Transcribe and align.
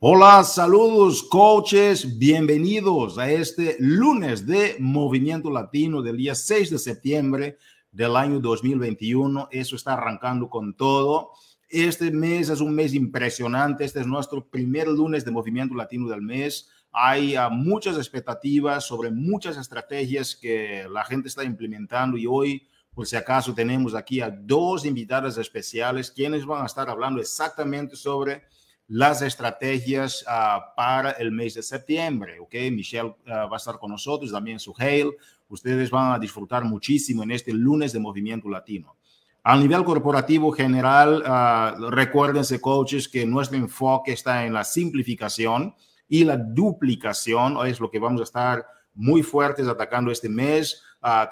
Hola, 0.00 0.44
saludos 0.44 1.24
coaches, 1.24 2.20
bienvenidos 2.20 3.18
a 3.18 3.32
este 3.32 3.74
lunes 3.80 4.46
de 4.46 4.76
Movimiento 4.78 5.50
Latino 5.50 6.02
del 6.02 6.18
día 6.18 6.36
6 6.36 6.70
de 6.70 6.78
septiembre 6.78 7.58
del 7.90 8.14
año 8.14 8.38
2021. 8.38 9.48
Eso 9.50 9.74
está 9.74 9.94
arrancando 9.94 10.48
con 10.48 10.74
todo. 10.74 11.32
Este 11.68 12.12
mes 12.12 12.48
es 12.48 12.60
un 12.60 12.76
mes 12.76 12.94
impresionante. 12.94 13.84
Este 13.84 13.98
es 13.98 14.06
nuestro 14.06 14.48
primer 14.48 14.86
lunes 14.86 15.24
de 15.24 15.32
Movimiento 15.32 15.74
Latino 15.74 16.08
del 16.08 16.22
mes. 16.22 16.68
Hay 16.92 17.36
uh, 17.36 17.50
muchas 17.50 17.96
expectativas 17.96 18.86
sobre 18.86 19.10
muchas 19.10 19.56
estrategias 19.56 20.36
que 20.36 20.86
la 20.88 21.02
gente 21.02 21.26
está 21.26 21.42
implementando 21.42 22.16
y 22.16 22.24
hoy, 22.24 22.68
por 22.94 23.08
si 23.08 23.16
acaso, 23.16 23.52
tenemos 23.52 23.96
aquí 23.96 24.20
a 24.20 24.30
dos 24.30 24.84
invitadas 24.86 25.38
especiales 25.38 26.12
quienes 26.12 26.46
van 26.46 26.62
a 26.62 26.66
estar 26.66 26.88
hablando 26.88 27.20
exactamente 27.20 27.96
sobre 27.96 28.44
las 28.88 29.20
estrategias 29.20 30.24
uh, 30.26 30.74
para 30.74 31.12
el 31.12 31.30
mes 31.30 31.54
de 31.54 31.62
septiembre. 31.62 32.40
¿ok? 32.40 32.54
Michelle 32.72 33.08
uh, 33.08 33.30
va 33.48 33.54
a 33.54 33.56
estar 33.56 33.78
con 33.78 33.90
nosotros, 33.90 34.32
también 34.32 34.58
Suheil. 34.58 35.12
Ustedes 35.48 35.90
van 35.90 36.12
a 36.12 36.18
disfrutar 36.18 36.64
muchísimo 36.64 37.22
en 37.22 37.30
este 37.30 37.52
lunes 37.52 37.92
de 37.92 37.98
Movimiento 37.98 38.48
Latino. 38.48 38.96
A 39.44 39.56
nivel 39.56 39.84
corporativo 39.84 40.50
general, 40.52 41.22
uh, 41.22 41.90
recuérdense, 41.90 42.60
coaches, 42.60 43.08
que 43.08 43.24
nuestro 43.26 43.58
enfoque 43.58 44.12
está 44.12 44.44
en 44.44 44.54
la 44.54 44.64
simplificación 44.64 45.74
y 46.08 46.24
la 46.24 46.38
duplicación. 46.38 47.58
Es 47.66 47.80
lo 47.80 47.90
que 47.90 47.98
vamos 47.98 48.22
a 48.22 48.24
estar 48.24 48.66
muy 48.94 49.22
fuertes 49.22 49.68
atacando 49.68 50.10
este 50.10 50.28
mes. 50.30 50.82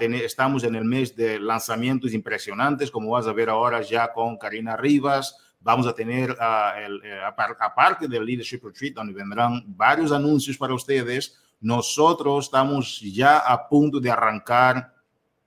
estamos 0.00 0.62
en 0.64 0.74
el 0.74 0.84
mes 0.84 1.16
de 1.16 1.40
lanzamientos 1.40 2.12
impresionantes, 2.12 2.90
como 2.90 3.10
vas 3.10 3.26
a 3.26 3.32
ver 3.32 3.48
ahora 3.48 3.80
ya 3.80 4.12
con 4.12 4.36
Karina 4.36 4.76
Rivas 4.76 5.36
Vamos 5.60 5.86
a 5.86 5.94
tener, 5.94 6.30
uh, 6.30 7.26
aparte 7.60 8.06
del 8.06 8.24
Leadership 8.24 8.60
Retreat, 8.62 8.94
donde 8.94 9.12
vendrán 9.12 9.64
varios 9.66 10.12
anuncios 10.12 10.56
para 10.56 10.74
ustedes, 10.74 11.38
nosotros 11.60 12.44
estamos 12.44 13.00
ya 13.00 13.38
a 13.38 13.68
punto 13.68 13.98
de 13.98 14.10
arrancar 14.10 14.94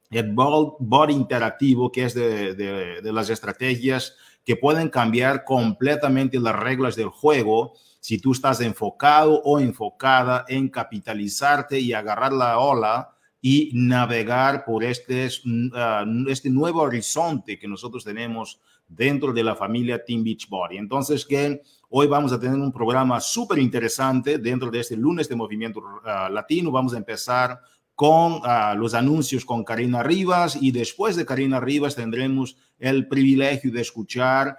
el 0.09 0.33
body 0.33 1.13
interactivo, 1.13 1.91
que 1.91 2.05
es 2.05 2.13
de, 2.13 2.55
de, 2.55 3.13
las 3.13 3.29
estrategias 3.29 4.15
que 4.43 4.55
pueden 4.55 4.89
cambiar 4.89 5.43
completamente 5.43 6.39
las 6.39 6.55
reglas 6.55 6.95
del 6.95 7.09
juego 7.09 7.73
si 7.99 8.17
tú 8.17 8.31
estás 8.31 8.61
enfocado 8.61 9.41
o 9.43 9.59
enfocada 9.59 10.45
en 10.47 10.69
capitalizarte 10.69 11.79
y 11.79 11.93
agarrar 11.93 12.33
la 12.33 12.57
ola 12.57 13.15
y 13.41 13.71
navegar 13.73 14.65
por 14.65 14.83
este, 14.83 15.27
uh, 15.27 16.29
este 16.29 16.49
nuevo 16.49 16.81
horizonte 16.81 17.57
que 17.57 17.67
nosotros 17.67 18.03
tenemos 18.03 18.59
dentro 18.87 19.31
de 19.31 19.43
la 19.43 19.55
familia 19.55 20.03
Team 20.03 20.23
Beachbody. 20.23 20.77
Entonces, 20.77 21.25
que 21.25 21.61
hoy 21.89 22.07
vamos 22.07 22.33
a 22.33 22.39
tener 22.39 22.57
un 22.57 22.71
programa 22.71 23.19
súper 23.19 23.59
interesante 23.59 24.39
dentro 24.39 24.69
de 24.69 24.79
este 24.79 24.97
lunes 24.97 25.29
de 25.29 25.35
Movimiento 25.35 25.79
uh, 25.79 26.31
Latino. 26.31 26.71
Vamos 26.71 26.93
a 26.93 26.97
empezar 26.97 27.59
con 27.99 28.35
uh, 28.35 28.77
los 28.77 28.93
anuncios 28.93 29.43
con 29.43 29.65
Karina 29.65 30.01
Rivas 30.01 30.57
y 30.61 30.71
después 30.71 31.17
de 31.17 31.25
Karina 31.25 31.59
Rivas 31.59 31.97
tendremos 31.97 32.55
el 32.79 33.09
privilegio 33.09 33.73
de 33.73 33.81
escuchar 33.81 34.57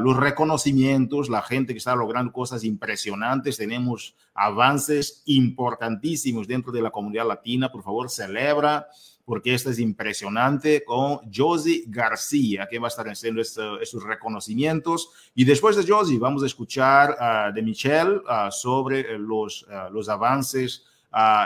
los 0.00 0.14
reconocimientos, 0.18 1.30
la 1.30 1.40
gente 1.40 1.72
que 1.72 1.78
está 1.78 1.96
logrando 1.96 2.30
cosas 2.30 2.62
impresionantes. 2.64 3.56
Tenemos 3.56 4.14
avances 4.34 5.22
importantísimos 5.24 6.46
dentro 6.46 6.70
de 6.72 6.82
la 6.82 6.90
comunidad 6.90 7.26
latina. 7.26 7.72
Por 7.72 7.82
favor, 7.82 8.10
celebra 8.10 8.86
porque 9.24 9.54
esta 9.54 9.70
es 9.70 9.78
impresionante 9.78 10.84
con 10.84 11.20
Josie 11.34 11.84
García, 11.86 12.68
que 12.70 12.78
va 12.78 12.88
a 12.88 12.90
estar 12.90 13.08
haciendo 13.08 13.40
estos 13.40 14.04
reconocimientos. 14.04 15.08
Y 15.34 15.46
después 15.46 15.74
de 15.74 15.90
Josie, 15.90 16.18
vamos 16.18 16.42
a 16.42 16.46
escuchar 16.46 17.16
uh, 17.18 17.54
de 17.54 17.62
Michelle 17.62 18.16
uh, 18.16 18.50
sobre 18.50 19.18
los, 19.18 19.62
uh, 19.62 19.90
los 19.90 20.10
avances 20.10 20.84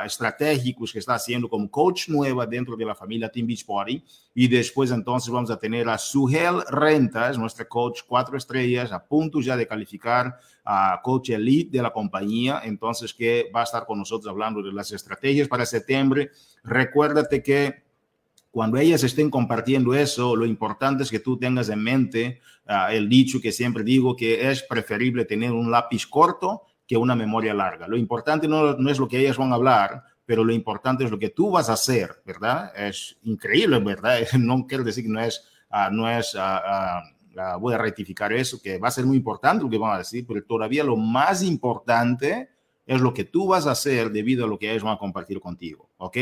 estratégicos 0.04 0.92
que 0.92 1.00
está 1.00 1.14
haciendo 1.14 1.48
como 1.48 1.70
coach 1.70 2.08
nueva 2.08 2.46
dentro 2.46 2.76
de 2.76 2.84
la 2.84 2.94
familia 2.94 3.28
Team 3.28 3.46
Beachbody. 3.46 4.02
Y 4.34 4.48
después 4.48 4.90
entonces 4.90 5.30
vamos 5.30 5.50
a 5.50 5.58
tener 5.58 5.88
a 5.88 5.98
Sugel 5.98 6.62
Rentas, 6.70 7.38
nuestra 7.38 7.66
coach 7.66 8.00
cuatro 8.06 8.36
estrellas, 8.36 8.92
a 8.92 9.04
punto 9.04 9.40
ya 9.40 9.56
de 9.56 9.66
calificar 9.66 10.38
a 10.64 11.00
coach 11.02 11.30
elite 11.30 11.76
de 11.76 11.82
la 11.82 11.92
compañía. 11.92 12.60
Entonces 12.64 13.12
que 13.12 13.50
va 13.54 13.62
a 13.62 13.64
estar 13.64 13.86
con 13.86 13.98
nosotros 13.98 14.30
hablando 14.30 14.62
de 14.62 14.72
las 14.72 14.92
estrategias 14.92 15.48
para 15.48 15.66
septiembre. 15.66 16.30
Recuérdate 16.62 17.42
que 17.42 17.86
cuando 18.56 18.78
ellas 18.78 19.02
estén 19.04 19.28
compartiendo 19.28 19.94
eso, 19.94 20.34
lo 20.34 20.46
importante 20.46 21.02
es 21.02 21.10
que 21.10 21.20
tú 21.20 21.36
tengas 21.36 21.68
en 21.68 21.82
mente 21.82 22.40
uh, 22.66 22.90
el 22.90 23.06
dicho 23.06 23.38
que 23.38 23.52
siempre 23.52 23.84
digo, 23.84 24.16
que 24.16 24.48
es 24.50 24.62
preferible 24.62 25.26
tener 25.26 25.52
un 25.52 25.70
lápiz 25.70 26.06
corto 26.06 26.62
que 26.86 26.96
una 26.96 27.16
memoria 27.16 27.52
larga. 27.52 27.88
Lo 27.88 27.96
importante 27.96 28.46
no, 28.46 28.74
no, 28.74 28.90
es 28.90 28.98
lo 28.98 29.08
que 29.08 29.18
ellas 29.18 29.36
van 29.36 29.52
a 29.52 29.56
hablar, 29.56 30.02
pero 30.24 30.44
lo 30.44 30.52
importante 30.52 31.04
es 31.04 31.10
lo 31.10 31.18
que 31.18 31.30
tú 31.30 31.50
vas 31.50 31.68
a 31.68 31.74
hacer, 31.74 32.22
¿verdad? 32.24 32.72
Es 32.76 33.16
increíble, 33.22 33.78
¿verdad? 33.78 34.20
No 34.38 34.66
quiero 34.66 34.84
decir 34.84 35.04
que 35.04 35.10
no 35.10 35.20
es, 35.20 35.44
uh, 35.70 35.92
no 35.92 36.08
es, 36.10 36.34
uh, 36.34 37.58
voy 37.60 37.74
a 37.74 37.78
rectificar 37.78 38.32
eso, 38.32 38.60
que 38.62 38.78
va 38.78 38.88
a 38.88 38.92
ser 38.92 39.04
muy 39.04 39.16
importante 39.16 39.64
lo 39.64 39.70
que 39.70 39.78
van 39.78 39.94
a 39.94 39.98
decir, 39.98 40.24
pero 40.26 40.42
todavía 40.44 40.84
lo 40.84 40.96
más 40.96 41.42
importante 41.42 42.50
es 42.86 43.00
lo 43.00 43.12
que 43.12 43.24
tú 43.24 43.48
vas 43.48 43.66
a 43.66 43.72
hacer 43.72 44.10
debido 44.10 44.44
a 44.44 44.48
lo 44.48 44.58
que 44.58 44.70
ellos 44.70 44.84
van 44.84 44.94
a 44.94 44.98
compartir 44.98 45.40
contigo, 45.40 45.90
¿ok? 45.98 46.16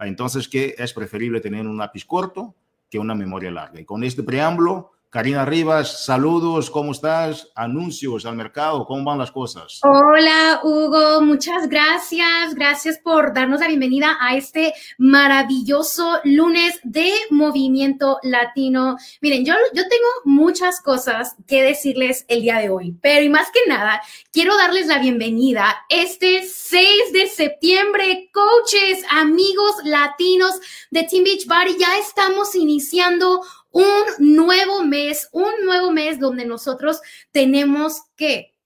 Entonces, 0.00 0.48
que 0.48 0.74
es 0.76 0.92
preferible 0.92 1.40
tener 1.40 1.66
un 1.66 1.76
lápiz 1.76 2.04
corto 2.04 2.54
que 2.90 2.98
una 2.98 3.14
memoria 3.14 3.50
larga. 3.50 3.80
Y 3.80 3.84
con 3.84 4.02
este 4.02 4.22
preámbulo, 4.22 4.92
Karina 5.08 5.44
Rivas, 5.44 6.04
saludos, 6.04 6.68
¿cómo 6.68 6.90
estás? 6.90 7.48
Anuncios 7.54 8.26
al 8.26 8.34
mercado, 8.34 8.84
¿cómo 8.84 9.04
van 9.04 9.18
las 9.18 9.30
cosas? 9.30 9.80
Hola, 9.84 10.60
Hugo, 10.64 11.22
muchas 11.22 11.68
gracias. 11.68 12.54
Gracias 12.54 12.98
por 12.98 13.32
darnos 13.32 13.60
la 13.60 13.68
bienvenida 13.68 14.18
a 14.20 14.36
este 14.36 14.74
maravilloso 14.98 16.18
lunes 16.24 16.80
de 16.82 17.08
Movimiento 17.30 18.18
Latino. 18.24 18.96
Miren, 19.20 19.44
yo, 19.44 19.54
yo 19.72 19.84
tengo 19.88 20.08
muchas 20.24 20.82
cosas 20.82 21.36
que 21.46 21.62
decirles 21.62 22.24
el 22.26 22.42
día 22.42 22.58
de 22.58 22.68
hoy, 22.68 22.92
pero 23.00 23.24
y 23.24 23.28
más 23.28 23.50
que 23.52 23.60
nada, 23.68 24.02
quiero 24.32 24.56
darles 24.56 24.88
la 24.88 24.98
bienvenida 24.98 25.84
este 25.88 26.44
6 26.44 27.12
de 27.12 27.28
septiembre, 27.28 28.28
coaches, 28.32 29.04
amigos 29.10 29.76
latinos 29.84 30.60
de 30.90 31.04
Team 31.04 31.24
Beach 31.24 31.46
Body, 31.46 31.78
ya 31.78 31.96
estamos 31.98 32.56
iniciando 32.56 33.40
un 33.70 34.04
nuevo 34.18 34.84
mes, 34.84 35.28
un 35.32 35.52
nuevo 35.64 35.90
mes 35.90 36.18
donde 36.18 36.44
nosotros 36.44 37.00
tenemos 37.30 38.02
que 38.16 38.56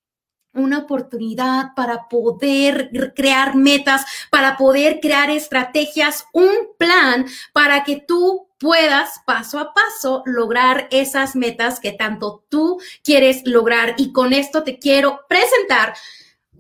una 0.53 0.79
oportunidad 0.79 1.75
para 1.77 2.09
poder 2.09 2.91
crear 3.15 3.55
metas, 3.55 4.05
para 4.31 4.57
poder 4.57 5.01
crear 5.01 5.31
estrategias, 5.31 6.27
un 6.33 6.51
plan 6.79 7.27
para 7.53 7.85
que 7.85 8.03
tú 8.07 8.49
puedas 8.59 9.21
paso 9.27 9.59
a 9.59 9.73
paso 9.73 10.23
lograr 10.27 10.89
esas 10.91 11.37
metas 11.37 11.81
que 11.81 11.93
tanto 11.93 12.45
tú 12.49 12.81
quieres 13.03 13.43
lograr. 13.47 13.95
Y 13.97 14.13
con 14.13 14.33
esto 14.33 14.63
te 14.63 14.79
quiero 14.79 15.21
presentar 15.29 15.95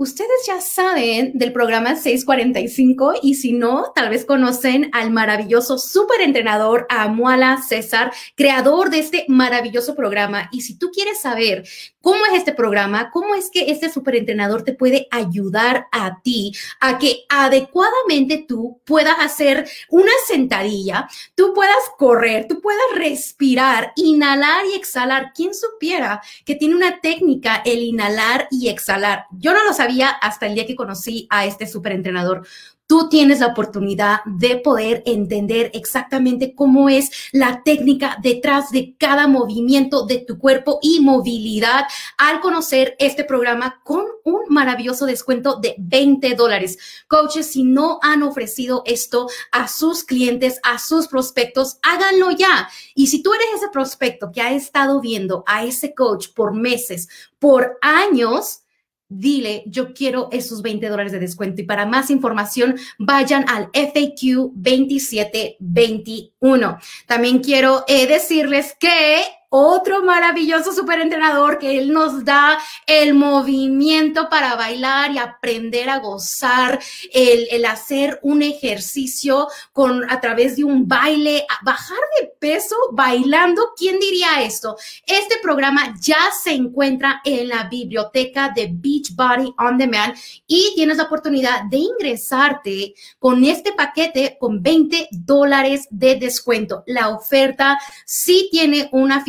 Ustedes 0.00 0.47
ya 0.47 0.62
saben 0.62 1.33
del 1.34 1.53
programa 1.53 1.94
645 1.94 3.16
y 3.21 3.34
si 3.34 3.53
no, 3.53 3.93
tal 3.94 4.09
vez 4.09 4.25
conocen 4.25 4.88
al 4.94 5.11
maravilloso 5.11 5.77
superentrenador 5.77 6.87
Amuala 6.88 7.61
César, 7.61 8.10
creador 8.34 8.89
de 8.89 9.00
este 9.00 9.27
maravilloso 9.28 9.94
programa. 9.94 10.49
Y 10.53 10.62
si 10.62 10.78
tú 10.78 10.91
quieres 10.91 11.21
saber 11.21 11.65
cómo 12.00 12.25
es 12.25 12.39
este 12.39 12.55
programa, 12.55 13.10
cómo 13.10 13.34
es 13.34 13.50
que 13.50 13.71
este 13.71 13.91
superentrenador 13.91 14.62
te 14.62 14.72
puede 14.72 15.06
ayudar 15.10 15.89
a 15.93 16.22
ti 16.22 16.53
a 16.81 16.97
que 16.97 17.25
adecuadamente 17.28 18.43
tú 18.49 18.81
puedas 18.87 19.16
hacer 19.19 19.69
una 19.91 20.12
sentadilla, 20.27 21.10
tú 21.34 21.53
puedas 21.53 21.77
correr, 21.99 22.47
tú 22.49 22.62
puedas 22.62 22.81
respirar, 22.94 23.93
inhalar 23.97 24.65
y 24.72 24.77
exhalar. 24.77 25.33
¿Quién 25.34 25.55
supiera 25.55 26.22
que 26.47 26.55
tiene 26.55 26.75
una 26.75 27.03
técnica 27.03 27.60
el 27.66 27.81
inhalar 27.81 28.49
y 28.50 28.71
exhalar? 28.71 29.27
Yo 29.33 29.53
no 29.53 29.62
lo 29.62 29.75
sabía 29.75 29.90
hasta 30.21 30.47
el 30.47 30.54
día 30.54 30.66
que 30.66 30.77
conocí 30.77 31.27
a 31.31 31.47
este 31.47 31.66
superentrenador. 31.66 32.47
Tú 32.91 33.09
tienes 33.09 33.39
la 33.39 33.47
oportunidad 33.47 34.19
de 34.25 34.57
poder 34.57 35.04
entender 35.07 35.71
exactamente 35.75 36.57
cómo 36.57 36.89
es 36.89 37.31
la 37.31 37.63
técnica 37.65 38.19
detrás 38.21 38.72
de 38.72 38.97
cada 38.98 39.28
movimiento 39.28 40.07
de 40.07 40.19
tu 40.19 40.41
cuerpo 40.41 40.81
y 40.83 40.98
movilidad 40.98 41.84
al 42.19 42.41
conocer 42.41 42.97
este 42.98 43.22
programa 43.22 43.81
con 43.84 44.07
un 44.25 44.41
maravilloso 44.48 45.07
descuento 45.07 45.60
de 45.60 45.77
20 45.78 46.34
dólares. 46.34 46.78
Coaches, 47.07 47.47
si 47.47 47.63
no 47.63 48.01
han 48.03 48.25
ofrecido 48.25 48.83
esto 48.84 49.28
a 49.53 49.69
sus 49.69 50.03
clientes, 50.03 50.59
a 50.65 50.81
sus 50.81 51.07
prospectos, 51.07 51.78
háganlo 51.84 52.33
ya. 52.33 52.69
Y 52.97 53.07
si 53.07 53.22
tú 53.22 53.33
eres 53.33 53.47
ese 53.54 53.69
prospecto 53.69 54.33
que 54.33 54.42
ha 54.42 54.53
estado 54.53 55.01
viendo 55.01 55.45
a 55.47 55.65
ese 55.65 55.95
coach 55.95 56.31
por 56.34 56.54
meses, 56.54 57.09
por 57.39 57.78
años, 57.83 58.63
dile, 59.10 59.62
yo 59.66 59.92
quiero 59.92 60.30
esos 60.33 60.62
20 60.62 60.89
dólares 60.89 61.12
de 61.12 61.18
descuento. 61.18 61.60
Y 61.60 61.65
para 61.65 61.84
más 61.84 62.09
información, 62.10 62.77
vayan 62.98 63.45
al 63.48 63.68
FAQ 63.74 64.53
2721. 64.54 66.78
También 67.07 67.41
quiero 67.41 67.84
eh, 67.86 68.07
decirles 68.07 68.74
que 68.80 69.21
otro 69.51 70.03
maravilloso 70.05 70.73
superentrenador 70.73 71.59
que 71.59 71.79
él 71.79 71.93
nos 71.93 72.25
da 72.25 72.59
el 72.87 73.15
movimiento 73.15 74.29
para 74.31 74.55
bailar 74.55 75.11
y 75.11 75.19
aprender 75.19 75.91
a 75.91 75.99
gozar, 75.99 76.81
el, 77.13 77.49
el 77.51 77.65
hacer 77.65 78.21
un 78.23 78.43
ejercicio 78.43 79.49
con, 79.73 80.09
a 80.11 80.21
través 80.21 80.57
de 80.57 80.65
un 80.65 80.87
baile, 80.87 81.47
bajar 81.63 81.99
de 82.21 82.29
peso 82.39 82.77
bailando. 82.93 83.73
¿Quién 83.77 83.99
diría 83.99 84.43
esto? 84.43 84.77
Este 85.05 85.37
programa 85.43 85.95
ya 86.01 86.31
se 86.43 86.53
encuentra 86.53 87.21
en 87.25 87.49
la 87.49 87.65
biblioteca 87.65 88.53
de 88.55 88.71
Beachbody 88.73 89.53
On 89.59 89.77
Demand 89.77 90.15
y 90.47 90.73
tienes 90.77 90.97
la 90.97 91.05
oportunidad 91.05 91.65
de 91.65 91.79
ingresarte 91.79 92.95
con 93.19 93.45
este 93.45 93.73
paquete 93.73 94.37
con 94.39 94.63
20 94.63 95.09
dólares 95.11 95.89
de 95.91 96.15
descuento. 96.17 96.85
La 96.87 97.09
oferta 97.09 97.79
sí 98.07 98.49
tiene 98.53 98.89
una 98.93 99.25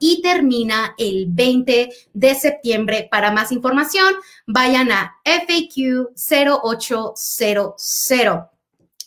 y 0.00 0.22
termina 0.22 0.94
el 0.98 1.26
20 1.28 1.90
de 2.12 2.34
septiembre. 2.34 3.08
Para 3.10 3.30
más 3.30 3.52
información, 3.52 4.14
vayan 4.46 4.90
a 4.92 5.16
FAQ 5.24 6.10
0800. 6.16 8.44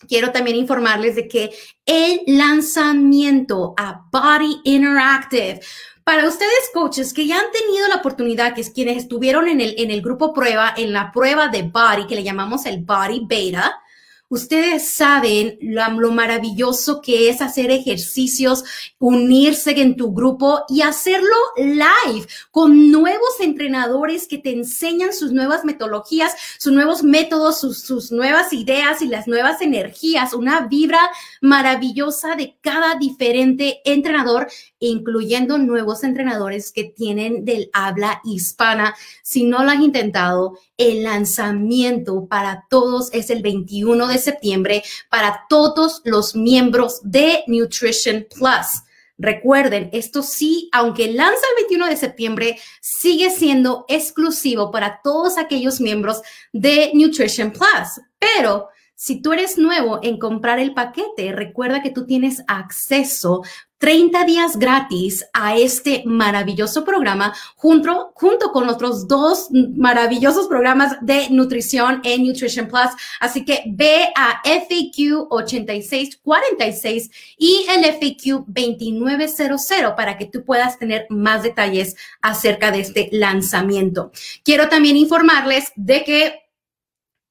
Quiero 0.08 0.32
también 0.32 0.58
informarles 0.58 1.16
de 1.16 1.28
que 1.28 1.52
el 1.86 2.22
lanzamiento 2.28 3.74
a 3.78 4.06
Body 4.12 4.62
Interactive 4.64 5.60
para 6.04 6.26
ustedes, 6.26 6.70
coaches, 6.74 7.14
que 7.14 7.28
ya 7.28 7.38
han 7.38 7.52
tenido 7.52 7.88
la 7.90 7.98
oportunidad, 7.98 8.54
que 8.54 8.62
es 8.62 8.70
quienes 8.70 8.96
estuvieron 8.96 9.50
en 9.50 9.60
el, 9.60 9.76
en 9.78 9.92
el 9.92 10.02
grupo 10.02 10.34
prueba, 10.34 10.74
en 10.78 10.94
la 10.94 11.12
prueba 11.12 11.50
de 11.50 11.64
Body, 11.64 12.08
que 12.08 12.16
le 12.16 12.24
llamamos 12.24 12.66
el 12.66 12.80
Body 12.80 13.26
Beta, 13.28 13.82
Ustedes 14.30 14.90
saben 14.90 15.58
lo, 15.62 16.12
maravilloso 16.12 17.02
que 17.02 17.30
es 17.30 17.42
hacer 17.42 17.72
ejercicios, 17.72 18.66
unirse 19.00 19.72
en 19.80 19.96
tu 19.96 20.14
grupo 20.14 20.64
y 20.68 20.82
hacerlo 20.82 21.36
live 21.56 22.28
con 22.52 22.92
nuevos 22.92 23.40
entrenadores 23.40 24.28
que 24.28 24.38
te 24.38 24.52
enseñan 24.52 25.14
sus 25.14 25.32
nuevas 25.32 25.64
metodologías, 25.64 26.34
sus 26.60 26.74
nuevos 26.74 27.04
métodos, 27.04 27.62
sus, 27.62 27.80
sus 27.80 28.12
nuevas 28.12 28.52
ideas 28.52 29.02
y 29.02 29.08
las 29.08 29.30
nuevas 29.30 29.62
energías, 29.62 30.34
una 30.34 30.68
vibra 30.68 31.00
maravillosa 31.40 32.36
de 32.36 32.58
cada 32.60 32.96
diferente 32.96 33.80
entrenador, 33.86 34.48
incluyendo 34.80 35.58
nuevos 35.58 36.04
entrenadores 36.04 36.74
que 36.74 36.84
tienen 36.84 37.46
del 37.46 37.70
habla 37.72 38.20
hispana. 38.26 38.94
Si 39.24 39.46
no 39.46 39.64
lo 39.64 39.72
has 39.72 39.80
intentado, 39.80 40.58
el 40.76 41.04
lanzamiento 41.04 42.28
para 42.28 42.66
todos 42.70 43.10
es 43.14 43.30
el 43.30 43.42
21 43.42 44.08
de 44.08 44.17
septiembre 44.18 44.84
para 45.10 45.46
todos 45.50 46.02
los 46.06 46.36
miembros 46.36 47.00
de 47.04 47.44
Nutrition 47.48 48.26
Plus. 48.30 48.84
Recuerden, 49.18 49.90
esto 49.94 50.22
sí, 50.22 50.70
aunque 50.72 51.12
lanza 51.12 51.42
el 51.50 51.64
21 51.64 51.88
de 51.88 51.98
septiembre, 51.98 52.60
sigue 52.82 53.32
siendo 53.32 53.86
exclusivo 53.88 54.70
para 54.70 55.02
todos 55.04 55.38
aquellos 55.38 55.82
miembros 55.82 56.22
de 56.54 56.92
Nutrition 56.94 57.52
Plus. 57.52 58.02
Pero 58.20 58.70
si 59.00 59.22
tú 59.22 59.32
eres 59.32 59.60
nuevo 59.60 60.00
en 60.02 60.18
comprar 60.18 60.58
el 60.58 60.74
paquete, 60.74 61.32
recuerda 61.32 61.84
que 61.84 61.92
tú 61.92 62.08
tienes 62.08 62.44
acceso 62.48 63.44
30 63.78 64.26
días 64.26 64.58
gratis 64.58 65.24
a 65.34 65.56
este 65.56 66.02
maravilloso 66.04 66.84
programa 66.84 67.32
junto, 67.56 68.12
junto 68.16 68.52
con 68.52 68.70
otros 68.70 69.08
dos 69.08 69.50
maravillosos 69.52 70.48
programas 70.48 70.98
de 71.02 71.30
nutrición 71.30 72.02
en 72.06 72.26
Nutrition 72.26 72.68
Plus. 72.68 72.90
Así 73.20 73.46
que 73.46 73.66
ve 73.68 74.08
a 74.16 74.42
FAQ 74.44 75.28
8646 75.30 77.12
y 77.38 77.68
el 77.70 77.86
FAQ 77.86 78.46
2900 78.48 79.62
para 79.96 80.18
que 80.18 80.26
tú 80.26 80.44
puedas 80.44 80.80
tener 80.80 81.06
más 81.10 81.44
detalles 81.44 81.96
acerca 82.24 82.72
de 82.72 82.80
este 82.80 83.10
lanzamiento. 83.12 84.12
Quiero 84.44 84.70
también 84.70 84.98
informarles 84.98 85.72
de 85.76 86.04
que 86.04 86.47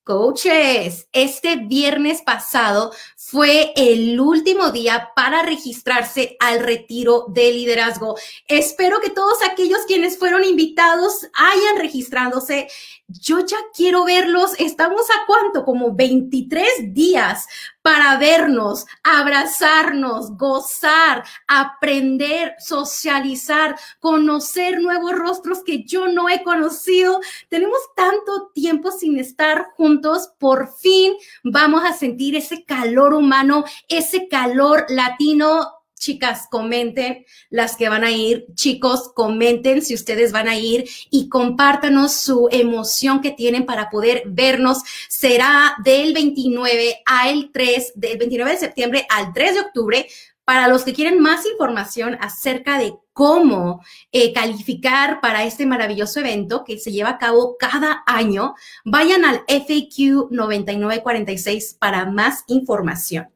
Coaches, 0.06 1.08
este 1.11 1.56
viernes 1.56 2.23
pasado 2.23 2.93
fue 3.17 3.73
el 3.75 4.20
último 4.20 4.70
día 4.70 5.11
para 5.17 5.43
registrarse 5.43 6.37
al 6.38 6.61
retiro 6.61 7.25
de 7.26 7.50
liderazgo. 7.50 8.14
Espero 8.47 9.00
que 9.00 9.11
todos 9.11 9.38
aquellos 9.43 9.81
quienes 9.88 10.17
fueron 10.17 10.44
invitados 10.44 11.26
hayan 11.35 11.79
registrándose 11.81 12.69
yo 13.08 13.41
ya 13.41 13.56
quiero 13.75 14.05
verlos. 14.05 14.53
Estamos 14.58 15.08
a 15.11 15.26
cuánto, 15.26 15.64
como 15.64 15.94
23 15.94 16.93
días 16.93 17.47
para 17.87 18.17
vernos, 18.17 18.85
abrazarnos, 19.05 20.37
gozar, 20.37 21.23
aprender, 21.47 22.56
socializar, 22.59 23.79
conocer 24.00 24.81
nuevos 24.81 25.12
rostros 25.12 25.62
que 25.62 25.85
yo 25.85 26.09
no 26.09 26.29
he 26.29 26.43
conocido. 26.43 27.21
Tenemos 27.49 27.79
tanto 27.94 28.50
tiempo 28.53 28.91
sin 28.91 29.21
estar 29.21 29.69
juntos. 29.77 30.33
Por 30.41 30.75
fin 30.75 31.12
vamos 31.44 31.85
a 31.85 31.93
sentir 31.93 32.35
ese 32.35 32.65
calor 32.65 33.15
humano, 33.15 33.65
ese 33.88 34.27
calor 34.27 34.87
latino 34.88 35.75
Chicas, 35.99 36.47
comenten 36.51 37.25
las 37.49 37.77
que 37.77 37.89
van 37.89 38.05
a 38.05 38.11
ir. 38.11 38.47
Chicos, 38.55 39.11
comenten 39.15 39.83
si 39.83 39.95
ustedes 39.95 40.31
van 40.31 40.47
a 40.47 40.57
ir 40.57 40.89
y 41.11 41.29
compártanos 41.29 42.13
su 42.13 42.49
emoción 42.53 43.21
que 43.23 43.31
tienen 43.31 43.65
para 43.65 43.89
poder 43.89 44.23
vernos. 44.27 44.79
Será 45.09 45.75
del 45.83 46.13
29 46.13 47.03
al 47.07 47.51
3, 47.51 47.93
del 47.95 48.19
29 48.19 48.51
de 48.51 48.59
septiembre 48.59 49.07
al 49.09 49.33
3 49.33 49.55
de 49.55 49.61
octubre. 49.61 50.07
Para 50.45 50.69
los 50.69 50.85
que 50.85 50.93
quieren 50.93 51.19
más 51.19 51.45
información 51.45 52.17
acerca 52.21 52.79
de 52.79 52.95
cómo 53.13 53.83
eh, 54.13 54.33
calificar 54.33 55.21
para 55.21 55.43
este 55.45 55.67
maravilloso 55.67 56.21
evento 56.21 56.63
que 56.63 56.79
se 56.79 56.93
lleva 56.93 57.09
a 57.09 57.19
cabo 57.19 57.57
cada 57.59 58.05
año, 58.07 58.55
vayan 58.85 59.25
al 59.25 59.43
FAQ 59.49 60.31
9946 60.31 61.79
para 61.81 62.05
más 62.05 62.45
información. 62.47 63.29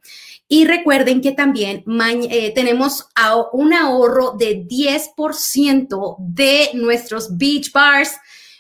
Y 0.53 0.65
recuerden 0.65 1.21
que 1.21 1.31
también 1.31 1.85
eh, 2.29 2.51
tenemos 2.53 3.07
un 3.53 3.73
ahorro 3.73 4.33
de 4.37 4.67
10% 4.67 6.17
de 6.19 6.71
nuestros 6.75 7.39
beach 7.39 7.71
bars. 7.71 8.17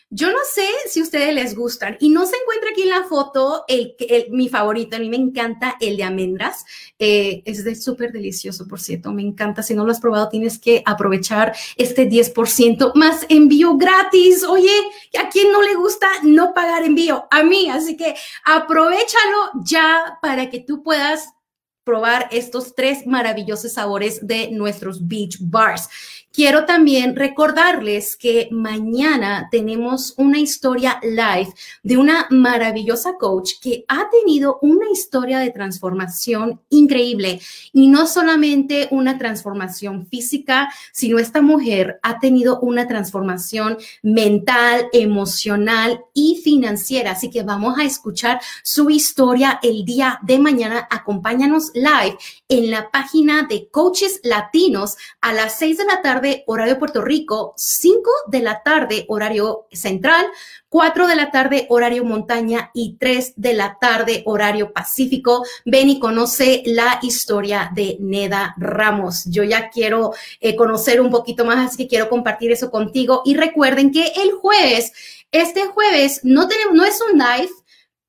Yo 0.09 0.31
no 0.31 0.39
sé 0.55 0.69
si 0.89 1.03
ustedes 1.03 1.35
les 1.35 1.57
gustan 1.57 1.97
y 1.99 2.11
no 2.11 2.27
se 2.27 2.37
encuentra 2.37 2.71
aquí 2.71 2.83
en 2.83 2.91
la 2.91 3.03
foto 3.03 3.65
el, 3.67 3.97
mi 4.31 4.49
favorito. 4.49 4.95
A 4.95 5.01
mí 5.01 5.09
me 5.09 5.17
encanta 5.17 5.79
el 5.81 5.97
de 5.97 6.05
almendras. 6.05 6.65
Eh, 6.97 7.43
es 7.45 7.65
de 7.65 7.75
súper 7.75 8.13
delicioso, 8.13 8.69
por 8.69 8.79
cierto. 8.81 9.13
Me 9.13 9.23
encanta. 9.23 9.65
Si 9.65 9.75
no 9.75 9.85
lo 9.85 9.91
has 9.91 10.01
probado, 10.01 10.29
tienes 10.29 10.61
que 10.61 10.85
aprovechar 10.87 11.57
este 11.77 12.09
10% 12.09 12.93
más 12.95 13.27
envío 13.29 13.77
gratis. 13.77 14.45
Oye, 14.45 14.71
¿a 15.19 15.29
quién 15.29 15.51
no 15.51 15.61
le 15.61 15.75
gusta 15.75 16.07
no 16.23 16.55
pagar 16.55 16.85
envío? 16.85 17.27
A 17.33 17.43
mí. 17.43 17.69
Así 17.69 17.97
que 17.97 18.15
aprovechalo 18.45 19.51
ya 19.65 20.21
para 20.23 20.51
que 20.51 20.61
tú 20.61 20.85
puedas 20.85 21.31
probar 21.91 22.29
estos 22.31 22.73
tres 22.73 23.05
maravillosos 23.05 23.73
sabores 23.73 24.25
de 24.25 24.53
nuestros 24.53 25.09
beach 25.09 25.39
bars. 25.41 25.89
Quiero 26.33 26.65
también 26.65 27.17
recordarles 27.17 28.17
que 28.17 28.49
mañana 28.53 29.49
tenemos 29.51 30.15
una 30.17 30.39
historia 30.39 31.01
live 31.03 31.53
de 31.83 31.97
una 31.97 32.29
maravillosa 32.31 33.15
coach 33.19 33.55
que 33.61 33.85
ha 33.89 34.09
tenido 34.11 34.61
una 34.63 34.89
historia 34.93 35.41
de 35.41 35.51
transformación 35.51 36.61
increíble 36.71 37.41
y 37.73 37.89
no 37.89 38.07
solamente 38.07 38.87
una 38.93 39.19
transformación 39.19 40.07
física, 40.07 40.73
sino 40.93 41.19
esta 41.19 41.43
mujer 41.43 41.99
ha 42.05 42.21
tenido 42.21 42.61
una 42.61 42.87
transformación 42.87 43.77
mental, 44.03 44.87
emocional 44.93 46.05
y 46.15 46.41
financiera. 46.45 47.11
Así 47.11 47.29
que 47.29 47.43
vamos 47.43 47.77
a 47.77 47.83
escuchar 47.83 48.41
su 48.63 48.89
historia 48.89 49.59
el 49.65 49.85
día 49.85 50.21
de 50.23 50.39
mañana. 50.39 50.87
Acompáñanos 50.93 51.73
live 51.75 52.17
en 52.49 52.71
la 52.71 52.89
página 52.93 53.49
de 53.51 53.69
Coaches 53.69 54.21
Latinos 54.23 54.97
a 55.21 55.33
las 55.33 55.59
seis 55.59 55.77
de 55.77 55.87
la 55.87 56.01
tarde 56.01 56.20
horario 56.47 56.79
Puerto 56.79 57.03
Rico, 57.03 57.55
5 57.57 58.11
de 58.29 58.41
la 58.41 58.63
tarde, 58.63 59.05
horario 59.09 59.67
central, 59.73 60.27
4 60.69 61.09
de 61.09 61.17
la 61.17 61.31
tarde, 61.31 61.67
horario 61.69 62.05
montaña 62.05 62.71
y 62.73 62.97
3 62.97 63.35
de 63.37 63.55
la 63.55 63.77
tarde, 63.81 64.23
horario 64.25 64.73
pacífico. 64.73 65.45
Ven 65.65 65.89
y 65.89 65.99
conoce 65.99 66.63
la 66.65 67.01
historia 67.03 67.71
de 67.75 67.97
Neda 68.01 68.55
Ramos. 68.57 69.25
Yo 69.27 69.43
ya 69.43 69.69
quiero 69.69 70.13
eh, 70.41 70.55
conocer 70.55 71.01
un 71.01 71.11
poquito 71.11 71.45
más, 71.45 71.67
así 71.67 71.77
que 71.77 71.89
quiero 71.89 72.09
compartir 72.09 72.53
eso 72.53 72.71
contigo. 72.71 73.23
Y 73.25 73.35
recuerden 73.35 73.91
que 73.91 74.13
el 74.17 74.33
jueves, 74.33 74.93
este 75.33 75.67
jueves, 75.67 76.21
no 76.23 76.47
tenemos, 76.47 76.75
no 76.75 76.85
es 76.85 77.01
un 77.01 77.19
live, 77.19 77.51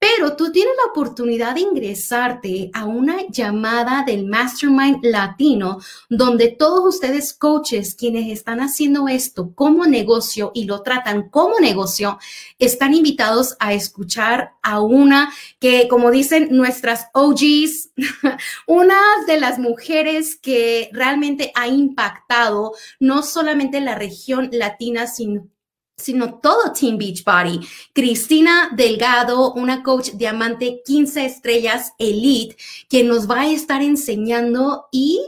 pero 0.01 0.35
tú 0.35 0.51
tienes 0.51 0.73
la 0.83 0.89
oportunidad 0.89 1.53
de 1.53 1.61
ingresarte 1.61 2.71
a 2.73 2.85
una 2.85 3.27
llamada 3.27 4.03
del 4.03 4.25
Mastermind 4.25 5.05
Latino, 5.05 5.77
donde 6.09 6.47
todos 6.47 6.95
ustedes 6.95 7.33
coaches 7.33 7.93
quienes 7.93 8.31
están 8.31 8.61
haciendo 8.61 9.07
esto 9.07 9.53
como 9.53 9.85
negocio 9.85 10.49
y 10.55 10.63
lo 10.63 10.81
tratan 10.81 11.29
como 11.29 11.59
negocio, 11.59 12.17
están 12.57 12.95
invitados 12.95 13.55
a 13.59 13.73
escuchar 13.73 14.53
a 14.63 14.81
una 14.81 15.31
que, 15.59 15.87
como 15.87 16.09
dicen 16.09 16.47
nuestras 16.49 17.09
OGs, 17.13 17.91
una 18.65 18.99
de 19.27 19.39
las 19.39 19.59
mujeres 19.59 20.35
que 20.35 20.89
realmente 20.93 21.51
ha 21.53 21.67
impactado 21.67 22.73
no 22.99 23.21
solamente 23.21 23.79
la 23.81 23.93
región 23.93 24.49
latina, 24.51 25.05
sino 25.05 25.47
sino 26.01 26.39
todo 26.39 26.73
Team 26.73 26.97
Beachbody. 26.97 27.59
Cristina 27.93 28.71
Delgado, 28.75 29.53
una 29.53 29.83
coach 29.83 30.11
diamante 30.11 30.81
15 30.85 31.25
estrellas 31.25 31.93
elite, 31.97 32.57
que 32.89 33.03
nos 33.03 33.29
va 33.29 33.41
a 33.41 33.51
estar 33.51 33.81
enseñando 33.81 34.87
y 34.91 35.21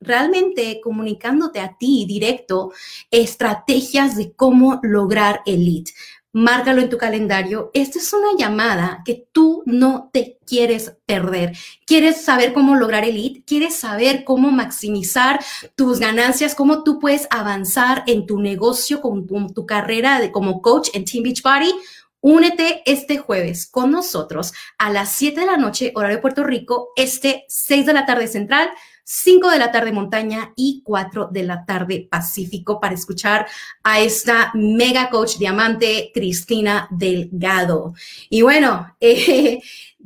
realmente 0.00 0.80
comunicándote 0.82 1.60
a 1.60 1.76
ti 1.78 2.04
directo 2.06 2.72
estrategias 3.10 4.16
de 4.16 4.32
cómo 4.32 4.80
lograr 4.82 5.40
elite 5.46 5.92
márcalo 6.34 6.82
en 6.82 6.90
tu 6.90 6.98
calendario. 6.98 7.70
Esta 7.72 7.98
es 7.98 8.12
una 8.12 8.36
llamada 8.36 9.02
que 9.06 9.26
tú 9.32 9.62
no 9.64 10.10
te 10.12 10.38
quieres 10.44 10.96
perder. 11.06 11.56
¿Quieres 11.86 12.22
saber 12.22 12.52
cómo 12.52 12.74
lograr 12.74 13.04
el 13.04 13.14
lead? 13.14 13.44
¿Quieres 13.46 13.76
saber 13.76 14.24
cómo 14.24 14.50
maximizar 14.50 15.42
tus 15.76 16.00
ganancias? 16.00 16.54
¿Cómo 16.54 16.82
tú 16.82 16.98
puedes 16.98 17.28
avanzar 17.30 18.02
en 18.06 18.26
tu 18.26 18.40
negocio 18.40 19.00
con 19.00 19.26
tu, 19.26 19.64
carrera 19.64 20.18
de, 20.18 20.32
como 20.32 20.60
coach 20.60 20.88
en 20.92 21.04
Team 21.04 21.22
Beachbody? 21.22 21.72
Únete 22.20 22.82
este 22.84 23.18
jueves 23.18 23.66
con 23.66 23.92
nosotros 23.92 24.52
a 24.78 24.90
las 24.90 25.12
7 25.12 25.40
de 25.40 25.46
la 25.46 25.56
noche, 25.56 25.92
horario 25.94 26.16
de 26.16 26.22
Puerto 26.22 26.42
Rico, 26.42 26.88
este 26.96 27.44
6 27.48 27.86
de 27.86 27.92
la 27.92 28.06
tarde 28.06 28.26
central 28.26 28.70
5 29.04 29.50
de 29.50 29.58
la 29.58 29.70
tarde 29.70 29.92
montaña 29.92 30.52
y 30.56 30.82
4 30.82 31.28
de 31.30 31.42
la 31.42 31.66
tarde 31.66 32.08
pacífico 32.10 32.80
para 32.80 32.94
escuchar 32.94 33.46
a 33.82 34.00
esta 34.00 34.50
mega 34.54 35.10
coach 35.10 35.36
diamante 35.36 36.10
Cristina 36.12 36.88
Delgado. 36.90 37.94
Y 38.30 38.42
bueno, 38.42 38.96
eh, 39.00 39.60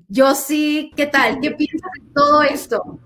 yo 0.08 0.34
sí, 0.34 0.90
¿qué 0.96 1.06
tal? 1.06 1.38
¿Qué 1.40 1.52
piensas 1.52 1.90
de 2.00 2.12
todo 2.14 2.42
esto? 2.42 2.98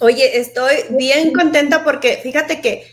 Oye, 0.00 0.38
estoy 0.38 0.74
bien 0.90 1.32
contenta 1.32 1.84
porque 1.84 2.18
fíjate 2.22 2.60
que 2.60 2.84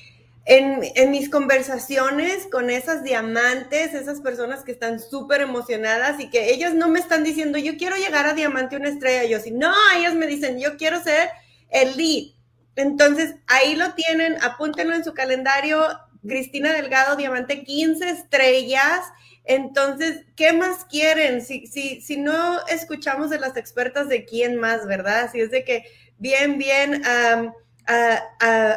en, 0.45 0.79
en, 0.95 1.11
mis 1.11 1.29
conversaciones 1.29 2.47
con 2.49 2.69
esas 2.69 3.03
diamantes, 3.03 3.93
esas 3.93 4.21
personas 4.21 4.63
que 4.63 4.71
están 4.71 4.99
súper 4.99 5.41
emocionadas 5.41 6.21
y 6.21 6.29
que 6.29 6.53
ellos 6.53 6.73
no 6.73 6.87
me 6.87 6.99
están 6.99 7.23
diciendo, 7.23 7.57
yo 7.57 7.75
quiero 7.75 7.97
llegar 7.97 8.27
a 8.27 8.33
diamante 8.33 8.77
una 8.77 8.89
estrella, 8.89 9.25
yo 9.25 9.39
sí, 9.39 9.51
no, 9.51 9.73
ellos 9.97 10.13
me 10.13 10.27
dicen, 10.27 10.57
yo 10.57 10.77
quiero 10.77 11.01
ser 11.03 11.29
el 11.69 11.95
lead. 11.97 12.33
Entonces, 12.75 13.35
ahí 13.47 13.75
lo 13.75 13.93
tienen, 13.93 14.37
apúntenlo 14.43 14.95
en 14.95 15.03
su 15.03 15.13
calendario. 15.13 15.81
Cristina 16.25 16.73
Delgado, 16.73 17.15
Diamante 17.15 17.63
15 17.63 18.09
estrellas. 18.09 19.01
Entonces, 19.45 20.25
¿qué 20.35 20.51
más 20.53 20.85
quieren? 20.85 21.41
Si, 21.41 21.67
si, 21.67 22.01
si 22.01 22.17
no 22.17 22.65
escuchamos 22.67 23.29
de 23.29 23.39
las 23.39 23.55
expertas 23.55 24.09
de 24.09 24.25
quién 24.25 24.57
más, 24.57 24.85
¿verdad? 24.85 25.31
Si 25.31 25.39
es 25.39 25.51
de 25.51 25.63
que 25.63 25.85
bien, 26.17 26.57
bien 26.57 27.01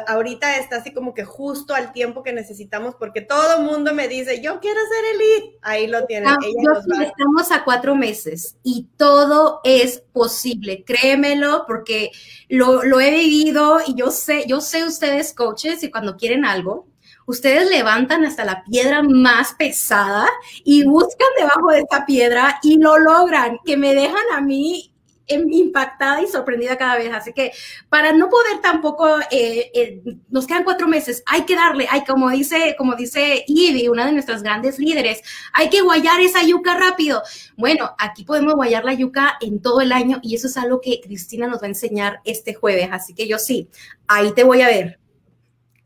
ahorita 0.07 0.57
está 0.57 0.77
así 0.77 0.93
como 0.93 1.13
que 1.13 1.25
justo 1.25 1.73
al 1.73 1.91
tiempo 1.91 2.23
que 2.23 2.33
necesitamos, 2.33 2.95
porque 2.95 3.21
todo 3.21 3.57
el 3.57 3.63
mundo 3.63 3.93
me 3.93 4.07
dice, 4.07 4.41
yo 4.41 4.59
quiero 4.59 4.79
ser 4.79 5.15
elite. 5.15 5.57
Ahí 5.61 5.87
lo 5.87 6.05
tienen. 6.05 6.35
estamos 7.01 7.51
a 7.51 7.63
cuatro 7.63 7.95
meses 7.95 8.55
y 8.63 8.87
todo 8.97 9.59
es 9.63 9.99
posible, 10.13 10.83
créemelo, 10.85 11.65
porque 11.67 12.11
lo, 12.49 12.83
lo 12.83 12.99
he 12.99 13.11
vivido 13.11 13.79
y 13.85 13.95
yo 13.95 14.11
sé, 14.11 14.45
yo 14.47 14.61
sé 14.61 14.85
ustedes 14.85 15.33
coaches 15.33 15.83
y 15.83 15.91
cuando 15.91 16.15
quieren 16.15 16.45
algo, 16.45 16.87
ustedes 17.25 17.69
levantan 17.69 18.25
hasta 18.25 18.45
la 18.45 18.63
piedra 18.63 19.03
más 19.03 19.53
pesada 19.53 20.27
y 20.63 20.83
buscan 20.83 21.27
debajo 21.37 21.71
de 21.71 21.79
esta 21.79 22.05
piedra 22.05 22.59
y 22.63 22.77
lo 22.77 22.97
logran, 22.97 23.59
que 23.65 23.77
me 23.77 23.93
dejan 23.93 24.25
a 24.33 24.41
mí 24.41 24.90
impactada 25.33 26.21
y 26.21 26.27
sorprendida 26.27 26.77
cada 26.77 26.97
vez. 26.97 27.11
Así 27.13 27.33
que 27.33 27.51
para 27.89 28.13
no 28.13 28.29
poder 28.29 28.61
tampoco, 28.61 29.19
eh, 29.31 29.71
eh, 29.73 30.01
nos 30.29 30.47
quedan 30.47 30.63
cuatro 30.63 30.87
meses, 30.87 31.23
hay 31.25 31.43
que 31.43 31.55
darle, 31.55 31.87
hay 31.89 32.03
como 32.03 32.29
dice, 32.29 32.75
como 32.77 32.95
dice 32.95 33.43
Ivy, 33.47 33.87
una 33.87 34.05
de 34.05 34.13
nuestras 34.13 34.43
grandes 34.43 34.79
líderes, 34.79 35.21
hay 35.53 35.69
que 35.69 35.81
guayar 35.81 36.19
esa 36.21 36.43
yuca 36.43 36.77
rápido. 36.77 37.21
Bueno, 37.57 37.95
aquí 37.97 38.23
podemos 38.23 38.55
guayar 38.55 38.85
la 38.85 38.93
yuca 38.93 39.37
en 39.41 39.61
todo 39.61 39.81
el 39.81 39.91
año 39.91 40.19
y 40.21 40.35
eso 40.35 40.47
es 40.47 40.57
algo 40.57 40.81
que 40.81 41.01
Cristina 41.01 41.47
nos 41.47 41.61
va 41.61 41.65
a 41.65 41.69
enseñar 41.69 42.21
este 42.25 42.53
jueves. 42.53 42.89
Así 42.91 43.13
que 43.13 43.27
yo 43.27 43.39
sí, 43.39 43.69
ahí 44.07 44.31
te 44.33 44.43
voy 44.43 44.61
a 44.61 44.67
ver. 44.67 45.00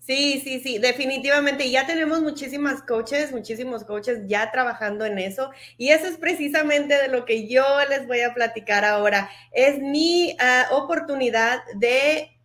Sí, 0.05 0.39
sí, 0.43 0.59
sí, 0.59 0.77
definitivamente. 0.77 1.71
Ya 1.71 1.88
tenemos 1.88 2.21
muchísimas 2.21 2.83
coaches, 2.83 3.31
muchísimos 3.31 3.83
coaches 3.85 4.19
ya 4.27 4.51
trabajando 4.51 5.03
en 5.03 5.17
eso. 5.17 5.50
Y 5.77 5.89
eso 5.89 6.05
es 6.05 6.17
precisamente 6.17 6.95
de 6.95 7.07
lo 7.07 7.25
que 7.25 7.47
yo 7.47 7.63
les 7.89 8.05
voy 8.05 8.21
a 8.21 8.35
platicar 8.35 8.85
ahora. 8.85 9.29
Es 9.51 9.79
mi 9.79 10.38
ah, 10.39 10.67
oportunidad 10.74 11.63
de, 11.77 12.38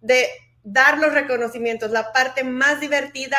de 0.00 0.28
dar 0.62 0.96
los 0.96 1.12
reconocimientos, 1.12 1.90
la 1.90 2.10
parte 2.10 2.42
más 2.42 2.80
divertida, 2.80 3.36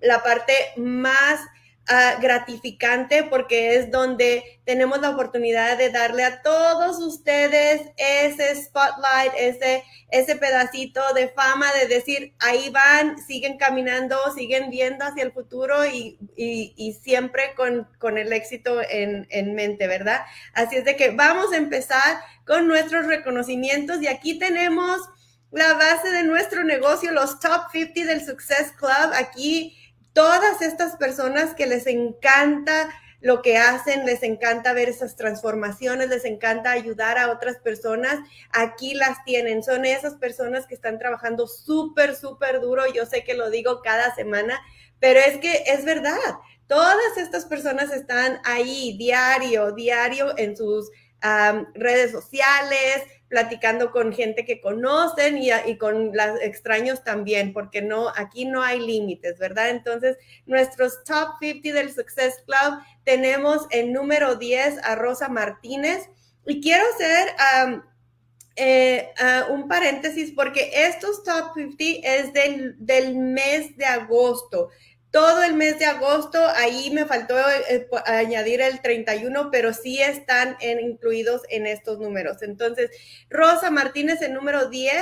la 0.00 0.24
parte 0.24 0.52
más 0.76 1.38
Ah, 1.88 2.16
gratificante 2.20 3.22
porque 3.22 3.76
es 3.76 3.92
donde 3.92 4.60
tenemos 4.64 5.00
la 5.00 5.10
oportunidad 5.10 5.78
de 5.78 5.90
darle 5.90 6.24
a 6.24 6.42
todos 6.42 6.98
ustedes 6.98 7.80
ese 7.96 8.56
spotlight, 8.56 9.32
ese, 9.38 9.84
ese 10.10 10.34
pedacito 10.34 11.00
de 11.14 11.28
fama, 11.28 11.72
de 11.74 11.86
decir, 11.86 12.34
ahí 12.40 12.70
van, 12.70 13.16
siguen 13.24 13.56
caminando, 13.56 14.18
siguen 14.34 14.68
viendo 14.68 15.04
hacia 15.04 15.22
el 15.22 15.30
futuro 15.30 15.86
y, 15.86 16.18
y, 16.34 16.92
siempre 17.04 17.54
con, 17.54 17.88
con, 18.00 18.18
el 18.18 18.32
éxito 18.32 18.80
en, 18.90 19.28
en 19.30 19.54
mente, 19.54 19.86
¿verdad? 19.86 20.22
Así 20.54 20.74
es 20.74 20.84
de 20.84 20.96
que 20.96 21.10
vamos 21.10 21.52
a 21.52 21.56
empezar 21.56 22.18
con 22.44 22.66
nuestros 22.66 23.06
reconocimientos 23.06 24.02
y 24.02 24.08
aquí 24.08 24.40
tenemos 24.40 25.02
la 25.52 25.74
base 25.74 26.10
de 26.10 26.24
nuestro 26.24 26.64
negocio, 26.64 27.12
los 27.12 27.38
top 27.38 27.70
50 27.70 28.06
del 28.06 28.26
Success 28.26 28.72
Club. 28.72 29.12
Aquí 29.14 29.78
todas 30.16 30.62
estas 30.62 30.96
personas 30.96 31.54
que 31.54 31.66
les 31.66 31.86
encanta 31.86 32.88
lo 33.20 33.42
que 33.42 33.58
hacen, 33.58 34.06
les 34.06 34.22
encanta 34.22 34.72
ver 34.72 34.88
esas 34.88 35.14
transformaciones, 35.14 36.08
les 36.08 36.24
encanta 36.24 36.70
ayudar 36.70 37.18
a 37.18 37.30
otras 37.30 37.58
personas, 37.58 38.20
aquí 38.50 38.94
las 38.94 39.22
tienen. 39.24 39.62
Son 39.62 39.84
esas 39.84 40.14
personas 40.14 40.66
que 40.66 40.74
están 40.74 40.98
trabajando 40.98 41.46
súper, 41.46 42.16
súper 42.16 42.62
duro. 42.62 42.84
Yo 42.94 43.04
sé 43.04 43.24
que 43.24 43.34
lo 43.34 43.50
digo 43.50 43.82
cada 43.82 44.14
semana, 44.14 44.58
pero 45.00 45.20
es 45.20 45.36
que 45.36 45.64
es 45.66 45.84
verdad. 45.84 46.16
Todas 46.66 47.18
estas 47.18 47.44
personas 47.44 47.92
están 47.92 48.40
ahí 48.44 48.96
diario, 48.96 49.72
diario 49.72 50.32
en 50.38 50.56
sus 50.56 50.90
redes 51.74 52.10
sociales, 52.10 53.02
platicando 53.28 53.90
con 53.90 54.12
gente 54.12 54.44
que 54.44 54.60
conocen 54.60 55.38
y, 55.38 55.78
con 55.78 56.12
los 56.16 56.40
extraños 56.42 57.02
también, 57.02 57.52
porque 57.52 57.82
no, 57.82 58.12
aquí 58.16 58.44
no 58.44 58.62
hay 58.62 58.80
límites, 58.80 59.38
¿verdad? 59.38 59.70
Entonces, 59.70 60.16
nuestros 60.46 61.02
top 61.04 61.34
50 61.40 61.72
del 61.72 61.92
Success 61.92 62.42
Club 62.46 62.80
tenemos 63.04 63.66
en 63.70 63.92
número 63.92 64.36
10 64.36 64.78
a 64.84 64.94
Rosa 64.94 65.28
Martínez 65.28 66.08
y 66.46 66.60
quiero 66.60 66.84
hacer 66.94 67.34
eh, 68.54 69.12
un 69.50 69.66
paréntesis 69.66 70.32
porque 70.34 70.70
estos 70.72 71.24
top 71.24 71.52
50 71.54 72.08
es 72.08 72.32
del, 72.32 72.76
del 72.78 73.16
mes 73.16 73.76
de 73.76 73.86
agosto 73.86 74.70
todo 75.16 75.42
el 75.44 75.54
mes 75.54 75.78
de 75.78 75.86
agosto, 75.86 76.38
ahí 76.56 76.90
me 76.90 77.06
faltó 77.06 77.38
eh, 77.38 77.88
añadir 78.04 78.60
el 78.60 78.82
31, 78.82 79.50
pero 79.50 79.72
sí 79.72 79.98
están 80.02 80.58
incluidos 80.60 81.40
en 81.48 81.66
estos 81.66 81.98
números. 81.98 82.42
Entonces, 82.42 82.90
Rosa 83.30 83.70
Martínez 83.70 84.20
en 84.20 84.34
número 84.34 84.68
10, 84.68 84.92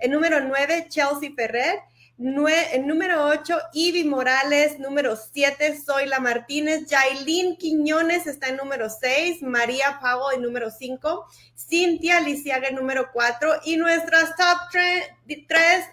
en 0.00 0.10
número 0.10 0.40
9, 0.40 0.86
Chelsea 0.88 1.30
Ferrer, 1.36 1.78
en 2.18 2.88
número 2.88 3.28
8, 3.28 3.58
Ivy 3.72 4.02
Morales, 4.02 4.80
número 4.80 5.14
7, 5.14 5.80
Zoila 5.80 6.18
Martínez, 6.18 6.86
Jailin 6.90 7.56
Quiñones 7.56 8.26
está 8.26 8.48
en 8.48 8.56
número 8.56 8.90
6, 8.90 9.40
María 9.42 10.00
Pavo 10.02 10.32
en 10.32 10.42
número 10.42 10.72
5, 10.72 11.26
Cintia 11.54 12.18
Lisiaga 12.18 12.66
en 12.66 12.74
número 12.74 13.10
4 13.12 13.60
y 13.66 13.76
nuestras 13.76 14.34
top 14.34 14.58
3, 14.72 15.84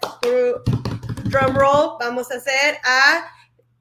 drum 1.26 1.54
roll, 1.54 1.96
vamos 2.00 2.32
a 2.32 2.38
hacer 2.38 2.78
a 2.82 3.37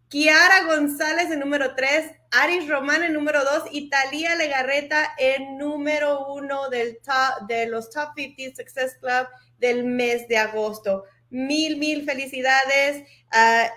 Kiara 0.09 0.63
González 0.63 1.29
en 1.31 1.39
número 1.39 1.75
3, 1.75 2.11
Aris 2.31 2.69
Román 2.69 3.03
en 3.03 3.11
número 3.11 3.43
2 3.43 3.63
y 3.71 3.89
Talía 3.89 4.35
Legarreta 4.35 5.13
en 5.17 5.57
número 5.57 6.27
1 6.33 6.69
del 6.69 6.99
top, 6.99 7.47
de 7.47 7.67
los 7.67 7.89
Top 7.89 8.11
50 8.15 8.55
Success 8.55 8.97
Club 9.01 9.27
del 9.57 9.83
mes 9.83 10.27
de 10.29 10.37
agosto. 10.37 11.03
Mil, 11.29 11.75
mil 11.77 12.05
felicidades. 12.05 13.05
Ah, 13.33 13.69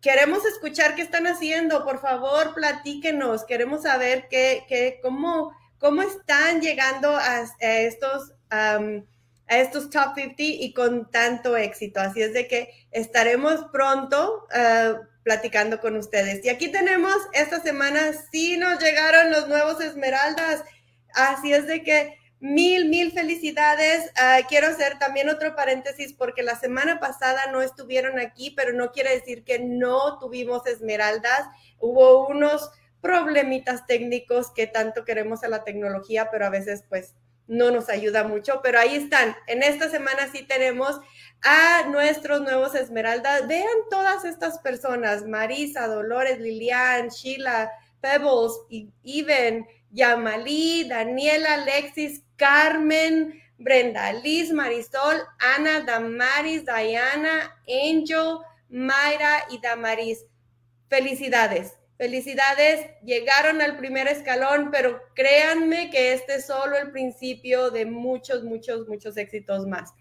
queremos 0.00 0.44
escuchar 0.46 0.96
qué 0.96 1.02
están 1.02 1.28
haciendo. 1.28 1.84
Por 1.84 2.00
favor, 2.00 2.54
platíquenos. 2.54 3.44
Queremos 3.44 3.82
saber 3.82 4.26
qué, 4.28 4.64
qué, 4.68 4.98
cómo, 5.00 5.52
cómo 5.78 6.02
están 6.02 6.60
llegando 6.60 7.16
a, 7.16 7.44
estos... 7.60 8.32
a 8.50 8.80
estos 9.46 9.88
top 9.88 10.14
50 10.14 10.34
y 10.38 10.74
con 10.74 11.10
tanto 11.10 11.56
éxito. 11.56 12.00
Así 12.00 12.20
es 12.20 12.34
de 12.34 12.48
que 12.48 12.70
estaremos 12.90 13.64
pronto 13.72 14.46
uh, 14.52 15.07
platicando 15.28 15.78
con 15.78 15.94
ustedes. 15.94 16.42
Y 16.42 16.48
aquí 16.48 16.68
tenemos 16.68 17.14
esta 17.34 17.60
semana, 17.60 18.14
sí 18.32 18.56
nos 18.56 18.82
llegaron 18.82 19.30
los 19.30 19.46
nuevos 19.46 19.78
Esmeraldas. 19.78 20.64
Así 21.12 21.52
es 21.52 21.66
de 21.66 21.82
que 21.82 22.16
mil, 22.40 22.88
mil 22.88 23.12
felicidades. 23.12 24.10
Uh, 24.16 24.46
quiero 24.48 24.68
hacer 24.68 24.98
también 24.98 25.28
otro 25.28 25.54
paréntesis 25.54 26.14
porque 26.14 26.42
la 26.42 26.58
semana 26.58 26.98
pasada 26.98 27.52
no 27.52 27.60
estuvieron 27.60 28.18
aquí, 28.18 28.52
pero 28.52 28.72
no 28.72 28.90
quiere 28.90 29.10
decir 29.10 29.44
que 29.44 29.58
no 29.58 30.18
tuvimos 30.18 30.66
Esmeraldas. 30.66 31.42
Hubo 31.78 32.26
unos 32.26 32.70
problemitas 33.02 33.86
técnicos 33.86 34.50
que 34.50 34.66
tanto 34.66 35.04
queremos 35.04 35.44
a 35.44 35.48
la 35.48 35.62
tecnología, 35.62 36.30
pero 36.30 36.46
a 36.46 36.50
veces 36.50 36.84
pues 36.88 37.16
no 37.48 37.70
nos 37.70 37.88
ayuda 37.88 38.24
mucho, 38.24 38.60
pero 38.62 38.78
ahí 38.78 38.94
están. 38.94 39.34
En 39.46 39.62
esta 39.62 39.88
semana 39.88 40.30
sí 40.30 40.44
tenemos 40.44 41.00
a 41.42 41.84
nuestros 41.88 42.42
nuevos 42.42 42.74
Esmeraldas. 42.74 43.48
Vean 43.48 43.66
todas 43.90 44.24
estas 44.24 44.58
personas, 44.60 45.26
Marisa, 45.26 45.88
Dolores, 45.88 46.38
Lilian, 46.38 47.08
Sheila, 47.08 47.72
Pebbles, 48.00 48.52
Iven, 49.02 49.66
Yamali, 49.90 50.86
Daniela, 50.88 51.54
Alexis, 51.54 52.22
Carmen, 52.36 53.40
Brenda, 53.56 54.12
Liz, 54.12 54.52
Marisol, 54.52 55.20
Ana, 55.56 55.80
Damaris, 55.80 56.64
Diana, 56.64 57.56
Angel, 57.66 58.38
Mayra 58.68 59.44
y 59.50 59.60
Damaris. 59.60 60.24
Felicidades. 60.88 61.77
Felicidades, 61.98 62.86
llegaron 63.02 63.60
al 63.60 63.76
primer 63.76 64.06
escalón, 64.06 64.70
pero 64.70 65.02
créanme 65.16 65.90
que 65.90 66.12
este 66.12 66.36
es 66.36 66.46
solo 66.46 66.78
el 66.78 66.92
principio 66.92 67.72
de 67.72 67.86
muchos, 67.86 68.44
muchos, 68.44 68.86
muchos 68.86 69.16
éxitos 69.16 69.66
más. 69.66 69.92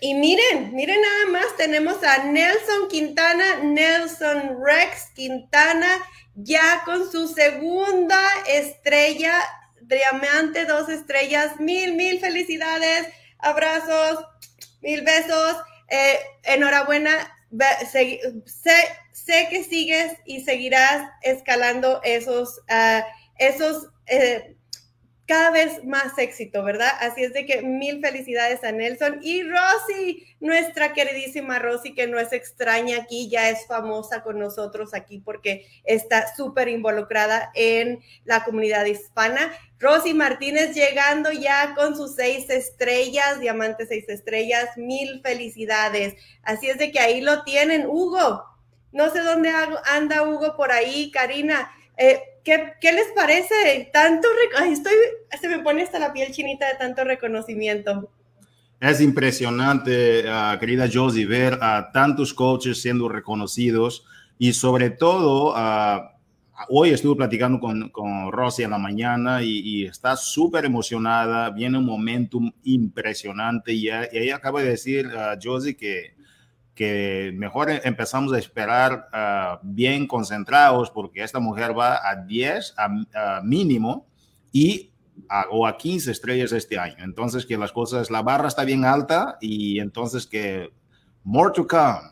y 0.00 0.14
miren, 0.14 0.72
miren 0.74 1.00
nada 1.00 1.26
más, 1.32 1.56
tenemos 1.56 2.04
a 2.04 2.22
Nelson 2.22 2.86
Quintana, 2.88 3.56
Nelson 3.64 4.58
Rex 4.64 5.10
Quintana, 5.12 5.88
ya 6.36 6.82
con 6.84 7.10
su 7.10 7.26
segunda 7.26 8.22
estrella, 8.46 9.40
diamante, 9.80 10.66
dos 10.66 10.88
estrellas, 10.88 11.58
mil, 11.58 11.94
mil 11.94 12.20
felicidades, 12.20 13.08
abrazos, 13.38 14.24
mil 14.82 15.02
besos, 15.02 15.56
eh, 15.88 16.20
enhorabuena, 16.44 17.10
sé, 17.84 18.20
sé, 19.16 19.48
que 19.50 19.64
sigues 19.64 20.12
y 20.26 20.44
seguirás 20.44 21.08
escalando 21.22 22.00
esos, 22.04 22.58
uh, 22.68 23.02
esos 23.38 23.88
eh, 24.06 24.56
cada 25.26 25.50
vez 25.50 25.82
más 25.84 26.16
éxito, 26.18 26.62
¿verdad? 26.62 26.92
Así 27.00 27.24
es 27.24 27.32
de 27.32 27.46
que 27.46 27.62
mil 27.62 28.00
felicidades 28.00 28.62
a 28.62 28.70
Nelson 28.72 29.18
y 29.22 29.42
Rosy, 29.42 30.36
nuestra 30.38 30.92
queridísima 30.92 31.58
Rosy, 31.58 31.94
que 31.94 32.06
no 32.06 32.20
es 32.20 32.32
extraña 32.32 32.98
aquí, 32.98 33.28
ya 33.30 33.48
es 33.48 33.66
famosa 33.66 34.22
con 34.22 34.38
nosotros 34.38 34.92
aquí 34.92 35.18
porque 35.18 35.66
está 35.84 36.32
súper 36.36 36.68
involucrada 36.68 37.50
en 37.54 38.00
la 38.24 38.44
comunidad 38.44 38.84
hispana. 38.84 39.50
Rosy 39.80 40.12
Martínez 40.12 40.74
llegando 40.74 41.32
ya 41.32 41.74
con 41.74 41.96
sus 41.96 42.14
seis 42.14 42.48
estrellas, 42.50 43.40
diamante 43.40 43.86
seis 43.86 44.08
estrellas, 44.08 44.76
mil 44.76 45.22
felicidades. 45.22 46.14
Así 46.42 46.68
es 46.68 46.78
de 46.78 46.92
que 46.92 47.00
ahí 47.00 47.22
lo 47.22 47.42
tienen, 47.44 47.86
Hugo. 47.86 48.55
No 48.92 49.10
sé 49.10 49.20
dónde 49.22 49.50
anda 49.92 50.22
Hugo 50.22 50.56
por 50.56 50.72
ahí, 50.72 51.10
Karina. 51.10 51.70
Eh, 51.96 52.20
¿qué, 52.44 52.92
les 52.92 53.08
parece? 53.14 53.90
Tanto, 53.92 54.28
estoy, 54.70 54.92
se 55.40 55.48
me 55.48 55.58
pone 55.60 55.82
hasta 55.82 55.98
la 55.98 56.12
piel 56.12 56.32
chinita 56.32 56.66
de 56.68 56.74
tanto 56.74 57.04
reconocimiento. 57.04 58.10
Es 58.80 59.00
impresionante, 59.00 60.24
uh, 60.28 60.58
querida 60.58 60.86
Josie, 60.92 61.24
ver 61.24 61.58
a 61.62 61.90
tantos 61.92 62.34
coaches 62.34 62.82
siendo 62.82 63.08
reconocidos 63.08 64.04
y 64.38 64.52
sobre 64.52 64.90
todo, 64.90 65.54
uh, 65.54 66.02
hoy 66.68 66.90
estuve 66.90 67.16
platicando 67.16 67.58
con, 67.58 67.88
con 67.88 68.30
Rosy 68.30 68.64
en 68.64 68.72
la 68.72 68.78
mañana 68.78 69.42
y, 69.42 69.86
está 69.86 70.14
súper 70.14 70.66
emocionada, 70.66 71.48
viene 71.50 71.78
un 71.78 71.86
momentum 71.86 72.52
impresionante 72.64 73.72
y, 73.72 73.88
ella 73.88 74.36
acaba 74.36 74.60
de 74.60 74.68
decir, 74.68 75.06
uh, 75.06 75.38
Josie, 75.42 75.74
que 75.74 76.15
que 76.76 77.32
mejor 77.34 77.70
empezamos 77.70 78.34
a 78.34 78.38
esperar 78.38 79.08
uh, 79.12 79.58
bien 79.62 80.06
concentrados 80.06 80.90
porque 80.90 81.22
esta 81.22 81.40
mujer 81.40 81.76
va 81.76 82.08
a 82.08 82.16
10 82.16 82.74
a, 82.76 83.40
mínimo 83.42 84.06
y 84.52 84.90
a, 85.28 85.46
o 85.50 85.66
a 85.66 85.78
15 85.78 86.10
estrellas 86.10 86.52
este 86.52 86.78
año. 86.78 87.02
Entonces 87.02 87.46
que 87.46 87.56
las 87.56 87.72
cosas, 87.72 88.10
la 88.10 88.20
barra 88.20 88.46
está 88.46 88.64
bien 88.64 88.84
alta 88.84 89.38
y 89.40 89.80
entonces 89.80 90.26
que 90.26 90.70
more 91.24 91.50
to 91.52 91.66
come. 91.66 92.10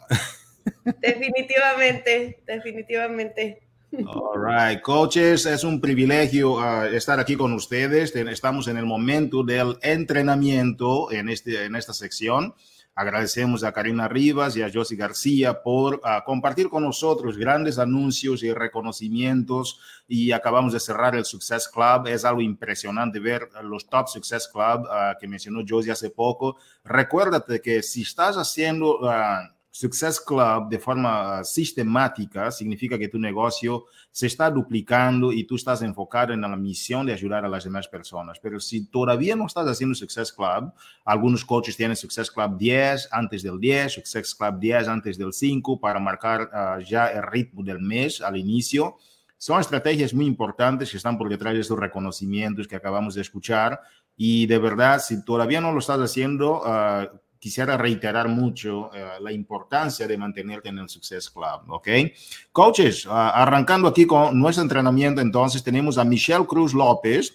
Definitivamente, 1.01 2.43
definitivamente. 2.47 3.61
All 4.07 4.41
right, 4.41 4.81
coaches, 4.81 5.45
es 5.45 5.62
un 5.62 5.79
privilegio 5.79 6.55
uh, 6.55 6.85
estar 6.87 7.21
aquí 7.21 7.37
con 7.37 7.53
ustedes. 7.53 8.17
Estamos 8.17 8.67
en 8.67 8.79
el 8.79 8.87
momento 8.87 9.45
del 9.45 9.77
entrenamiento 9.83 11.12
en, 11.12 11.29
este, 11.29 11.67
en 11.67 11.77
esta 11.77 11.93
sección. 11.93 12.55
Agradecemos 12.97 13.65
a 13.65 13.73
Karina 13.73 14.07
Rivas 14.07 14.57
y 14.57 14.63
a 14.63 14.71
Josie 14.73 14.97
García 14.97 15.63
por 15.63 15.97
uh, 15.97 16.25
compartir 16.25 16.69
con 16.69 16.85
nosotros 16.85 17.37
grandes 17.37 17.79
anuncios 17.79 18.43
y 18.45 18.53
reconocimientos 18.53 19.81
y 20.07 20.31
acabamos 20.31 20.73
de 20.73 20.81
cerrar 20.81 21.17
el 21.17 21.25
Success 21.25 21.69
Club. 21.69 22.07
Es 22.07 22.25
algo 22.25 22.41
impresionante 22.41 23.19
ver 23.19 23.49
los 23.63 23.87
Top 23.87 24.07
Success 24.09 24.47
Club 24.47 24.83
uh, 24.85 25.19
que 25.19 25.27
mencionó 25.27 25.63
Josie 25.69 25.93
hace 25.93 26.11
poco. 26.11 26.57
Recuérdate 26.85 27.61
que 27.61 27.83
si 27.83 28.03
estás 28.03 28.37
haciendo 28.37 29.01
uh, 29.01 29.54
Success 29.77 30.21
Club 30.21 30.69
de 30.69 30.79
forma 30.79 31.43
sistemática 31.43 32.53
significa 32.53 32.97
que 32.97 33.09
tu 33.09 33.19
negocio 33.19 33.87
se 34.09 34.29
está 34.29 34.49
duplicando 34.49 35.33
y 35.33 35.43
tú 35.43 35.57
estás 35.57 35.83
enfocado 35.83 36.33
en 36.33 36.43
la 36.43 36.57
misión 36.57 37.05
de 37.05 37.13
ayudar 37.13 37.45
a 37.45 37.49
las 37.49 37.65
demás 37.65 37.89
personas. 37.89 38.39
Pero 38.39 38.61
si 38.61 38.87
todavía 38.87 39.35
no 39.35 39.47
estás 39.47 39.67
haciendo 39.67 39.97
Success 39.97 40.33
Club, 40.33 40.73
algunos 41.05 41.45
coaches 41.45 41.77
tienen 41.77 41.97
Success 41.97 42.31
Club 42.31 42.57
10 42.57 43.09
antes 43.11 43.43
del 43.43 43.59
10, 43.59 43.95
Success 43.95 44.33
Club 44.37 44.61
10 44.61 44.87
antes 44.87 45.19
del 45.19 45.33
5 45.33 45.81
para 45.81 45.99
marcar 45.99 46.49
uh, 46.53 46.81
ya 46.81 47.09
el 47.09 47.25
ritmo 47.25 47.65
del 47.65 47.81
mes 47.81 48.21
al 48.21 48.37
inicio. 48.37 48.99
Son 49.37 49.61
estrategias 49.61 50.15
muy 50.15 50.27
importantes 50.27 50.89
que 50.89 50.99
están 50.99 51.19
por 51.19 51.29
detrás 51.29 51.53
de 51.53 51.61
estos 51.63 51.81
reconocimientos 51.81 52.69
que 52.69 52.77
acabamos 52.77 53.17
de 53.17 53.23
escuchar. 53.23 53.81
Y 54.17 54.47
de 54.47 54.59
verdad, 54.59 55.01
si 55.01 55.25
todavía 55.25 55.61
no 55.61 55.73
lo 55.73 55.81
estás 55.81 55.99
haciendo, 55.99 56.63
uh, 56.63 57.24
quisiera 57.45 57.77
reiterar 57.77 58.27
mucho 58.27 58.91
eh, 58.95 59.05
la 59.21 59.31
importancia 59.31 60.09
de 60.09 60.17
mantenerte 60.17 60.71
en 60.71 60.79
el 60.79 60.89
Success 60.89 61.29
Club, 61.29 61.69
¿ok? 61.69 61.89
Coaches, 62.53 63.07
ah, 63.07 63.33
arrancando 63.43 63.87
aquí 63.87 64.07
con 64.07 64.41
nuestro 64.41 64.63
entrenamiento, 64.63 65.21
entonces 65.21 65.63
tenemos 65.63 65.99
a 65.99 66.05
Michelle 66.05 66.47
Cruz 66.47 66.73
López. 66.73 67.35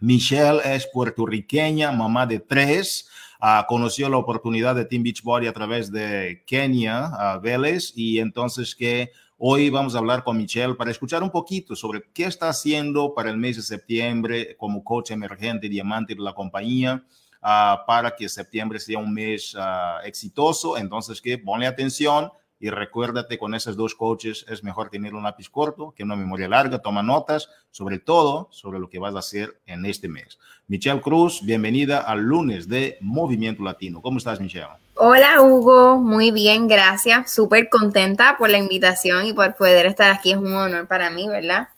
Michelle 0.00 0.60
es 0.62 0.86
puertorriqueña, 0.92 1.92
mamá 1.92 2.26
de 2.26 2.40
tres. 2.40 3.08
Uh, 3.40 3.64
conoció 3.66 4.10
la 4.10 4.18
oportunidad 4.18 4.74
de 4.74 4.84
Team 4.84 5.02
Beachbody 5.02 5.46
a 5.46 5.54
través 5.54 5.90
de 5.90 6.44
Kenia 6.46 7.08
uh, 7.08 7.40
Vélez 7.40 7.94
y 7.96 8.18
entonces 8.18 8.74
que 8.74 9.12
hoy 9.38 9.70
vamos 9.70 9.94
a 9.94 9.98
hablar 9.98 10.24
con 10.24 10.36
Michelle 10.36 10.74
para 10.74 10.90
escuchar 10.90 11.22
un 11.22 11.30
poquito 11.30 11.74
sobre 11.74 12.02
qué 12.12 12.24
está 12.24 12.50
haciendo 12.50 13.14
para 13.14 13.30
el 13.30 13.38
mes 13.38 13.56
de 13.56 13.62
septiembre 13.62 14.56
como 14.58 14.84
coach 14.84 15.10
emergente 15.10 15.70
diamante 15.70 16.14
de 16.14 16.20
la 16.20 16.34
compañía 16.34 17.02
uh, 17.42 17.84
para 17.86 18.14
que 18.14 18.28
septiembre 18.28 18.78
sea 18.78 18.98
un 18.98 19.12
mes 19.12 19.54
uh, 19.54 20.04
exitoso. 20.04 20.76
Entonces, 20.76 21.20
que 21.20 21.38
ponle 21.38 21.66
atención 21.66 22.30
y 22.58 22.70
recuérdate 22.70 23.38
con 23.38 23.54
esos 23.54 23.76
dos 23.76 23.94
coaches 23.94 24.46
es 24.48 24.62
mejor 24.62 24.88
tener 24.88 25.14
un 25.14 25.24
lápiz 25.24 25.48
corto 25.48 25.92
que 25.96 26.04
una 26.04 26.14
memoria 26.14 26.48
larga. 26.48 26.78
Toma 26.78 27.02
notas, 27.02 27.48
sobre 27.72 27.98
todo 27.98 28.48
sobre 28.52 28.78
lo 28.78 28.88
que 28.88 29.00
vas 29.00 29.16
a 29.16 29.18
hacer 29.18 29.60
en 29.66 29.84
este 29.84 30.08
mes. 30.08 30.38
Michelle 30.68 31.00
Cruz, 31.00 31.40
bienvenida 31.42 31.98
al 31.98 32.20
lunes 32.20 32.68
de 32.68 32.98
Movimiento 33.00 33.64
Latino. 33.64 34.00
¿Cómo 34.00 34.18
estás, 34.18 34.40
Michelle? 34.40 34.68
Hola, 34.94 35.42
Hugo. 35.42 35.98
Muy 35.98 36.30
bien, 36.30 36.68
gracias. 36.68 37.32
Súper 37.32 37.68
contenta 37.68 38.36
por 38.38 38.48
la 38.48 38.58
invitación 38.58 39.26
y 39.26 39.32
por 39.32 39.56
poder 39.56 39.86
estar 39.86 40.12
aquí. 40.12 40.30
Es 40.30 40.38
un 40.38 40.54
honor 40.54 40.86
para 40.86 41.10
mí, 41.10 41.26
¿verdad? 41.28 41.68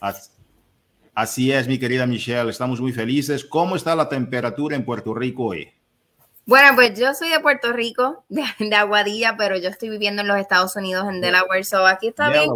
Así 0.00 0.30
es, 1.24 1.68
mi 1.68 1.78
querida 1.78 2.06
Michelle, 2.06 2.50
estamos 2.50 2.80
muy 2.80 2.92
felices. 2.92 3.44
¿Cómo 3.44 3.76
está 3.76 3.94
la 3.96 4.08
temperatura 4.08 4.76
en 4.76 4.84
Puerto 4.84 5.14
Rico 5.14 5.46
hoy? 5.46 5.68
Bueno, 6.44 6.74
pues 6.74 6.98
yo 6.98 7.12
soy 7.14 7.30
de 7.30 7.40
Puerto 7.40 7.72
Rico, 7.72 8.24
de, 8.28 8.76
Aguadilla, 8.76 9.36
pero 9.36 9.56
yo 9.58 9.68
estoy 9.68 9.88
viviendo 9.88 10.22
en 10.22 10.28
los 10.28 10.38
Estados 10.38 10.76
Unidos, 10.76 11.06
en 11.08 11.20
Delaware, 11.20 11.64
so 11.64 11.86
aquí 11.86 12.08
está 12.08 12.30
bien 12.30 12.50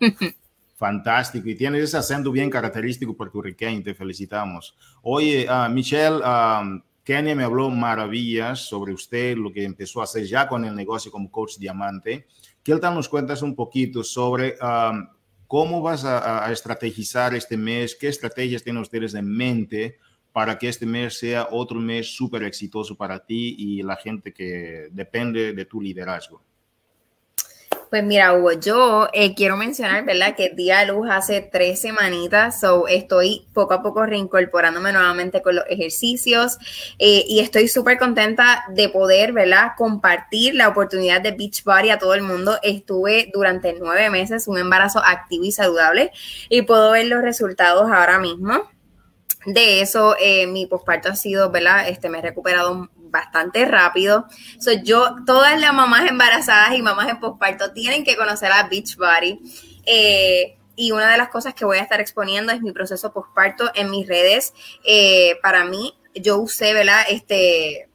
Fantástico, 0.76 1.46
y 1.46 1.54
tienes 1.54 1.84
ese 1.84 1.98
acento 1.98 2.32
bien 2.32 2.48
característico 2.48 3.14
puertorriqueño, 3.14 3.82
te 3.82 3.94
felicitamos. 3.94 4.74
Oye, 5.02 5.46
uh, 5.46 5.70
Michelle, 5.70 6.22
um, 6.24 6.82
Kenia 7.04 7.34
me 7.34 7.44
habló 7.44 7.68
maravillas 7.68 8.60
sobre 8.60 8.94
usted, 8.94 9.36
lo 9.36 9.52
que 9.52 9.62
empezó 9.62 10.00
a 10.00 10.04
hacer 10.04 10.24
ya 10.24 10.48
con 10.48 10.64
el 10.64 10.74
negocio 10.74 11.12
como 11.12 11.30
coach 11.30 11.58
diamante. 11.58 12.26
¿Qué 12.62 12.74
tal 12.76 12.94
nos 12.94 13.10
cuentas 13.10 13.42
un 13.42 13.54
poquito 13.54 14.02
sobre 14.02 14.56
um, 14.62 15.06
¿Cómo 15.50 15.82
vas 15.82 16.04
a, 16.04 16.52
estrategizar 16.52 17.34
este 17.34 17.56
mes? 17.56 17.96
¿Qué 17.96 18.06
estrategias 18.06 18.62
tienen 18.62 18.82
ustedes 18.82 19.14
en 19.14 19.26
mente 19.26 19.98
para 20.30 20.56
que 20.56 20.68
este 20.68 20.86
mes 20.86 21.18
sea 21.18 21.48
otro 21.50 21.80
mes 21.80 22.14
súper 22.14 22.44
exitoso 22.44 22.96
para 22.96 23.26
ti 23.26 23.56
y 23.58 23.82
la 23.82 23.96
gente 23.96 24.32
que 24.32 24.86
depende 24.92 25.52
de 25.52 25.64
tu 25.64 25.80
liderazgo? 25.80 26.40
Pues 27.90 28.04
mira, 28.04 28.34
Hugo, 28.34 28.52
yo 28.52 29.08
eh, 29.12 29.34
quiero 29.34 29.56
mencionar, 29.56 30.04
¿verdad? 30.04 30.36
Que 30.36 30.50
di 30.50 30.70
a 30.70 30.84
luz 30.84 31.08
hace 31.10 31.40
tres 31.40 31.80
semanitas, 31.80 32.60
so 32.60 32.86
estoy 32.86 33.48
poco 33.52 33.74
a 33.74 33.82
poco 33.82 34.06
reincorporándome 34.06 34.92
nuevamente 34.92 35.42
con 35.42 35.56
los 35.56 35.64
ejercicios 35.68 36.58
eh, 37.00 37.24
y 37.26 37.40
estoy 37.40 37.66
súper 37.66 37.98
contenta 37.98 38.62
de 38.68 38.90
poder, 38.90 39.32
¿verdad? 39.32 39.72
Compartir 39.76 40.54
la 40.54 40.68
oportunidad 40.68 41.20
de 41.20 41.32
Beachbody 41.32 41.90
a 41.90 41.98
todo 41.98 42.14
el 42.14 42.22
mundo. 42.22 42.60
Estuve 42.62 43.28
durante 43.34 43.74
nueve 43.76 44.08
meses 44.08 44.46
un 44.46 44.58
embarazo 44.58 45.00
activo 45.04 45.42
y 45.44 45.50
saludable 45.50 46.12
y 46.48 46.62
puedo 46.62 46.92
ver 46.92 47.06
los 47.06 47.22
resultados 47.22 47.90
ahora 47.90 48.20
mismo. 48.20 48.70
De 49.46 49.80
eso, 49.80 50.16
eh, 50.18 50.46
mi 50.46 50.66
posparto 50.66 51.08
ha 51.08 51.16
sido, 51.16 51.50
¿verdad? 51.50 51.88
Este, 51.88 52.08
me 52.08 52.18
he 52.18 52.22
recuperado 52.22 52.90
bastante 52.94 53.64
rápido. 53.64 54.26
So, 54.58 54.72
yo, 54.72 55.16
todas 55.26 55.60
las 55.60 55.72
mamás 55.72 56.08
embarazadas 56.08 56.74
y 56.74 56.82
mamás 56.82 57.08
en 57.08 57.20
posparto 57.20 57.72
tienen 57.72 58.04
que 58.04 58.16
conocer 58.16 58.52
a 58.52 58.68
Beachbody. 58.68 59.40
Eh, 59.86 60.56
y 60.76 60.92
una 60.92 61.10
de 61.10 61.18
las 61.18 61.28
cosas 61.28 61.52
que 61.52 61.64
voy 61.64 61.78
a 61.78 61.82
estar 61.82 62.00
exponiendo 62.00 62.52
es 62.52 62.62
mi 62.62 62.72
proceso 62.72 63.12
posparto 63.12 63.70
en 63.74 63.90
mis 63.90 64.08
redes. 64.08 64.54
Eh, 64.84 65.36
para 65.42 65.64
mí, 65.64 65.94
yo 66.14 66.38
usé, 66.38 66.72
¿verdad? 66.72 67.02
Este, 67.08 67.89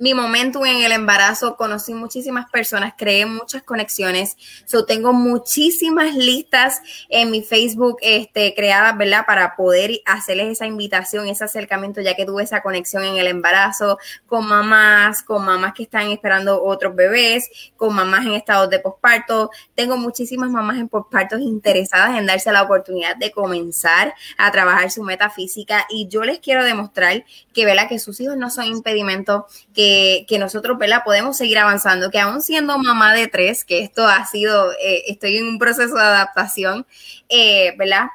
mi 0.00 0.14
momento 0.14 0.64
en 0.64 0.82
el 0.82 0.92
embarazo, 0.92 1.56
conocí 1.56 1.92
muchísimas 1.92 2.50
personas, 2.50 2.94
creé 2.96 3.26
muchas 3.26 3.62
conexiones. 3.62 4.34
So, 4.64 4.86
tengo 4.86 5.12
muchísimas 5.12 6.14
listas 6.14 6.80
en 7.10 7.30
mi 7.30 7.42
Facebook 7.42 7.98
este, 8.00 8.54
creadas, 8.54 8.96
¿verdad? 8.96 9.26
Para 9.26 9.56
poder 9.56 10.00
hacerles 10.06 10.48
esa 10.48 10.66
invitación, 10.66 11.28
ese 11.28 11.44
acercamiento, 11.44 12.00
ya 12.00 12.14
que 12.14 12.24
tuve 12.24 12.44
esa 12.44 12.62
conexión 12.62 13.04
en 13.04 13.18
el 13.18 13.26
embarazo 13.26 13.98
con 14.26 14.46
mamás, 14.48 15.22
con 15.22 15.44
mamás 15.44 15.74
que 15.74 15.82
están 15.82 16.10
esperando 16.10 16.64
otros 16.64 16.96
bebés, 16.96 17.50
con 17.76 17.94
mamás 17.94 18.24
en 18.24 18.32
estados 18.32 18.70
de 18.70 18.78
posparto. 18.78 19.50
Tengo 19.74 19.98
muchísimas 19.98 20.48
mamás 20.48 20.78
en 20.78 20.88
pospartos 20.88 21.42
interesadas 21.42 22.16
en 22.16 22.24
darse 22.24 22.50
la 22.52 22.62
oportunidad 22.62 23.16
de 23.16 23.32
comenzar 23.32 24.14
a 24.38 24.50
trabajar 24.50 24.90
su 24.90 25.02
metafísica 25.02 25.84
y 25.90 26.08
yo 26.08 26.22
les 26.22 26.38
quiero 26.38 26.64
demostrar 26.64 27.22
que, 27.52 27.66
¿verdad? 27.66 27.86
Que 27.86 27.98
sus 27.98 28.18
hijos 28.20 28.38
no 28.38 28.48
son 28.48 28.64
impedimento, 28.64 29.46
que 29.74 29.89
que, 30.26 30.38
nosotros, 30.38 30.78
¿verdad? 30.78 31.02
Podemos 31.04 31.36
seguir 31.36 31.58
avanzando, 31.58 32.10
que 32.10 32.18
aún 32.18 32.42
siendo 32.42 32.78
mamá 32.78 33.14
de 33.14 33.28
tres, 33.28 33.64
que 33.64 33.80
esto 33.80 34.06
ha 34.06 34.24
sido, 34.26 34.72
eh, 34.72 35.04
estoy 35.08 35.38
en 35.38 35.46
un 35.46 35.58
proceso 35.58 35.94
de 35.94 36.02
adaptación, 36.02 36.86
eh, 37.28 37.74
¿verdad? 37.76 38.06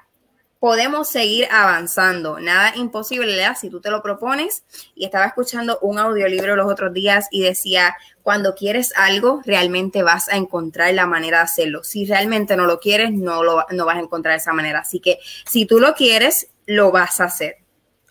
Podemos 0.60 1.10
seguir 1.10 1.48
avanzando, 1.52 2.40
nada 2.40 2.74
imposible, 2.76 3.36
¿verdad? 3.36 3.58
Si 3.60 3.70
tú 3.70 3.82
te 3.82 3.92
lo 3.92 4.02
propones. 4.02 4.64
Y 4.96 5.06
estaba 5.06 5.26
escuchando 5.26 5.78
un 5.82 6.00
audiolibro 6.00 6.56
los 6.56 6.72
otros 6.72 6.92
días 6.94 7.28
y 7.30 7.44
decía, 7.44 7.96
cuando 8.24 8.56
quieres 8.56 8.92
algo, 8.96 9.42
realmente 9.46 10.02
vas 10.02 10.30
a 10.30 10.38
encontrar 10.38 10.94
la 10.94 11.06
manera 11.06 11.38
de 11.38 11.44
hacerlo. 11.44 11.84
Si 11.84 12.06
realmente 12.06 12.56
no 12.56 12.66
lo 12.66 12.80
quieres, 12.80 13.12
no, 13.12 13.44
lo, 13.44 13.66
no 13.70 13.86
vas 13.86 13.98
a 13.98 14.02
encontrar 14.02 14.36
esa 14.36 14.54
manera. 14.54 14.80
Así 14.80 15.00
que 15.00 15.20
si 15.46 15.68
tú 15.68 15.80
lo 15.80 15.94
quieres, 15.94 16.48
lo 16.66 16.92
vas 16.92 17.20
a 17.22 17.26
hacer. 17.26 17.58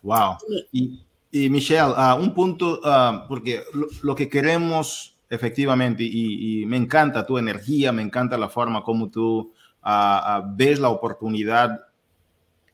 Wow. 0.03 0.37
Y, 0.70 1.03
y 1.35 1.51
Michelle, 1.51 1.90
uh, 1.90 2.14
un 2.16 2.33
punto, 2.33 2.81
uh, 2.85 3.27
porque 3.27 3.64
lo, 4.03 4.14
que 4.14 4.29
queremos 4.29 5.18
efectivamente, 5.29 6.05
y, 6.05 6.64
me 6.64 6.77
encanta 6.77 7.27
tu 7.27 7.38
energía, 7.38 7.90
me 7.90 8.03
encanta 8.03 8.38
la 8.38 8.49
forma 8.49 8.85
como 8.85 9.11
tú 9.11 9.53
uh, 9.85 10.42
ves 10.55 10.79
la 10.79 10.90
oportunidad, 10.90 11.81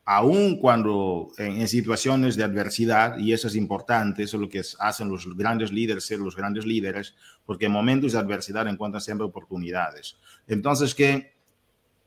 aún 0.04 0.58
cuando 0.58 1.28
en, 1.38 1.66
situaciones 1.68 2.36
de 2.36 2.44
adversidad, 2.44 3.16
y 3.16 3.32
eso 3.32 3.48
es 3.48 3.56
importante, 3.56 4.24
eso 4.24 4.36
es 4.36 4.42
lo 4.42 4.48
que 4.50 4.62
hacen 4.78 5.08
los 5.08 5.34
grandes 5.34 5.72
líderes, 5.72 6.04
ser 6.04 6.18
los 6.18 6.36
grandes 6.36 6.66
líderes, 6.66 7.14
porque 7.46 7.64
en 7.64 7.72
momentos 7.72 8.12
de 8.12 8.18
adversidad 8.18 8.68
encuentran 8.68 9.00
siempre 9.00 9.26
oportunidades. 9.26 10.18
Entonces, 10.46 10.94
que 10.94 11.32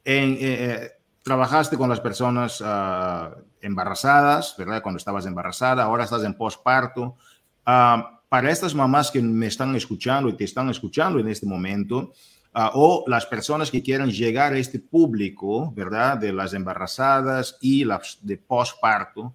en, 0.05 0.37
eh, 0.39 0.91
trabajaste 1.23 1.77
con 1.77 1.89
las 1.89 2.01
personas 2.01 2.61
uh, 2.61 3.33
embarazadas, 3.61 4.55
¿verdad? 4.57 4.81
Cuando 4.83 4.97
estabas 4.97 5.25
embarazada, 5.25 5.83
ahora 5.83 6.03
estás 6.03 6.23
en 6.23 6.35
posparto. 6.35 7.15
Uh, 7.65 8.03
para 8.27 8.51
estas 8.51 8.75
mamás 8.75 9.09
que 9.09 9.21
me 9.21 9.47
están 9.47 9.75
escuchando 9.75 10.29
y 10.29 10.33
te 10.33 10.43
están 10.43 10.69
escuchando 10.69 11.19
en 11.19 11.29
este 11.29 11.45
momento, 11.45 12.11
uh, 12.53 12.69
o 12.73 13.05
las 13.07 13.25
personas 13.25 13.71
que 13.71 13.81
quieran 13.81 14.11
llegar 14.11 14.53
a 14.53 14.57
este 14.57 14.79
público, 14.79 15.71
¿verdad? 15.73 16.17
De 16.17 16.33
las 16.33 16.53
embarazadas 16.53 17.57
y 17.61 17.85
las 17.85 18.19
de 18.21 18.37
posparto, 18.37 19.33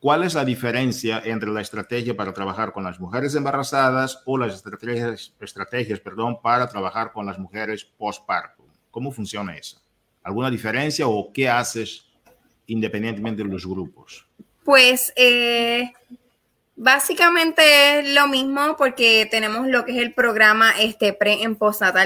¿cuál 0.00 0.24
es 0.24 0.32
la 0.32 0.46
diferencia 0.46 1.20
entre 1.22 1.50
la 1.50 1.60
estrategia 1.60 2.16
para 2.16 2.32
trabajar 2.32 2.72
con 2.72 2.84
las 2.84 2.98
mujeres 2.98 3.34
embarazadas 3.34 4.22
o 4.24 4.38
las 4.38 4.54
estrategias, 4.54 5.34
estrategias 5.40 6.00
perdón, 6.00 6.40
para 6.40 6.66
trabajar 6.68 7.12
con 7.12 7.26
las 7.26 7.38
mujeres 7.38 7.84
posparto? 7.84 8.64
¿Cómo 8.90 9.12
funciona 9.12 9.54
eso? 9.54 9.78
¿Alguna 10.28 10.50
diferencia 10.50 11.08
o 11.08 11.32
qué 11.32 11.48
haces 11.48 12.04
independientemente 12.66 13.42
de 13.42 13.48
los 13.48 13.66
grupos? 13.66 14.26
Pues 14.62 15.10
eh, 15.16 15.90
básicamente 16.76 18.00
es 18.00 18.14
lo 18.14 18.28
mismo 18.28 18.76
porque 18.76 19.26
tenemos 19.30 19.66
lo 19.68 19.86
que 19.86 19.92
es 19.92 19.98
el 19.98 20.12
programa 20.12 20.72
este 20.78 21.14
pre 21.14 21.42
en 21.42 21.56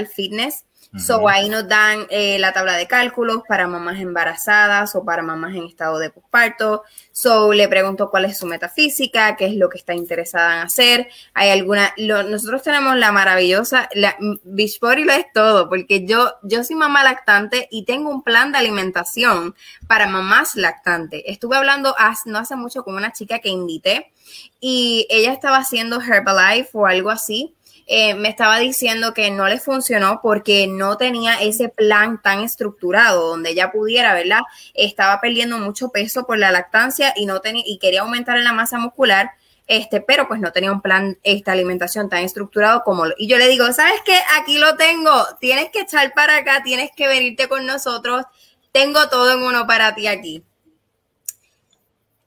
fitness 0.06 0.64
So 0.98 1.26
ahí 1.26 1.48
nos 1.48 1.66
dan 1.66 2.06
eh, 2.10 2.38
la 2.38 2.52
tabla 2.52 2.76
de 2.76 2.86
cálculos 2.86 3.42
para 3.48 3.66
mamás 3.66 3.98
embarazadas 3.98 4.94
o 4.94 5.02
para 5.02 5.22
mamás 5.22 5.54
en 5.54 5.64
estado 5.64 5.98
de 5.98 6.10
posparto. 6.10 6.82
So 7.12 7.54
le 7.54 7.66
pregunto 7.66 8.10
cuál 8.10 8.26
es 8.26 8.36
su 8.36 8.46
metafísica, 8.46 9.34
qué 9.36 9.46
es 9.46 9.54
lo 9.54 9.70
que 9.70 9.78
está 9.78 9.94
interesada 9.94 10.56
en 10.56 10.66
hacer. 10.66 11.08
Hay 11.32 11.48
alguna, 11.48 11.94
lo, 11.96 12.22
nosotros 12.24 12.62
tenemos 12.62 12.94
la 12.96 13.10
maravillosa, 13.10 13.88
la 13.94 14.16
Beachbody 14.44 15.04
lo 15.04 15.12
es 15.12 15.24
todo, 15.32 15.70
porque 15.70 16.04
yo, 16.04 16.34
yo 16.42 16.62
soy 16.62 16.76
mamá 16.76 17.02
lactante 17.02 17.68
y 17.70 17.86
tengo 17.86 18.10
un 18.10 18.22
plan 18.22 18.52
de 18.52 18.58
alimentación 18.58 19.54
para 19.86 20.06
mamás 20.06 20.56
lactantes. 20.56 21.22
Estuve 21.24 21.56
hablando 21.56 21.94
hace, 21.98 22.28
no 22.28 22.38
hace 22.38 22.54
mucho 22.54 22.84
con 22.84 22.96
una 22.96 23.12
chica 23.12 23.38
que 23.38 23.48
invité 23.48 24.12
y 24.60 25.06
ella 25.08 25.32
estaba 25.32 25.56
haciendo 25.56 26.02
Herbalife 26.02 26.70
o 26.74 26.86
algo 26.86 27.08
así 27.08 27.54
eh, 27.86 28.14
me 28.14 28.28
estaba 28.28 28.58
diciendo 28.58 29.12
que 29.12 29.30
no 29.30 29.48
le 29.48 29.58
funcionó 29.58 30.20
porque 30.22 30.66
no 30.66 30.96
tenía 30.96 31.40
ese 31.40 31.68
plan 31.68 32.20
tan 32.22 32.40
estructurado 32.40 33.28
donde 33.28 33.50
ella 33.50 33.72
pudiera, 33.72 34.14
¿verdad? 34.14 34.40
Estaba 34.74 35.20
perdiendo 35.20 35.58
mucho 35.58 35.90
peso 35.90 36.26
por 36.26 36.38
la 36.38 36.50
lactancia 36.52 37.12
y 37.16 37.26
no 37.26 37.40
tenía 37.40 37.64
y 37.66 37.78
quería 37.78 38.02
aumentar 38.02 38.38
en 38.38 38.44
la 38.44 38.52
masa 38.52 38.78
muscular. 38.78 39.32
Este, 39.66 40.00
pero 40.00 40.26
pues 40.26 40.40
no 40.40 40.52
tenía 40.52 40.72
un 40.72 40.82
plan 40.82 41.18
esta 41.22 41.52
alimentación 41.52 42.08
tan 42.08 42.24
estructurado 42.24 42.82
como 42.84 43.04
y 43.16 43.28
yo 43.28 43.38
le 43.38 43.48
digo, 43.48 43.72
¿sabes 43.72 44.00
qué? 44.04 44.18
Aquí 44.40 44.58
lo 44.58 44.76
tengo, 44.76 45.12
tienes 45.40 45.70
que 45.70 45.80
echar 45.80 46.12
para 46.14 46.38
acá, 46.38 46.62
tienes 46.62 46.90
que 46.96 47.06
venirte 47.06 47.48
con 47.48 47.64
nosotros, 47.64 48.24
tengo 48.72 49.08
todo 49.08 49.32
en 49.32 49.42
uno 49.42 49.66
para 49.66 49.94
ti 49.94 50.08
aquí. 50.08 50.42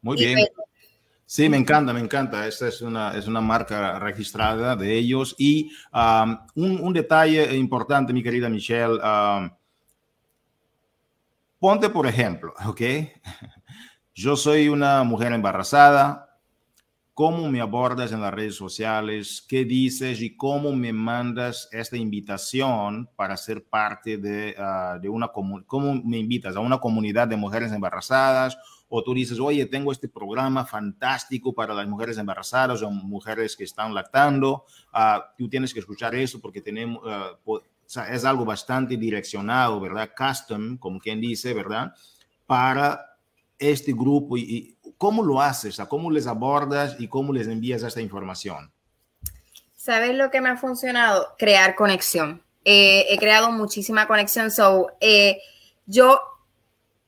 Muy 0.02 0.18
y 0.18 0.26
bien. 0.28 0.48
Pues, 0.56 0.68
Sí, 1.28 1.50
me 1.50 1.58
encanta, 1.58 1.92
me 1.92 2.00
encanta. 2.00 2.48
Esta 2.48 2.68
es 2.68 2.82
una, 2.82 3.18
es 3.18 3.28
una 3.28 3.42
marca 3.42 3.98
registrada 3.98 4.76
de 4.76 4.94
ellos. 4.96 5.36
Y 5.40 5.72
un, 6.56 6.80
un, 6.82 6.94
detalle 6.94 7.56
importante, 7.56 8.14
mi 8.14 8.22
querida 8.22 8.48
Michelle, 8.48 9.00
ponte 11.60 11.90
por 11.90 12.06
ejemplo, 12.06 12.54
¿ok? 12.68 12.82
Yo 14.14 14.36
soy 14.36 14.70
una 14.70 15.04
mujer 15.04 15.34
embarazada. 15.34 16.22
¿Cómo 17.16 17.50
me 17.50 17.62
abordas 17.62 18.12
en 18.12 18.22
las 18.22 18.34
redes 18.34 18.56
sociales? 18.56 19.44
¿Qué 19.48 19.66
dices 19.66 20.22
y 20.22 20.36
cómo 20.36 20.74
me 20.74 20.94
mandas 20.94 21.70
esta 21.72 21.98
invitación 21.98 23.10
para 23.16 23.38
ser 23.38 23.64
parte 23.66 24.18
de, 24.18 24.54
uh, 24.60 25.00
de 25.00 25.10
una 25.10 25.30
comunidad? 25.30 25.66
¿Cómo 25.66 25.94
me 26.04 26.18
invitas 26.18 26.56
a 26.56 26.60
una 26.60 26.78
comunidad 26.78 27.28
de 27.28 27.38
mujeres 27.38 27.72
embarazadas? 27.72 28.58
O 28.90 29.04
tú 29.04 29.14
dices, 29.14 29.40
oye, 29.40 29.66
tengo 29.66 29.92
este 29.92 30.08
programa 30.08 30.66
fantástico 30.66 31.54
para 31.54 31.74
las 31.74 31.88
mujeres 31.88 32.18
embarazadas 32.18 32.82
o 32.82 32.92
mujeres 32.92 33.56
que 33.56 33.64
están 33.64 33.94
lactando, 33.94 34.66
uh, 34.94 35.22
tú 35.38 35.50
tienes 35.50 35.74
que 35.74 35.80
escuchar 35.80 36.16
eso 36.16 36.40
porque 36.40 36.62
tenemos, 36.62 37.02
uh, 37.04 37.60
es 38.10 38.26
algo 38.26 38.46
bastante 38.46 38.98
direccionado, 38.98 39.80
¿verdad? 39.80 40.12
Custom, 40.18 40.78
como 40.78 41.00
quien 41.00 41.22
dice, 41.22 41.54
¿verdad? 41.54 41.94
Para 42.46 43.18
este 43.58 43.94
grupo 43.94 44.38
y, 44.38 44.42
y 44.42 44.92
cómo 44.98 45.24
lo 45.24 45.42
haces, 45.42 45.80
cómo 45.90 46.12
les 46.12 46.28
abordas 46.28 46.96
y 47.00 47.08
cómo 47.08 47.34
les 47.34 47.48
envías 47.48 47.84
esta 47.84 48.02
información. 48.02 48.72
¿Sabes 49.76 50.16
lo 50.16 50.32
que 50.32 50.42
me 50.42 50.50
ha 50.50 50.58
funcionado? 50.58 51.36
Crear 51.38 51.76
conexión. 51.76 52.42
Eh, 52.64 53.06
he 53.10 53.20
creado 53.20 53.52
muchísima 53.52 54.08
conexión. 54.08 54.50
So, 54.50 54.88
eh, 55.00 55.40
yo 55.86 56.20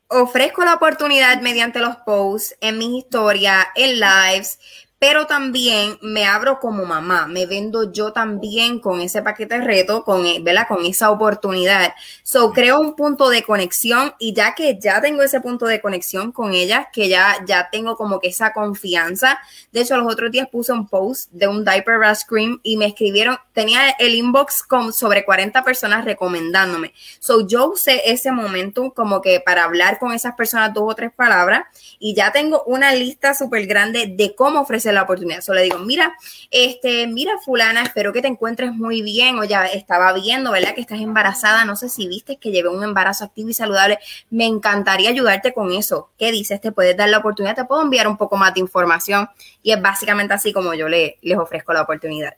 ofrezco 0.10 0.64
la 0.64 0.76
oportunidad 0.76 1.42
mediante 1.42 1.80
los 1.80 1.98
posts, 1.98 2.56
en 2.62 2.78
mis 2.78 3.06
historias, 3.06 3.68
en 3.76 4.00
lives, 4.00 4.60
pero 5.00 5.28
también 5.28 5.98
me 6.02 6.26
abro 6.26 6.60
como 6.60 6.86
mamá, 6.86 7.28
me 7.28 7.46
vendo 7.46 7.92
yo 7.92 8.14
también 8.14 8.80
con 8.80 9.00
ese 9.00 9.22
paquete 9.22 9.60
de 9.60 9.66
reto, 9.66 10.04
con, 10.04 10.26
eh, 10.26 10.40
¿verdad? 10.42 10.68
con 10.68 10.86
esa 10.86 11.12
oportunidad. 11.12 11.94
So, 12.24 12.52
creo 12.52 12.80
un 12.80 12.96
punto 12.96 13.30
de 13.30 13.44
conexión 13.44 14.14
y 14.18 14.34
ya 14.34 14.56
que 14.56 14.80
ya 14.80 15.00
tengo 15.00 15.22
ese 15.22 15.40
punto 15.40 15.68
de 15.68 15.82
conexión 15.82 16.32
con 16.32 16.54
ella, 16.54 16.90
que 16.92 17.10
ya, 17.10 17.38
ya 17.46 17.70
tengo 17.72 17.96
como 17.96 18.20
que 18.20 18.30
esa 18.30 18.54
confianza. 18.54 19.40
De 19.72 19.82
hecho, 19.82 19.98
los 19.98 20.12
otros 20.12 20.32
días 20.32 20.48
puse 20.52 20.74
un 20.74 20.88
post 20.88 21.32
de 21.32 21.48
un 21.48 21.64
diaper 21.64 22.00
rash 22.00 22.22
cream 22.28 22.60
y 22.64 22.78
me 22.78 22.88
escribieron, 22.88 23.38
tenía 23.54 23.90
el 24.00 24.16
inbox 24.16 24.64
con 24.64 24.94
sobre 24.94 25.26
40 25.26 25.64
personas 25.64 26.06
recomendándome. 26.06 26.94
So, 27.20 27.48
yo 27.48 27.70
usé 27.70 28.02
ese 28.12 28.32
momento 28.32 28.92
como 28.96 29.22
que 29.22 29.42
para 29.42 29.64
hablar 29.64 30.00
con 30.00 30.12
esas 30.12 30.34
personas 30.34 30.74
dos 30.74 30.86
o 30.88 30.96
tres 30.96 31.12
palabras 31.16 31.66
y 32.00 32.16
ya 32.16 32.32
tengo 32.32 32.64
una 32.64 32.94
lista 32.94 33.36
súper 33.36 33.68
grande 33.68 34.08
de 34.08 34.34
cómo 34.34 34.62
ofrecer 34.62 34.87
la 34.94 35.04
oportunidad. 35.04 35.42
Solo 35.42 35.60
le 35.60 35.66
digo, 35.66 35.80
mira, 35.80 36.16
este, 36.52 37.08
mira 37.08 37.34
fulana, 37.44 37.84
espero 37.84 38.14
que 38.14 38.22
te 38.22 38.28
encuentres 38.28 38.74
muy 38.74 39.02
bien 39.02 39.38
o 39.40 39.44
ya 39.44 39.66
estaba 39.66 40.14
viendo, 40.14 40.52
¿verdad? 40.52 40.74
Que 40.76 40.82
estás 40.82 41.00
embarazada, 41.00 41.66
no 41.66 41.76
sé 41.76 41.90
si 41.90 42.08
viste 42.08 42.38
que 42.38 42.52
llevé 42.52 42.70
un 42.70 42.84
embarazo 42.84 43.26
activo 43.26 43.50
y 43.50 43.54
saludable, 43.54 44.00
me 44.30 44.46
encantaría 44.46 45.10
ayudarte 45.10 45.54
con 45.54 45.72
eso. 45.72 46.12
¿Qué 46.18 46.32
dices? 46.32 46.62
¿Te 46.62 46.72
puedes 46.72 46.96
dar 46.96 47.10
la 47.10 47.20
oportunidad? 47.20 47.56
¿Te 47.56 47.66
puedo 47.66 47.82
enviar 47.82 48.08
un 48.08 48.18
poco 48.18 48.38
más 48.38 48.54
de 48.54 48.60
información? 48.60 49.30
Y 49.62 49.72
es 49.72 49.82
básicamente 49.82 50.34
así 50.34 50.54
como 50.54 50.74
yo 50.74 50.88
le, 50.88 51.18
les 51.22 51.38
ofrezco 51.38 51.74
la 51.74 51.82
oportunidad. 51.82 52.36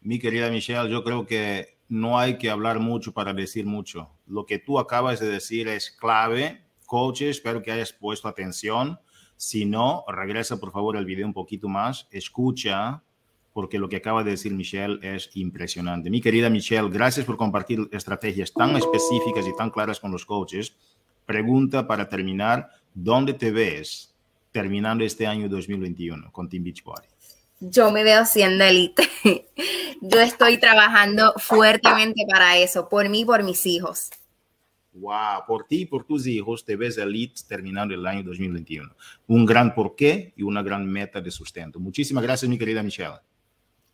Mi 0.00 0.18
querida 0.18 0.50
Michelle, 0.50 0.90
yo 0.90 1.04
creo 1.04 1.26
que 1.26 1.76
no 1.88 2.18
hay 2.18 2.38
que 2.38 2.50
hablar 2.50 2.78
mucho 2.78 3.12
para 3.12 3.32
decir 3.32 3.66
mucho. 3.66 4.10
Lo 4.26 4.46
que 4.46 4.58
tú 4.58 4.78
acabas 4.78 5.20
de 5.20 5.28
decir 5.28 5.68
es 5.68 5.90
clave. 5.90 6.62
Coaches, 6.86 7.36
espero 7.36 7.62
que 7.62 7.70
hayas 7.70 7.92
puesto 7.92 8.28
atención 8.28 8.98
si 9.42 9.64
no, 9.64 10.04
regresa 10.06 10.58
por 10.58 10.70
favor 10.70 10.96
el 10.96 11.04
video 11.04 11.26
un 11.26 11.32
poquito 11.32 11.68
más, 11.68 12.06
escucha, 12.12 13.02
porque 13.52 13.76
lo 13.76 13.88
que 13.88 13.96
acaba 13.96 14.22
de 14.22 14.30
decir 14.30 14.54
Michelle 14.54 15.00
es 15.02 15.30
impresionante. 15.34 16.10
Mi 16.10 16.20
querida 16.20 16.48
Michelle, 16.48 16.88
gracias 16.88 17.26
por 17.26 17.36
compartir 17.36 17.88
estrategias 17.90 18.52
tan 18.52 18.76
específicas 18.76 19.44
y 19.48 19.56
tan 19.56 19.70
claras 19.70 19.98
con 19.98 20.12
los 20.12 20.24
coaches. 20.24 20.76
Pregunta 21.26 21.88
para 21.88 22.08
terminar, 22.08 22.68
¿dónde 22.94 23.34
te 23.34 23.50
ves 23.50 24.14
terminando 24.52 25.02
este 25.02 25.26
año 25.26 25.48
2021 25.48 26.30
con 26.30 26.48
Team 26.48 26.62
Beachbody? 26.62 27.08
Yo 27.58 27.90
me 27.90 28.04
veo 28.04 28.24
siendo 28.24 28.62
elite. 28.62 29.08
Yo 30.02 30.20
estoy 30.20 30.58
trabajando 30.58 31.34
fuertemente 31.38 32.22
para 32.30 32.58
eso, 32.58 32.88
por 32.88 33.08
mí 33.08 33.22
y 33.22 33.24
por 33.24 33.42
mis 33.42 33.66
hijos. 33.66 34.10
Wow, 34.92 35.44
por 35.46 35.66
ti 35.66 35.82
y 35.82 35.86
por 35.86 36.04
tus 36.04 36.26
hijos 36.26 36.64
te 36.64 36.76
ves 36.76 36.98
elite 36.98 37.40
terminando 37.48 37.94
el 37.94 38.06
año 38.06 38.22
2021. 38.22 38.94
Un 39.26 39.46
gran 39.46 39.74
porqué 39.74 40.32
y 40.36 40.42
una 40.42 40.62
gran 40.62 40.86
meta 40.86 41.20
de 41.20 41.30
sustento. 41.30 41.80
Muchísimas 41.80 42.22
gracias, 42.22 42.48
mi 42.48 42.58
querida 42.58 42.82
Michelle. 42.82 43.20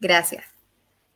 Gracias. 0.00 0.44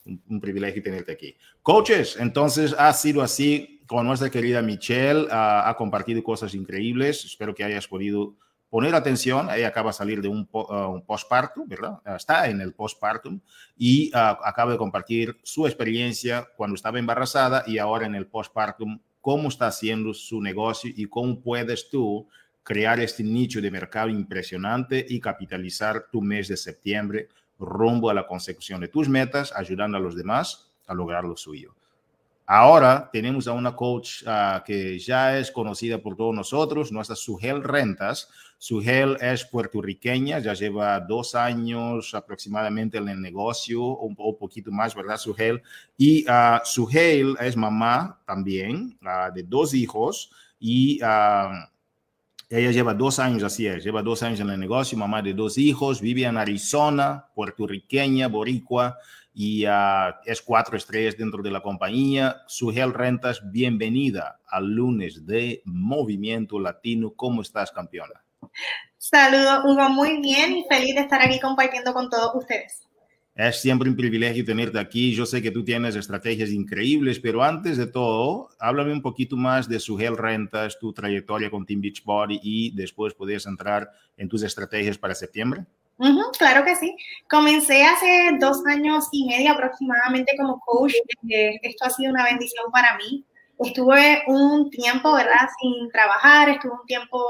Un, 0.05 0.41
privilegio 0.41 0.83
tenerte 0.83 1.13
aquí. 1.13 1.37
Coaches, 1.63 2.17
entonces 2.19 2.75
ha 2.79 2.93
sido 2.93 3.23
así 3.23 3.81
con 3.87 4.07
nuestra 4.07 4.31
querida 4.31 4.63
Michelle. 4.63 5.27
ha 5.31 5.75
compartido 5.77 6.23
cosas 6.23 6.55
increíbles. 6.55 7.25
Espero 7.25 7.55
que 7.55 7.65
hayas 7.65 7.87
podido 7.87 8.37
poner 8.73 8.95
atención. 8.95 9.51
Ella 9.51 9.69
acaba 9.69 9.91
de 9.91 9.93
salir 9.99 10.23
de 10.23 10.29
un, 10.29 10.49
uh, 10.51 10.99
postpartum, 11.05 11.69
¿verdad? 11.69 12.01
está 12.17 12.49
en 12.49 12.59
el 12.63 12.73
postpartum 12.73 13.39
y 13.77 14.11
acaba 14.15 14.73
de 14.73 14.79
compartir 14.79 15.39
su 15.43 15.67
experiencia 15.67 16.49
cuando 16.57 16.77
estaba 16.77 16.99
embarazada 16.99 17.65
y 17.67 17.77
ahora 17.77 18.07
en 18.07 18.15
el 18.15 18.27
postpartum 18.27 18.99
cómo 19.23 19.49
está 19.49 19.69
haciendo 19.69 20.13
su 20.13 20.43
negocio 20.43 20.93
y 20.95 21.07
cómo 21.07 21.41
puedes 21.41 21.89
tú 21.89 22.29
crear 22.63 23.01
este 23.01 23.23
nicho 23.23 23.61
de 23.63 23.71
mercado 23.71 24.11
impresionante 24.11 25.07
y 25.09 25.21
capitalizar 25.21 26.09
tu 26.11 26.21
mes 26.21 26.49
de 26.49 26.57
septiembre 26.59 27.29
rumbo 27.59 28.11
a 28.11 28.15
la 28.15 28.27
consecución 28.27 28.81
de 28.81 28.89
tus 28.89 29.09
metas, 29.09 29.53
ayudando 29.57 29.97
a 29.97 30.01
los 30.01 30.17
demás 30.17 30.69
a 30.87 30.95
lograr 30.95 31.25
lo 31.25 31.37
suyo. 31.37 31.75
Ahora 32.47 33.09
tenemos 33.13 33.47
a 33.47 33.53
una 33.53 33.75
coach 33.75 34.25
ah, 34.27 34.63
que 34.67 34.99
ya 34.99 35.39
es 35.39 35.51
conocida 35.51 35.99
por 35.99 36.17
todos 36.17 36.35
nosotros, 36.35 36.91
nuestra 36.91 37.17
Sugel 37.17 37.63
Rentas. 37.63 38.29
Sugel 38.59 39.17
es 39.21 39.45
puertorriqueña, 39.45 40.39
ya 40.39 40.55
lleva 40.55 41.01
dos 41.01 41.35
años 41.35 42.15
aproximadamente 42.15 42.99
en 42.99 43.09
el 43.09 43.21
negocio, 43.21 43.83
un, 43.83 44.15
un 44.17 44.39
poquito 44.39 44.71
más, 44.71 44.95
¿verdad, 44.95 45.17
Sugel? 45.17 45.63
Y 45.97 46.25
uh, 46.29 46.61
Sugel 46.65 47.37
es 47.41 47.57
mamá 47.57 48.21
también 48.27 48.99
ah, 49.05 49.31
de 49.35 49.43
dos 49.43 49.75
hijos 49.75 50.31
y 50.59 51.01
ella 52.53 52.71
lleva 52.71 52.93
dos 52.93 53.19
años, 53.19 53.43
así 53.43 53.65
lleva 53.65 54.03
dos 54.03 54.23
años 54.23 54.41
en 54.41 54.51
el 54.51 54.61
negocio, 54.61 54.99
mamá 54.99 55.23
de 55.23 55.33
dos 55.33 55.57
hijos, 55.57 56.01
vive 56.01 56.25
en 56.25 56.37
Arizona, 56.37 57.27
puertorriqueña, 57.35 58.29
boricua 58.29 58.99
y 59.35 59.67
uh, 59.67 60.15
es 60.25 60.43
cuatro 60.43 60.77
estrellas 60.77 61.17
dentro 61.17 61.43
de 61.43 61.51
la 61.51 61.63
compañía. 61.63 62.43
Sugel 62.47 62.93
Rentas, 62.93 63.41
bienvenida 63.51 64.41
al 64.47 64.73
lunes 64.73 65.27
de 65.27 65.63
Movimiento 65.65 66.61
Latino. 66.61 67.13
¿Cómo 67.15 67.43
estás, 67.43 67.71
campeona? 67.71 68.25
Saludos, 68.99 69.65
Hugo, 69.65 69.89
muy 69.89 70.21
bien 70.21 70.57
y 70.59 70.65
feliz 70.69 70.95
de 70.95 71.01
estar 71.01 71.23
aquí 71.23 71.41
compartiendo 71.41 71.93
con 71.93 72.11
todos 72.11 72.35
ustedes. 72.35 72.87
Es 73.35 73.63
siempre 73.63 73.89
un 73.89 73.97
privilegio 73.97 74.45
tenerte 74.45 74.79
aquí. 74.79 75.15
Yo 75.15 75.25
sé 75.25 75.41
que 75.41 75.51
tú 75.51 75.65
tienes 75.65 75.97
estrategias 75.97 76.51
increíbles, 76.51 77.19
pero 77.19 77.43
antes 77.43 77.79
de 77.79 77.87
todo, 77.87 78.51
háblame 78.61 78.93
un 78.93 79.01
poquito 79.01 79.37
más 79.39 79.67
de 79.71 79.81
Sugel 79.81 80.19
Rentas, 80.19 80.79
tu 80.79 80.93
trayectoria 80.93 81.51
con 81.51 81.65
Team 81.65 81.81
Beachbody 81.81 82.41
y 82.43 82.77
después 82.77 83.15
podrías 83.15 83.47
entrar 83.47 83.91
en 84.19 84.29
tus 84.29 84.43
estrategias 84.43 84.99
para 84.99 85.15
septiembre 85.15 85.65
claro 86.39 86.65
que 86.65 86.77
sí. 86.77 86.97
Comencé 87.29 87.85
hace 87.85 88.37
dos 88.41 88.65
años 88.67 89.09
y 89.13 89.27
medio 89.27 89.53
aproximadamente 89.53 90.33
como 90.37 90.61
coach. 90.61 90.95
Eh, 91.29 91.59
esto 91.63 91.85
ha 91.87 91.91
sido 91.91 92.13
una 92.13 92.25
bendición 92.25 92.71
para 92.73 92.97
mí. 92.97 93.25
Estuve 93.59 94.23
un 94.27 94.71
tiempo, 94.71 95.13
¿verdad? 95.13 95.49
Sin 95.61 95.89
trabajar, 95.91 96.49
estuve 96.49 96.73
un 96.73 96.87
tiempo 96.87 97.25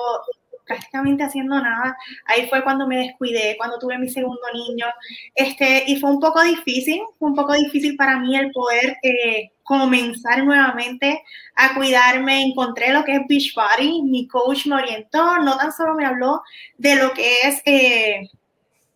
prácticamente 0.64 1.24
haciendo 1.24 1.60
nada. 1.60 1.96
Ahí 2.26 2.48
fue 2.48 2.62
cuando 2.62 2.86
me 2.86 2.96
descuidé, 2.96 3.56
cuando 3.58 3.78
tuve 3.78 3.98
mi 3.98 4.08
segundo 4.08 4.40
niño. 4.54 4.86
Este, 5.34 5.84
y 5.86 5.96
fue 5.96 6.10
un 6.10 6.20
poco 6.20 6.42
difícil, 6.42 7.00
fue 7.18 7.28
un 7.30 7.34
poco 7.34 7.52
difícil 7.54 7.96
para 7.96 8.18
mí 8.18 8.36
el 8.36 8.50
poder 8.52 8.96
eh, 9.02 9.50
comenzar 9.62 10.44
nuevamente 10.44 11.22
a 11.56 11.74
cuidarme. 11.74 12.42
Encontré 12.42 12.92
lo 12.92 13.04
que 13.04 13.16
es 13.16 13.22
Beachbody, 13.28 14.02
mi 14.02 14.26
coach 14.28 14.66
me 14.66 14.76
orientó, 14.76 15.38
no 15.38 15.56
tan 15.56 15.72
solo 15.72 15.94
me 15.94 16.06
habló 16.06 16.42
de 16.78 16.96
lo 16.96 17.12
que 17.12 17.34
es... 17.44 17.62
Eh, 17.66 18.28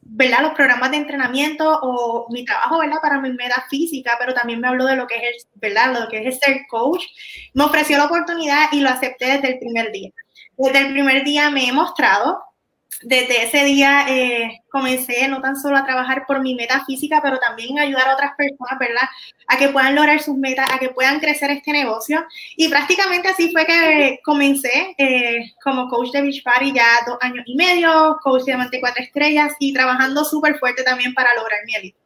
¿verdad? 0.08 0.42
Los 0.42 0.54
programas 0.54 0.90
de 0.90 0.98
entrenamiento 0.98 1.78
o 1.82 2.26
mi 2.30 2.44
trabajo, 2.44 2.78
¿verdad? 2.78 2.98
Para 3.02 3.20
mi 3.20 3.32
meta 3.32 3.64
física, 3.68 4.16
pero 4.18 4.34
también 4.34 4.60
me 4.60 4.68
habló 4.68 4.86
de 4.86 4.96
lo 4.96 5.06
que 5.06 5.16
es, 5.16 5.46
¿verdad? 5.54 5.98
Lo 5.98 6.08
que 6.08 6.26
es 6.26 6.38
ser 6.38 6.62
coach. 6.68 7.04
Me 7.54 7.64
ofreció 7.64 7.98
la 7.98 8.06
oportunidad 8.06 8.68
y 8.72 8.80
lo 8.80 8.90
acepté 8.90 9.26
desde 9.26 9.54
el 9.54 9.58
primer 9.58 9.92
día. 9.92 10.10
Desde 10.56 10.78
el 10.78 10.92
primer 10.92 11.24
día 11.24 11.50
me 11.50 11.68
he 11.68 11.72
mostrado 11.72 12.42
desde 13.02 13.44
ese 13.44 13.64
día 13.64 14.06
eh, 14.08 14.62
comencé 14.70 15.28
no 15.28 15.40
tan 15.40 15.56
solo 15.56 15.76
a 15.76 15.84
trabajar 15.84 16.24
por 16.26 16.40
mi 16.40 16.54
meta 16.54 16.84
física, 16.84 17.20
pero 17.22 17.38
también 17.38 17.78
ayudar 17.78 18.08
a 18.08 18.14
otras 18.14 18.32
personas, 18.36 18.78
¿verdad? 18.78 19.08
A 19.48 19.58
que 19.58 19.68
puedan 19.68 19.94
lograr 19.94 20.20
sus 20.20 20.36
metas, 20.36 20.70
a 20.72 20.78
que 20.78 20.90
puedan 20.90 21.20
crecer 21.20 21.50
este 21.50 21.72
negocio. 21.72 22.24
Y 22.56 22.68
prácticamente 22.68 23.28
así 23.28 23.52
fue 23.52 23.66
que 23.66 24.20
comencé 24.24 24.94
eh, 24.98 25.52
como 25.62 25.88
coach 25.88 26.10
de 26.12 26.22
Beach 26.22 26.42
Party 26.42 26.72
ya 26.72 26.86
dos 27.06 27.18
años 27.20 27.44
y 27.46 27.54
medio, 27.54 28.18
coach 28.22 28.40
de 28.40 28.52
Diamante 28.52 28.80
Cuatro 28.80 29.02
Estrellas 29.02 29.52
y 29.58 29.72
trabajando 29.72 30.24
súper 30.24 30.58
fuerte 30.58 30.82
también 30.82 31.12
para 31.14 31.34
lograr 31.34 31.60
mi 31.66 31.74
elite. 31.74 31.98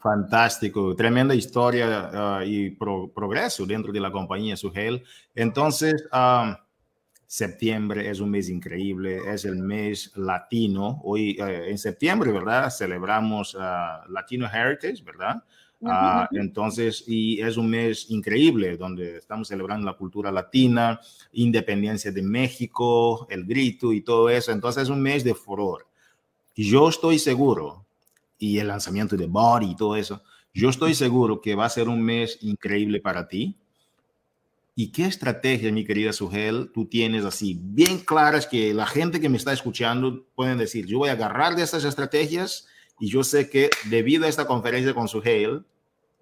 Fantástico, 0.00 0.94
tremenda 0.94 1.34
historia 1.34 2.10
ah, 2.12 2.42
y 2.44 2.70
progreso 2.70 3.66
dentro 3.66 3.92
de 3.92 4.00
la 4.00 4.12
compañía 4.12 4.56
Sugel. 4.56 5.04
Entonces, 5.34 6.04
um, 6.12 6.54
Septiembre 7.30 8.08
es 8.08 8.20
un 8.20 8.30
mes 8.30 8.48
increíble, 8.48 9.20
es 9.30 9.44
el 9.44 9.56
mes 9.56 10.10
latino. 10.16 11.02
Hoy 11.04 11.36
eh, 11.38 11.66
en 11.68 11.76
septiembre, 11.76 12.32
¿verdad? 12.32 12.70
Celebramos 12.70 13.54
uh, 13.54 14.10
Latino 14.10 14.48
Heritage, 14.50 15.04
¿verdad? 15.04 15.44
Uh, 15.78 16.24
entonces, 16.30 17.04
y 17.06 17.38
es 17.42 17.58
un 17.58 17.68
mes 17.68 18.06
increíble 18.08 18.78
donde 18.78 19.18
estamos 19.18 19.46
celebrando 19.46 19.84
la 19.84 19.92
cultura 19.92 20.32
latina, 20.32 20.98
independencia 21.32 22.10
de 22.10 22.22
México, 22.22 23.26
el 23.28 23.44
grito 23.44 23.92
y 23.92 24.00
todo 24.00 24.30
eso. 24.30 24.50
Entonces, 24.50 24.84
es 24.84 24.88
un 24.88 25.02
mes 25.02 25.22
de 25.22 25.34
furor. 25.34 25.86
Yo 26.56 26.88
estoy 26.88 27.18
seguro, 27.18 27.84
y 28.38 28.58
el 28.58 28.68
lanzamiento 28.68 29.18
de 29.18 29.26
Body 29.26 29.72
y 29.72 29.76
todo 29.76 29.96
eso, 29.96 30.22
yo 30.54 30.70
estoy 30.70 30.94
seguro 30.94 31.42
que 31.42 31.54
va 31.54 31.66
a 31.66 31.70
ser 31.70 31.90
un 31.90 32.02
mes 32.02 32.38
increíble 32.40 33.00
para 33.02 33.28
ti 33.28 33.54
¿Y 34.80 34.92
qué 34.92 35.06
estrategia, 35.06 35.72
mi 35.72 35.84
querida 35.84 36.12
Sugel, 36.12 36.70
tú 36.72 36.84
tienes 36.84 37.24
así 37.24 37.58
bien 37.60 37.98
claras 37.98 38.46
que 38.46 38.72
la 38.72 38.86
gente 38.86 39.20
que 39.20 39.28
me 39.28 39.36
está 39.36 39.52
escuchando 39.52 40.24
pueden 40.36 40.56
decir, 40.56 40.86
yo 40.86 40.98
voy 40.98 41.08
a 41.08 41.14
agarrar 41.14 41.56
de 41.56 41.64
estas 41.64 41.82
estrategias 41.82 42.68
y 43.00 43.08
yo 43.08 43.24
sé 43.24 43.50
que 43.50 43.70
debido 43.86 44.24
a 44.24 44.28
esta 44.28 44.46
conferencia 44.46 44.94
con 44.94 45.08
Sugel, 45.08 45.64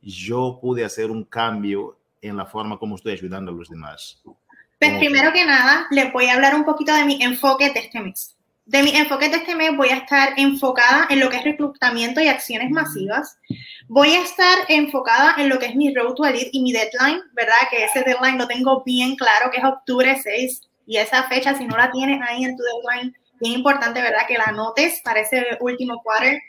yo 0.01 0.59
pude 0.63 0.87
hacer 0.87 1.11
un 1.11 1.25
cambio 1.25 1.99
en 2.23 2.39
la 2.39 2.47
forma 2.47 2.79
como 2.79 2.97
estoy 2.97 3.13
ayudando 3.13 3.53
a 3.53 3.55
los 3.55 3.69
demás? 3.69 4.23
Pues 4.25 4.97
primero 5.01 5.35
que 5.35 5.45
nada, 5.45 5.87
les 5.91 6.11
voy 6.11 6.25
a 6.25 6.33
hablar 6.33 6.55
un 6.55 6.65
poquito 6.65 6.95
de 6.95 7.05
mi 7.05 7.23
enfoque 7.23 7.71
de 7.75 7.81
este 7.81 8.01
mes. 8.01 8.37
De 8.67 8.83
mis 8.83 8.95
enfoques 8.95 9.31
de 9.31 9.37
este 9.39 9.55
mes 9.55 9.77
voy 9.77 9.89
a 9.91 9.99
estar 9.99 10.33
enfocada 10.37 11.07
en 11.09 11.21
lo 11.21 11.31
que 11.31 11.37
es 11.37 11.45
reclutamiento 11.45 12.21
y 12.21 12.27
acciones 12.27 12.71
masivas. 12.71 13.39
Voy 13.87 14.11
a 14.11 14.23
estar 14.23 14.59
enfocada 14.69 15.37
en 15.39 15.49
lo 15.49 15.59
que 15.61 15.67
es 15.67 15.77
mi 15.77 15.95
road 15.95 16.15
to 16.15 16.27
elite 16.27 16.51
y 16.53 16.63
mi 16.63 16.73
deadline, 16.73 17.23
¿verdad? 17.33 17.55
Que 17.71 17.85
ese 17.85 18.03
deadline 18.03 18.39
lo 18.39 18.49
tengo 18.49 18.83
bien 18.85 19.15
claro, 19.15 19.53
que 19.53 19.59
es 19.59 19.65
octubre 19.65 20.21
6. 20.21 20.63
Y 20.85 20.97
esa 20.97 21.23
fecha, 21.29 21.55
si 21.55 21.65
no 21.65 21.77
la 21.77 21.93
tienes 21.93 22.21
ahí 22.29 22.45
en 22.45 22.57
tu 22.57 22.63
deadline, 22.65 23.17
bien 23.41 23.55
importante, 23.55 24.03
¿verdad? 24.03 24.27
Que 24.27 24.37
la 24.37 24.47
anotes 24.47 25.01
para 25.05 25.21
ese 25.21 25.47
último 25.61 26.03
quarter. 26.03 26.41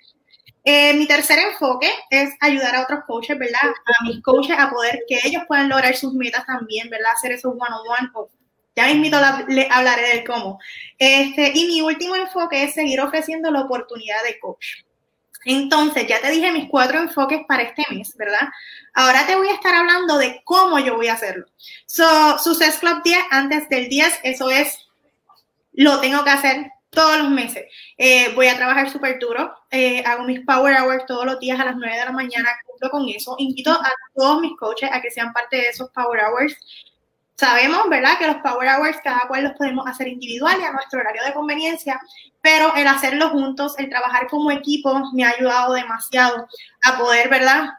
Eh, 0.64 0.94
mi 0.96 1.06
tercer 1.06 1.38
enfoque 1.38 1.90
es 2.10 2.34
ayudar 2.40 2.76
a 2.76 2.82
otros 2.82 3.02
coaches, 3.06 3.38
¿verdad? 3.38 3.62
A 3.86 4.06
mis 4.06 4.24
coaches 4.24 4.58
a 4.58 4.72
poder 4.72 5.04
que 5.08 5.20
ellos 5.24 5.44
puedan 5.48 5.70
lograr 5.70 5.96
sus 5.96 6.14
metas 6.16 6.48
también, 6.48 6.90
¿verdad? 6.90 7.12
Hacer 7.16 7.34
esos 7.34 7.54
one-on-one. 7.54 8.10
-on 8.12 8.26
-one. 8.26 8.37
Ya 8.78 8.86
mismito 8.86 9.18
le 9.48 9.68
hablaré 9.72 10.08
del 10.10 10.24
cómo. 10.24 10.60
Este, 11.00 11.52
y 11.56 11.66
mi 11.66 11.82
último 11.82 12.16
enfoque 12.16 12.64
es 12.64 12.76
seguir 12.76 13.02
ofreciendo 13.02 13.50
la 13.50 13.62
oportunidad 13.62 14.24
de 14.24 14.38
coach. 14.40 14.84
Entonces, 15.46 16.06
ya 16.08 16.22
te 16.22 16.30
dije 16.30 16.52
mis 16.52 16.70
cuatro 16.70 17.00
enfoques 17.00 17.42
para 17.48 17.64
este 17.64 17.84
mes, 17.90 18.16
¿verdad? 18.16 18.48
Ahora 18.94 19.26
te 19.26 19.36
voy 19.36 19.48
a 19.48 19.56
estar 19.56 19.74
hablando 19.74 20.20
de 20.20 20.42
cómo 20.44 20.78
yo 20.78 20.96
voy 20.96 21.08
a 21.08 21.14
hacerlo. 21.14 21.48
So, 21.88 22.38
Success 22.38 22.78
Club 22.78 23.02
10 23.04 23.18
antes 23.32 23.68
del 23.68 23.90
10, 23.90 24.20
eso 24.22 24.52
es, 24.52 24.78
lo 25.74 26.00
tengo 26.00 26.24
que 26.24 26.30
hacer 26.30 26.72
todos 26.92 27.18
los 27.18 27.32
meses. 27.32 27.66
Eh, 27.98 28.32
voy 28.36 28.48
a 28.48 28.58
trabajar 28.58 28.92
súper 28.92 29.18
duro, 29.18 29.56
eh, 29.72 30.04
hago 30.06 30.24
mis 30.24 30.42
power 30.42 30.76
hours 30.80 31.06
todos 31.08 31.26
los 31.26 31.40
días 31.40 31.60
a 31.60 31.66
las 31.66 31.76
9 31.78 31.98
de 31.98 32.06
la 32.06 32.12
mañana, 32.12 32.50
cumplo 32.68 32.92
con 32.92 33.10
eso. 33.10 33.36
Invito 33.40 33.72
a 33.72 33.92
todos 34.14 34.40
mis 34.40 34.56
coaches 34.56 34.90
a 34.92 35.02
que 35.02 35.10
sean 35.10 35.34
parte 35.34 35.56
de 35.56 35.70
esos 35.70 35.90
power 35.90 36.20
hours. 36.26 36.56
Sabemos, 37.38 37.88
¿verdad?, 37.88 38.18
que 38.18 38.28
los 38.28 38.38
power 38.38 38.68
hours 38.68 38.98
cada 39.04 39.28
cual 39.28 39.44
los 39.44 39.54
podemos 39.54 39.86
hacer 39.86 40.08
individual 40.08 40.58
y 40.60 40.64
a 40.64 40.72
nuestro 40.72 41.00
horario 41.00 41.24
de 41.24 41.34
conveniencia, 41.34 42.00
pero 42.42 42.76
el 42.76 42.88
hacerlo 42.88 43.30
juntos, 43.30 43.78
el 43.78 43.90
trabajar 43.90 44.28
como 44.28 44.50
equipo, 44.50 45.12
me 45.14 45.24
ha 45.24 45.30
ayudado 45.30 45.74
demasiado 45.74 46.48
a 46.84 46.98
poder, 46.98 47.30
¿verdad?, 47.30 47.70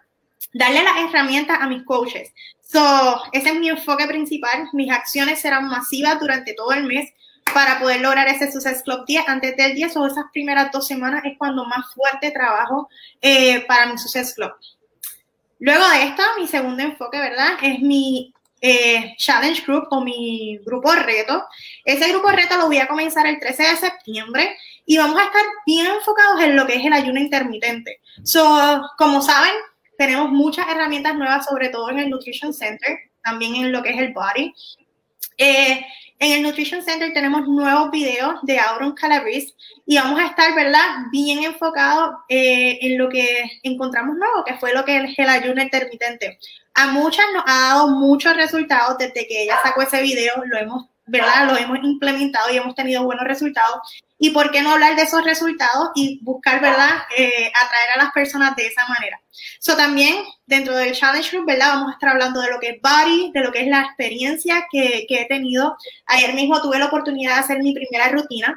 darle 0.53 0.83
las 0.85 0.97
herramientas 0.99 1.59
a 1.61 1.67
mis 1.67 1.83
coaches. 1.85 2.33
So, 2.63 3.23
ese 3.33 3.51
es 3.51 3.59
mi 3.59 3.69
enfoque 3.69 4.07
principal. 4.07 4.69
Mis 4.73 4.93
acciones 4.93 5.41
serán 5.41 5.69
masivas 5.69 6.21
durante 6.21 6.55
todo 6.55 6.73
el 6.73 6.85
mes 6.85 7.11
para 7.53 7.79
poder 7.81 8.01
lograr 8.01 8.29
ese 8.29 8.53
Success 8.53 8.83
Club 8.83 9.07
10 9.07 9.29
antes 9.29 9.57
del 9.57 9.75
10 9.75 9.97
o 9.97 10.07
esas 10.07 10.27
primeras 10.33 10.71
dos 10.71 10.87
semanas 10.87 11.23
es 11.25 11.37
cuando 11.39 11.65
más 11.65 11.93
fuerte 11.95 12.31
trabajo 12.31 12.89
eh, 13.21 13.65
para 13.67 13.87
mi 13.87 13.99
Success 13.99 14.35
Club. 14.35 14.53
Luego 15.61 15.89
de 15.89 16.05
esto, 16.05 16.23
mi 16.39 16.47
segundo 16.47 16.83
enfoque, 16.83 17.19
¿verdad? 17.19 17.53
Es 17.63 17.81
mi 17.81 18.33
eh, 18.61 19.15
Challenge 19.17 19.63
Group 19.63 19.89
o 19.91 20.01
mi 20.01 20.59
grupo 20.65 20.93
reto. 20.93 21.45
Ese 21.85 22.09
grupo 22.09 22.31
reto 22.31 22.57
lo 22.57 22.67
voy 22.67 22.79
a 22.79 22.89
comenzar 22.89 23.27
el 23.27 23.39
13 23.39 23.63
de 23.63 23.77
septiembre 23.77 24.57
y 24.87 24.97
vamos 24.97 25.19
a 25.21 25.25
estar 25.25 25.43
bien 25.67 25.87
enfocados 25.87 26.41
en 26.43 26.57
lo 26.57 26.67
que 26.67 26.77
es 26.77 26.85
el 26.85 26.93
ayuno 26.93 27.21
intermitente. 27.21 28.01
So, 28.25 28.83
como 28.97 29.21
saben, 29.23 29.53
tenemos 29.99 30.31
muchas 30.31 30.69
herramientas 30.69 31.15
nuevas, 31.15 31.45
sobre 31.45 31.69
todo 31.69 31.91
en 31.91 31.99
el 31.99 32.11
Nutrition 32.11 32.55
Center, 32.55 32.99
también 33.23 33.57
en 33.57 33.73
lo 33.73 33.83
que 33.83 33.91
es 33.91 33.99
el 33.99 34.13
Body. 34.13 34.55
Eh, 35.37 35.85
en 36.21 36.33
el 36.33 36.43
Nutrition 36.43 36.83
Center 36.83 37.13
tenemos 37.13 37.47
nuevos 37.47 37.93
videos 37.93 38.41
de 38.43 38.59
Auron 38.59 38.93
Calabrese 38.93 39.55
y 39.87 39.97
vamos 39.97 40.19
a 40.19 40.27
estar, 40.27 40.53
¿verdad?, 40.55 41.07
bien 41.13 41.45
enfocados 41.45 42.11
eh, 42.29 42.79
en 42.81 42.99
lo 42.99 43.09
que 43.09 43.49
encontramos 43.63 44.17
nuevo, 44.17 44.45
que 44.45 44.55
fue 44.55 44.75
lo 44.75 44.85
que 44.85 44.97
es 44.97 45.19
el 45.19 45.29
ayuno 45.29 45.63
intermitente. 45.63 46.39
A 46.81 46.87
muchas 46.93 47.27
nos 47.35 47.43
ha 47.45 47.59
dado 47.61 47.89
muchos 47.89 48.37
resultados 48.37 48.99
desde 48.99 49.27
que 49.27 49.43
ella 49.43 49.59
sacó 49.65 49.83
ese 49.83 50.01
video, 50.01 50.45
lo 50.45 50.57
hemos, 50.57 50.87
¿verdad?, 51.07 51.51
lo 51.51 51.57
hemos 51.57 51.79
implementado 51.83 52.53
y 52.53 52.57
hemos 52.57 52.77
tenido 52.77 53.03
buenos 53.03 53.25
resultados. 53.25 53.81
¿Y 54.17 54.31
por 54.31 54.53
qué 54.53 54.63
no 54.63 54.71
hablar 54.71 54.95
de 54.95 55.03
esos 55.03 55.25
resultados 55.25 55.91
y 55.97 56.21
buscar, 56.23 56.61
¿verdad?, 56.61 57.03
eh, 57.17 57.51
atraer 57.53 57.91
a 57.97 58.05
las 58.05 58.13
personas 58.13 58.55
de 58.55 58.69
esa 58.69 58.87
manera. 58.87 59.21
So, 59.59 59.77
también 59.77 60.19
dentro 60.47 60.77
del 60.77 60.95
Challenge 60.95 61.29
Group, 61.33 61.47
¿verdad?, 61.47 61.71
vamos 61.75 61.89
a 61.89 61.93
estar 61.95 62.11
hablando 62.11 62.41
de 62.41 62.51
lo 62.51 62.61
que 62.61 62.69
es 62.69 62.81
Body, 62.81 63.33
de 63.35 63.41
lo 63.41 63.51
que 63.51 63.63
es 63.63 63.67
la 63.67 63.81
experiencia 63.81 64.65
que, 64.71 65.05
que 65.09 65.23
he 65.23 65.25
tenido. 65.27 65.77
Ayer 66.07 66.33
mismo 66.33 66.63
tuve 66.63 66.79
la 66.79 66.87
oportunidad 66.87 67.35
de 67.35 67.41
hacer 67.41 67.59
mi 67.59 67.75
primera 67.75 68.09
rutina 68.11 68.57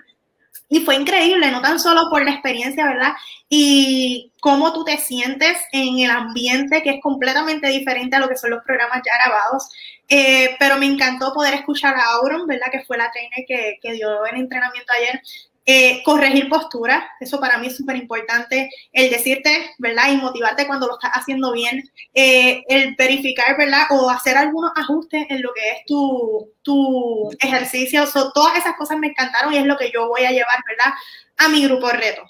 y 0.72 0.80
fue 0.80 0.96
increíble, 0.96 1.52
no 1.52 1.62
tan 1.62 1.82
solo 1.82 2.10
por 2.10 2.24
la 2.24 2.32
experiencia, 2.32 2.86
¿verdad? 2.86 3.12
Y 3.50 4.32
cómo 4.40 4.72
tú 4.72 4.86
te 4.86 4.98
sientes 4.98 5.58
en 5.74 6.00
el 6.00 6.10
ambiente, 6.10 6.82
que 6.82 6.92
es 6.92 7.02
completamente 7.02 7.68
diferente 7.68 8.16
a 8.16 8.20
lo 8.20 8.30
que 8.30 8.38
son 8.38 8.52
los 8.52 8.64
programas 8.64 9.02
ya 9.06 9.12
grabados. 9.22 9.70
Eh, 10.08 10.56
pero 10.60 10.78
me 10.78 10.86
encantó 10.86 11.34
poder 11.34 11.56
escuchar 11.56 11.96
a 11.98 12.14
Auron, 12.14 12.48
¿verdad? 12.48 12.68
Que 12.72 12.86
fue 12.86 12.98
la 12.98 13.12
trainer 13.12 13.44
que, 13.46 13.80
que 13.82 13.92
dio 13.92 14.26
el 14.26 14.38
entrenamiento 14.38 14.94
ayer. 14.98 15.22
Eh, 15.66 16.02
corregir 16.04 16.50
postura, 16.50 17.08
eso 17.20 17.40
para 17.40 17.60
mí 17.60 17.68
es 17.68 17.78
súper 17.78 17.96
importante, 17.96 18.72
el 18.92 19.12
decirte, 19.12 19.70
¿verdad? 19.78 20.12
Y 20.12 20.18
motivarte 20.18 20.66
cuando 20.66 20.88
lo 20.88 20.94
estás 20.94 21.12
haciendo 21.14 21.52
bien, 21.52 21.84
eh, 22.16 22.64
el 22.68 22.96
verificar, 22.96 23.56
¿verdad? 23.58 23.84
O 23.92 24.10
hacer 24.10 24.38
algunos 24.38 24.72
ajustes 24.76 25.28
en 25.30 25.44
lo 25.44 25.54
que 25.54 25.70
es 25.70 25.86
tu, 25.86 26.50
tu 26.64 27.30
ejercicio, 27.40 28.08
so, 28.08 28.32
todas 28.32 28.58
esas 28.58 28.76
cosas 28.76 28.98
me 28.98 29.08
encantaron 29.08 29.54
y 29.54 29.58
es 29.58 29.66
lo 29.66 29.78
que 29.78 29.92
yo 29.92 30.08
voy 30.08 30.24
a 30.26 30.32
llevar, 30.32 30.58
¿verdad? 30.68 30.94
A 31.38 31.48
mi 31.48 31.64
grupo 31.64 31.90
reto. 31.90 32.24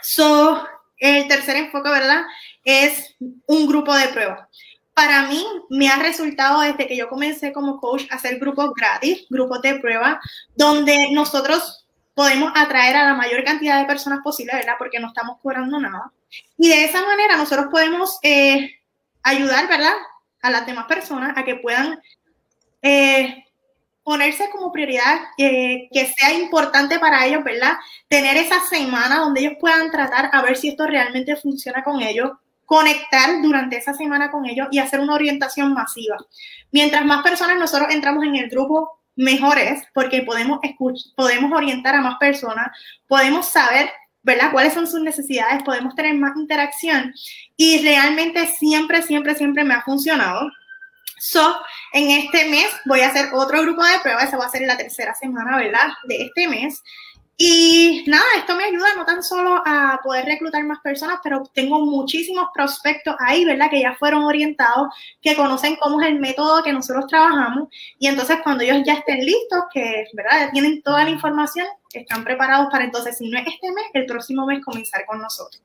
So, 0.00 0.64
el 0.98 1.26
tercer 1.26 1.56
enfoque, 1.56 1.90
¿verdad? 1.90 2.22
Es 2.62 3.16
un 3.46 3.66
grupo 3.66 3.92
de 3.96 4.06
prueba 4.08 4.48
para 4.94 5.26
mí 5.26 5.44
me 5.70 5.88
ha 5.88 5.96
resultado 5.96 6.60
desde 6.60 6.86
que 6.86 6.96
yo 6.96 7.08
comencé 7.08 7.52
como 7.52 7.80
coach 7.80 8.04
hacer 8.10 8.38
grupos 8.38 8.72
gratis, 8.74 9.24
grupos 9.30 9.62
de 9.62 9.80
prueba, 9.80 10.20
donde 10.54 11.10
nosotros 11.12 11.81
podemos 12.14 12.52
atraer 12.54 12.96
a 12.96 13.04
la 13.04 13.14
mayor 13.14 13.44
cantidad 13.44 13.80
de 13.80 13.86
personas 13.86 14.20
posible, 14.22 14.52
¿verdad? 14.54 14.74
Porque 14.78 15.00
no 15.00 15.08
estamos 15.08 15.38
cobrando 15.42 15.80
nada. 15.80 16.12
Y 16.58 16.68
de 16.68 16.84
esa 16.84 17.04
manera 17.04 17.36
nosotros 17.36 17.66
podemos 17.70 18.18
eh, 18.22 18.80
ayudar, 19.22 19.68
¿verdad? 19.68 19.94
A 20.42 20.50
las 20.50 20.66
demás 20.66 20.86
personas 20.86 21.36
a 21.36 21.44
que 21.44 21.56
puedan 21.56 22.00
eh, 22.82 23.44
ponerse 24.02 24.50
como 24.50 24.72
prioridad, 24.72 25.20
que 25.36 26.14
sea 26.18 26.32
importante 26.32 26.98
para 26.98 27.24
ellos, 27.26 27.44
¿verdad? 27.44 27.74
Tener 28.08 28.36
esa 28.36 28.60
semana 28.60 29.18
donde 29.18 29.40
ellos 29.40 29.54
puedan 29.60 29.90
tratar 29.90 30.30
a 30.32 30.42
ver 30.42 30.56
si 30.56 30.68
esto 30.68 30.86
realmente 30.86 31.36
funciona 31.36 31.84
con 31.84 32.02
ellos, 32.02 32.32
conectar 32.66 33.40
durante 33.42 33.76
esa 33.76 33.94
semana 33.94 34.30
con 34.30 34.46
ellos 34.46 34.68
y 34.70 34.78
hacer 34.78 34.98
una 35.00 35.14
orientación 35.14 35.72
masiva. 35.72 36.16
Mientras 36.72 37.04
más 37.04 37.22
personas 37.22 37.58
nosotros 37.58 37.88
entramos 37.92 38.24
en 38.24 38.36
el 38.36 38.48
grupo, 38.48 39.01
mejores 39.16 39.82
porque 39.94 40.22
podemos, 40.22 40.60
podemos 41.16 41.52
orientar 41.52 41.94
a 41.94 42.00
más 42.00 42.16
personas, 42.18 42.68
podemos 43.06 43.48
saber, 43.48 43.90
¿verdad?, 44.22 44.52
cuáles 44.52 44.74
son 44.74 44.86
sus 44.86 45.00
necesidades, 45.00 45.62
podemos 45.62 45.94
tener 45.94 46.14
más 46.14 46.36
interacción 46.36 47.12
y 47.56 47.82
realmente 47.82 48.46
siempre, 48.46 49.02
siempre, 49.02 49.34
siempre 49.34 49.64
me 49.64 49.74
ha 49.74 49.82
funcionado. 49.82 50.50
So, 51.18 51.56
en 51.92 52.10
este 52.10 52.48
mes 52.48 52.66
voy 52.84 53.00
a 53.00 53.08
hacer 53.08 53.28
otro 53.32 53.62
grupo 53.62 53.84
de 53.84 54.00
pruebas, 54.02 54.24
esa 54.24 54.38
va 54.38 54.46
a 54.46 54.50
ser 54.50 54.62
la 54.62 54.76
tercera 54.76 55.14
semana, 55.14 55.56
¿verdad?, 55.56 55.88
de 56.04 56.22
este 56.22 56.48
mes. 56.48 56.82
Y 57.44 58.04
nada, 58.06 58.22
esto 58.38 58.54
me 58.54 58.62
ayuda 58.62 58.94
no 58.96 59.04
tan 59.04 59.20
solo 59.20 59.60
a 59.66 59.98
poder 60.04 60.26
reclutar 60.26 60.62
más 60.62 60.78
personas, 60.78 61.18
pero 61.24 61.42
tengo 61.52 61.84
muchísimos 61.84 62.50
prospectos 62.54 63.16
ahí, 63.18 63.44
¿verdad? 63.44 63.68
Que 63.68 63.80
ya 63.80 63.96
fueron 63.96 64.22
orientados, 64.22 64.94
que 65.20 65.34
conocen 65.34 65.74
cómo 65.74 66.00
es 66.00 66.06
el 66.06 66.20
método 66.20 66.62
que 66.62 66.72
nosotros 66.72 67.08
trabajamos. 67.08 67.68
Y 67.98 68.06
entonces 68.06 68.38
cuando 68.44 68.62
ellos 68.62 68.84
ya 68.86 68.92
estén 68.92 69.26
listos, 69.26 69.58
que, 69.74 70.04
¿verdad? 70.12 70.50
Tienen 70.52 70.82
toda 70.82 71.02
la 71.02 71.10
información, 71.10 71.66
están 71.92 72.22
preparados 72.22 72.68
para 72.70 72.84
entonces, 72.84 73.18
si 73.18 73.28
no 73.28 73.36
es 73.36 73.46
este 73.48 73.72
mes, 73.72 73.86
el 73.92 74.06
próximo 74.06 74.46
mes 74.46 74.64
comenzar 74.64 75.04
con 75.04 75.20
nosotros. 75.20 75.60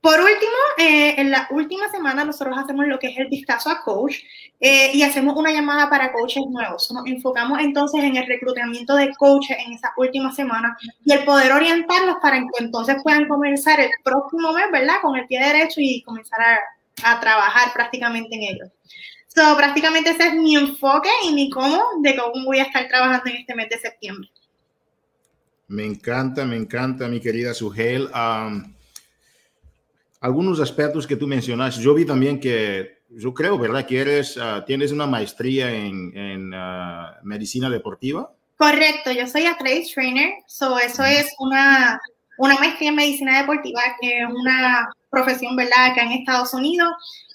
Por 0.00 0.20
último, 0.20 0.52
eh, 0.78 1.14
en 1.18 1.32
la 1.32 1.48
última 1.50 1.90
semana 1.90 2.24
nosotros 2.24 2.56
hacemos 2.56 2.86
lo 2.86 3.00
que 3.00 3.08
es 3.08 3.18
el 3.18 3.26
vistazo 3.26 3.68
a 3.68 3.82
coach 3.82 4.14
eh, 4.60 4.92
y 4.94 5.02
hacemos 5.02 5.36
una 5.36 5.50
llamada 5.50 5.90
para 5.90 6.12
coaches 6.12 6.44
nuevos. 6.48 6.90
Nos 6.92 7.04
enfocamos 7.06 7.58
entonces 7.58 8.04
en 8.04 8.16
el 8.16 8.26
reclutamiento 8.26 8.94
de 8.94 9.12
coaches 9.16 9.56
en 9.58 9.72
esa 9.72 9.92
última 9.96 10.32
semana 10.32 10.76
y 11.04 11.12
el 11.12 11.24
poder 11.24 11.50
orientarlos 11.50 12.16
para 12.22 12.38
que 12.38 12.64
entonces 12.64 12.96
puedan 13.02 13.26
comenzar 13.26 13.80
el 13.80 13.90
próximo 14.04 14.52
mes, 14.52 14.66
¿verdad? 14.70 14.96
Con 15.02 15.16
el 15.16 15.26
pie 15.26 15.40
derecho 15.40 15.80
y 15.80 16.02
comenzar 16.02 16.40
a, 16.40 17.20
trabajar 17.20 17.72
prácticamente 17.72 18.34
en 18.34 18.42
ellos. 18.42 18.68
So, 19.28 19.56
prácticamente 19.56 20.10
ese 20.10 20.28
es 20.28 20.34
mi 20.34 20.56
enfoque 20.56 21.10
y 21.24 21.32
mi 21.32 21.48
cómo 21.50 21.80
de 22.00 22.16
cómo 22.16 22.44
voy 22.44 22.58
a 22.58 22.64
estar 22.64 22.88
trabajando 22.88 23.30
en 23.30 23.36
este 23.36 23.54
mes 23.54 23.68
de 23.68 23.78
septiembre. 23.78 24.28
Me 25.68 25.84
encanta, 25.84 26.44
me 26.44 26.56
encanta, 26.56 27.08
mi 27.08 27.20
querida 27.20 27.54
Sugel. 27.54 28.08
Algunos 30.20 30.60
aspectos 30.60 31.06
que 31.06 31.16
tú 31.16 31.26
mencionas, 31.26 31.76
yo 31.76 31.94
vi 31.94 32.04
también 32.04 32.40
que, 32.40 33.02
yo 33.10 33.32
creo, 33.32 33.58
¿verdad? 33.58 33.86
Que 33.86 34.00
eres, 34.00 34.36
uh, 34.36 34.64
tienes 34.66 34.92
una 34.92 35.06
maestría 35.06 35.70
en, 35.70 36.16
en 36.16 36.54
uh, 36.54 37.22
medicina 37.22 37.70
deportiva. 37.70 38.30
Correcto, 38.56 39.12
yo 39.12 39.26
soy 39.26 39.46
athletic 39.46 39.94
trainer, 39.94 40.34
so 40.46 40.78
eso 40.78 41.04
es 41.04 41.32
una, 41.38 42.00
una 42.38 42.56
maestría 42.56 42.90
en 42.90 42.96
medicina 42.96 43.40
deportiva, 43.40 43.80
que 44.00 44.22
es 44.22 44.28
una 44.28 44.88
profesión, 45.10 45.54
¿verdad? 45.56 45.92
Acá 45.92 46.02
en 46.02 46.12
Estados 46.12 46.52
Unidos. 46.54 46.88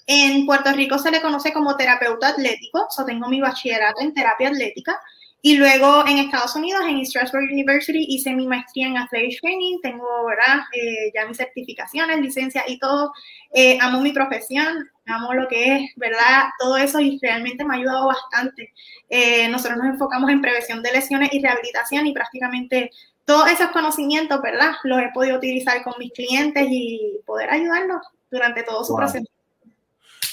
En 0.06 0.44
Puerto 0.44 0.70
Rico 0.72 0.98
se 0.98 1.10
le 1.10 1.22
conoce 1.22 1.52
como 1.54 1.76
terapeuta 1.76 2.28
atlético, 2.28 2.86
so 2.90 3.06
tengo 3.06 3.26
mi 3.28 3.40
bachillerato 3.40 4.02
en 4.02 4.12
terapia 4.12 4.48
atlética 4.48 5.00
Y 5.46 5.56
luego 5.58 6.06
en 6.06 6.16
Estados 6.16 6.56
Unidos, 6.56 6.80
en 6.88 7.04
Strasbourg 7.04 7.44
University, 7.52 8.06
hice 8.08 8.32
mi 8.32 8.46
maestría 8.46 8.86
en 8.86 8.96
Athletic 8.96 9.42
Training. 9.42 9.78
Tengo, 9.82 10.24
¿verdad? 10.24 10.64
Eh, 10.72 11.12
ya 11.14 11.26
mis 11.26 11.36
certificaciones, 11.36 12.18
licencia 12.22 12.64
y 12.66 12.78
todo. 12.78 13.12
Eh, 13.52 13.76
amo 13.82 14.00
mi 14.00 14.10
profesión, 14.12 14.88
amo 15.04 15.34
lo 15.34 15.46
que 15.46 15.76
es, 15.76 15.90
¿verdad? 15.96 16.44
Todo 16.58 16.78
eso 16.78 16.98
y 16.98 17.18
realmente 17.20 17.62
me 17.62 17.74
ha 17.74 17.76
ayudado 17.76 18.06
bastante. 18.06 18.72
Eh, 19.10 19.46
nosotros 19.48 19.76
nos 19.76 19.88
enfocamos 19.88 20.30
en 20.30 20.40
prevención 20.40 20.82
de 20.82 20.92
lesiones 20.92 21.28
y 21.30 21.42
rehabilitación 21.42 22.06
y 22.06 22.14
prácticamente 22.14 22.90
todos 23.26 23.50
esos 23.50 23.68
conocimientos, 23.68 24.40
¿verdad? 24.40 24.72
Los 24.84 24.98
he 25.02 25.10
podido 25.12 25.36
utilizar 25.36 25.82
con 25.82 25.92
mis 25.98 26.12
clientes 26.12 26.66
y 26.70 27.20
poder 27.26 27.50
ayudarlos 27.50 28.00
durante 28.30 28.62
todo 28.62 28.82
su 28.82 28.96
proceso. 28.96 29.26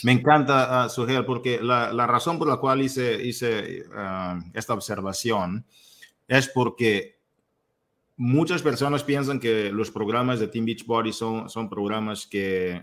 Me 0.04 0.14
encanta, 0.14 0.88
uh, 0.88 1.26
porque 1.26 1.62
la, 1.62 1.94
la, 1.94 2.08
razón 2.08 2.40
por 2.40 2.48
la 2.48 2.58
cual 2.58 2.82
hice, 2.82 3.24
hice 3.24 3.84
ah, 3.94 4.40
esta 4.54 4.74
observación 4.74 5.66
es 6.28 6.48
porque 6.48 7.20
muchas 8.18 8.62
personas 8.62 9.04
piensan 9.04 9.40
que 9.40 9.72
los 9.72 9.92
programas 9.92 10.40
de 10.40 10.48
Team 10.48 10.66
Beachbody 10.66 11.12
son, 11.12 11.50
son 11.50 11.70
programas 11.70 12.26
que 12.28 12.82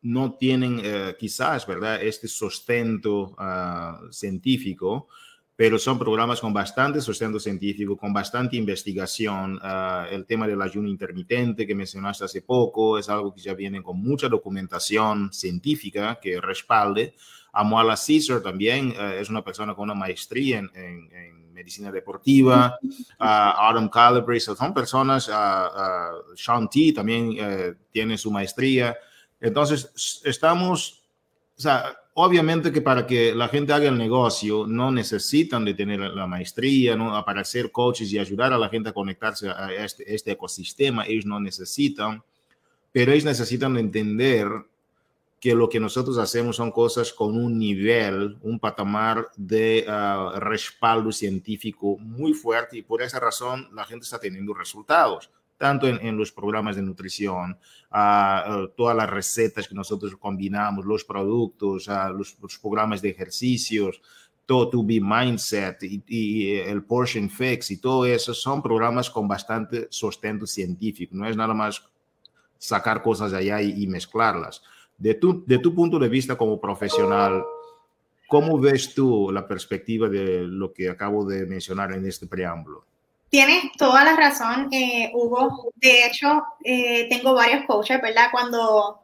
no 0.00 0.32
tienen 0.34 0.80
eh, 0.82 1.16
quizás, 1.18 1.66
¿verdad?, 1.66 2.02
este 2.02 2.28
sustento 2.28 3.34
ah, 3.38 4.00
científico 4.10 5.08
pero 5.58 5.76
son 5.76 5.98
programas 5.98 6.40
con 6.40 6.52
bastante 6.52 7.00
sustento 7.00 7.40
científico, 7.40 7.96
con 7.96 8.12
bastante 8.12 8.54
investigación. 8.54 9.58
Ah, 9.60 10.06
el 10.08 10.24
tema 10.24 10.46
del 10.46 10.62
ayuno 10.62 10.88
intermitente 10.88 11.66
que 11.66 11.74
mencionaste 11.74 12.26
hace 12.26 12.42
poco 12.42 12.96
es 12.96 13.08
algo 13.08 13.34
que 13.34 13.40
ya 13.40 13.54
viene 13.54 13.82
con 13.82 14.00
mucha 14.00 14.28
documentación 14.28 15.32
científica 15.32 16.20
que 16.22 16.40
respalde. 16.40 17.16
Amuala 17.50 17.96
Caesar 17.96 18.40
también 18.40 18.90
uh, 18.90 19.14
es 19.20 19.30
una 19.30 19.42
persona 19.42 19.74
con 19.74 19.82
una 19.90 19.94
maestría 19.94 20.60
en, 20.60 20.70
en, 20.76 21.52
medicina 21.52 21.90
deportiva. 21.90 22.78
Uh, 22.80 23.16
Adam 23.18 23.88
Calabrese 23.88 24.54
son 24.54 24.72
personas, 24.72 25.28
Sean 26.36 26.70
T 26.70 26.92
también 26.92 27.34
eh, 27.36 27.74
tiene 27.90 28.16
su 28.16 28.30
maestría. 28.30 28.96
Entonces, 29.40 30.22
estamos, 30.24 31.02
o 31.56 31.60
sea, 31.60 31.96
Obviamente 32.20 32.72
que 32.72 32.80
para 32.82 33.06
que 33.06 33.32
la 33.32 33.46
gente 33.46 33.72
haga 33.72 33.88
el 33.88 33.96
negocio 33.96 34.66
no 34.66 34.90
necesitan 34.90 35.64
de 35.64 35.74
tener 35.74 36.00
la 36.00 36.26
maestría, 36.26 36.96
¿no? 36.96 37.24
para 37.24 37.44
ser 37.44 37.70
coaches 37.70 38.12
y 38.12 38.18
ayudar 38.18 38.52
a 38.52 38.58
la 38.58 38.68
gente 38.68 38.88
a 38.88 38.92
conectarse 38.92 39.48
a 39.48 39.72
este, 39.72 40.12
este 40.12 40.32
ecosistema, 40.32 41.06
ellos 41.06 41.26
no 41.26 41.38
necesitan, 41.38 42.20
pero 42.90 43.12
ellos 43.12 43.24
necesitan 43.24 43.76
entender 43.76 44.48
que 45.38 45.54
lo 45.54 45.68
que 45.68 45.78
nosotros 45.78 46.18
hacemos 46.18 46.56
son 46.56 46.72
cosas 46.72 47.12
con 47.12 47.36
un 47.36 47.56
nivel, 47.56 48.36
un 48.42 48.58
patamar 48.58 49.28
de 49.36 49.84
ah, 49.86 50.32
respaldo 50.40 51.12
científico 51.12 51.98
muy 51.98 52.32
fuerte 52.32 52.78
y 52.78 52.82
por 52.82 53.00
esa 53.00 53.20
razón 53.20 53.68
la 53.72 53.84
gente 53.84 54.02
está 54.02 54.18
teniendo 54.18 54.54
resultados 54.54 55.30
tanto 55.58 55.88
en, 55.88 56.16
los 56.16 56.30
programas 56.30 56.76
de 56.76 56.82
nutrición, 56.82 57.58
todas 57.90 58.96
las 58.96 59.10
recetas 59.10 59.68
que 59.68 59.74
nosotros 59.74 60.16
combinamos, 60.16 60.86
los 60.86 61.04
productos, 61.04 61.88
los, 62.16 62.58
programas 62.62 63.02
de 63.02 63.10
ejercicios, 63.10 64.00
todo 64.46 64.70
to 64.70 64.82
be 64.82 65.00
mindset 65.00 65.82
y, 65.82 66.56
el 66.60 66.84
portion 66.84 67.28
fix 67.28 67.70
y 67.72 67.78
todo 67.78 68.06
eso 68.06 68.32
son 68.32 68.62
programas 68.62 69.10
con 69.10 69.26
bastante 69.26 69.88
sustento 69.90 70.46
científico. 70.46 71.14
No 71.16 71.28
es 71.28 71.36
nada 71.36 71.52
más 71.52 71.82
sacar 72.56 73.02
cosas 73.02 73.32
de 73.32 73.38
allá 73.38 73.60
y, 73.60 73.86
mezclarlas. 73.88 74.62
De 74.96 75.14
tu, 75.14 75.44
de 75.44 75.58
tu 75.58 75.74
punto 75.74 75.98
de 75.98 76.08
vista 76.08 76.36
como 76.36 76.60
profesional, 76.60 77.42
¿cómo 78.28 78.58
ves 78.60 78.94
tú 78.94 79.30
la 79.32 79.46
perspectiva 79.46 80.08
de 80.08 80.46
lo 80.46 80.72
que 80.72 80.88
acabo 80.88 81.24
de 81.24 81.44
mencionar 81.46 81.92
en 81.92 82.06
este 82.06 82.26
preámbulo? 82.26 82.84
Tienes 83.30 83.72
toda 83.76 84.04
la 84.04 84.16
razón, 84.16 84.68
eh, 84.72 85.10
Hugo. 85.14 85.72
De 85.76 86.06
hecho, 86.06 86.42
eh, 86.64 87.08
tengo 87.10 87.34
varios 87.34 87.64
coaches, 87.66 88.00
¿verdad? 88.00 88.28
Cuando 88.32 89.02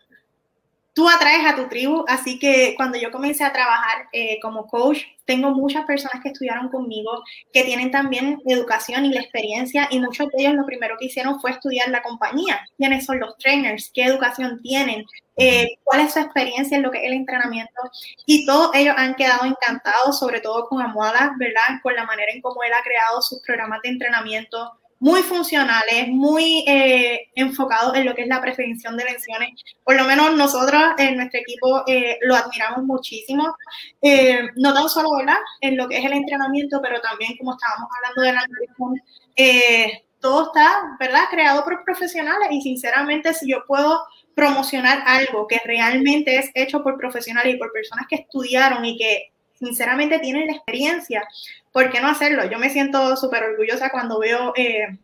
tú 0.95 1.09
atraes 1.09 1.45
a 1.45 1.57
tu 1.57 1.69
tribu, 1.69 2.05
así 2.09 2.39
que 2.39 2.75
cuando 2.77 2.97
yo 2.97 3.11
comencé 3.11 3.45
a 3.45 3.53
trabajar 3.53 4.07
eh, 4.13 4.39
como 4.41 4.67
coach, 4.69 5.01
tengo 5.25 5.51
muchas 5.51 5.85
personas 5.87 6.23
que 6.23 6.29
estudiaron 6.29 6.69
conmigo, 6.69 7.23
que 7.53 7.65
tienen 7.65 7.91
también 7.91 8.41
educación 8.47 9.05
y 9.05 9.13
la 9.13 9.21
experiencia, 9.21 9.89
y 9.91 9.99
muchos 9.99 10.29
de 10.29 10.43
ellos 10.43 10.55
lo 10.55 10.65
primero 10.65 10.97
que 10.99 11.07
hicieron 11.07 11.41
fue 11.41 11.51
estudiar 11.51 11.89
la 11.89 12.03
compañía, 12.03 12.61
quiénes 12.77 13.05
son 13.05 13.19
los 13.19 13.37
trainers, 13.39 13.91
qué 13.93 14.05
educación 14.05 14.61
tienen, 14.63 15.05
eh, 15.37 15.79
cuál 15.83 16.01
es 16.01 16.13
su 16.13 16.21
experiencia 16.21 16.77
en 16.77 16.85
lo 16.85 16.93
que 16.93 16.99
es 16.99 17.05
el 17.05 17.15
entrenamiento, 17.15 17.83
y 18.25 18.47
todos 18.47 18.71
ellos 18.75 18.95
han 18.97 19.17
quedado 19.17 19.47
encantados, 19.47 20.19
sobre 20.19 20.41
todo 20.41 20.69
con 20.69 20.81
Amuada, 20.81 21.35
¿verdad? 21.39 21.81
Con 21.83 21.95
la 21.97 22.05
manera 22.05 22.31
en 22.33 22.41
cómo 22.41 22.63
él 22.63 22.73
ha 22.73 22.85
creado 22.85 23.21
sus 23.21 23.41
programas 23.41 23.81
de 23.83 23.89
entrenamiento, 23.89 24.79
muy 25.01 25.23
funcionales, 25.23 26.09
muy 26.09 26.65
eh, 26.67 27.29
enfocados 27.35 27.95
en 27.97 28.07
lo 28.07 28.15
que 28.15 28.23
es 28.23 28.29
la 28.29 28.41
prevención 28.41 28.97
de 28.97 29.05
lesiones. 29.05 29.51
Por 29.85 29.97
lo 29.97 30.05
menos 30.05 30.35
nosotros 30.35 30.83
en 30.99 31.17
nuestro 31.17 31.41
equipo 31.41 31.83
eh, 31.87 32.19
lo 32.23 32.35
admiramos 32.35 32.85
muchísimo, 32.85 33.55
eh, 34.03 34.49
no 34.57 34.73
tan 34.73 34.89
solo 34.89 35.17
¿verdad? 35.17 35.39
en 35.61 35.77
lo 35.77 35.89
que 35.89 35.99
es 35.99 36.05
el 36.05 36.13
entrenamiento, 36.13 36.81
pero 36.83 37.01
también 37.01 37.37
como 37.39 37.55
estábamos 37.55 37.89
hablando 37.97 38.23
de 38.23 38.33
la 38.33 38.47
nutrición, 38.47 39.95
todo 40.21 40.47
está 40.47 40.97
¿verdad? 40.99 41.25
creado 41.31 41.65
por 41.65 41.85
profesionales 41.85 42.49
y 42.51 42.63
sinceramente 42.63 43.35
si 43.35 43.51
yo 43.51 43.65
puedo 43.67 44.01
promocionar 44.35 45.03
algo 45.07 45.47
que 45.47 45.61
realmente 45.65 46.39
es 46.39 46.51
hecho 46.55 46.83
por 46.83 46.97
profesionales 46.97 47.55
y 47.55 47.59
por 47.59 47.71
personas 47.73 48.07
que 48.09 48.17
estudiaron 48.17 48.85
y 48.85 48.97
que 48.97 49.33
sinceramente 49.55 50.19
tienen 50.19 50.47
la 50.47 50.55
experiencia, 50.55 51.29
¿por 51.75 51.91
qué 51.91 52.01
no 52.01 52.07
hacerlo? 52.07 52.49
Yo 52.49 52.57
me 52.61 52.71
siento 52.71 53.17
súper 53.17 53.43
orgullosa 53.43 53.91
cuando 53.91 54.21
veo, 54.21 54.53
eh, 54.57 54.97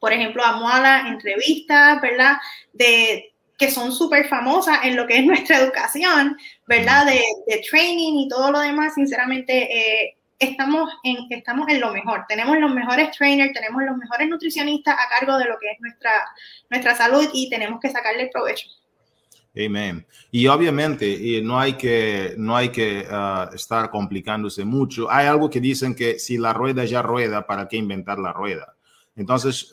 por 0.00 0.10
ejemplo, 0.10 0.42
a 0.42 0.56
Moala 0.56 1.06
entrevistas, 1.06 2.00
¿verdad? 2.00 2.38
De 2.72 3.34
que 3.58 3.70
son 3.70 3.92
súper 3.92 4.26
famosas 4.26 4.78
en 4.84 4.96
lo 4.96 5.06
que 5.06 5.18
es 5.18 5.24
nuestra 5.26 5.58
educación, 5.58 6.38
¿verdad? 6.66 7.04
De, 7.04 7.22
training 7.70 8.20
y 8.20 8.28
todo 8.28 8.50
lo 8.50 8.60
demás, 8.60 8.94
sinceramente, 8.94 9.52
eh, 9.70 10.16
estamos, 10.38 10.90
en, 11.04 11.26
estamos 11.28 11.68
en 11.68 11.78
lo 11.78 11.92
mejor. 11.92 12.24
Tenemos 12.26 12.56
los 12.56 12.74
mejores 12.74 13.10
trainers, 13.10 13.52
tenemos 13.52 13.82
los 13.82 13.98
mejores 13.98 14.28
nutricionistas 14.30 14.94
a 14.94 15.10
cargo 15.10 15.36
de 15.36 15.44
lo 15.44 15.58
que 15.58 15.72
es 15.72 15.80
nuestra, 15.80 16.10
nuestra 16.70 16.94
salud 16.94 17.28
y 17.34 17.50
tenemos 17.50 17.80
que 17.80 17.90
sacarle 17.90 18.30
provecho. 18.32 18.66
Amén. 19.56 20.06
Y 20.30 20.46
obviamente 20.46 21.40
no 21.42 21.58
hay 21.58 21.74
que, 21.74 22.34
no 22.36 22.56
hay 22.56 22.68
que 22.68 23.06
ah, 23.10 23.50
estar 23.52 23.90
complicándose 23.90 24.64
mucho. 24.64 25.10
Hay 25.10 25.26
algo 25.26 25.50
que 25.50 25.60
dicen 25.60 25.94
que 25.94 26.18
si 26.18 26.38
la 26.38 26.52
rueda 26.52 26.84
ya 26.84 27.02
rueda, 27.02 27.46
¿para 27.46 27.66
qué 27.66 27.76
inventar 27.76 28.18
la 28.18 28.32
rueda? 28.32 28.76
Entonces, 29.16 29.72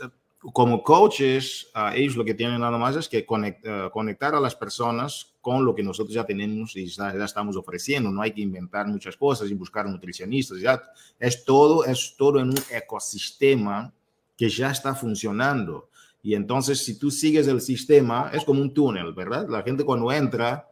como 0.54 0.84
coaches, 0.84 1.68
uh, 1.76 1.94
ellos 1.96 2.16
lo 2.16 2.26
que 2.26 2.34
tienen 2.34 2.62
nada 2.62 2.78
más 2.78 2.96
es 2.96 3.10
que 3.10 3.26
ah, 3.66 3.90
conectar 3.92 4.36
a 4.36 4.40
las 4.40 4.56
personas 4.56 5.34
con 5.42 5.64
lo 5.64 5.76
que 5.76 5.84
nosotros 5.84 6.14
ya 6.14 6.26
tenemos 6.26 6.76
y 6.76 6.88
ya, 6.88 7.10
estamos 7.24 7.56
ofreciendo. 7.56 8.12
No 8.12 8.22
hay 8.22 8.32
que 8.32 8.42
inventar 8.42 8.88
muchas 8.88 9.16
cosas 9.16 9.50
y 9.50 9.54
buscar 9.54 9.88
nutricionistas. 9.88 10.60
Ya 10.60 10.82
es 11.20 11.46
todo, 11.46 11.86
es 11.86 12.16
todo 12.18 12.40
en 12.40 12.50
un 12.50 12.60
ecosistema 12.72 13.94
que 14.38 14.50
ya 14.50 14.72
está 14.72 14.96
funcionando. 14.96 15.90
Y 16.26 16.34
entonces, 16.34 16.84
si 16.84 16.98
tú 16.98 17.12
sigues 17.12 17.48
el 17.48 17.62
sistema, 17.62 18.32
es 18.34 18.44
como 18.44 18.60
un 18.60 18.74
túnel, 18.74 19.14
¿verdad? 19.14 19.48
La 19.48 19.62
gente 19.62 19.84
cuando 19.84 20.12
entra, 20.12 20.68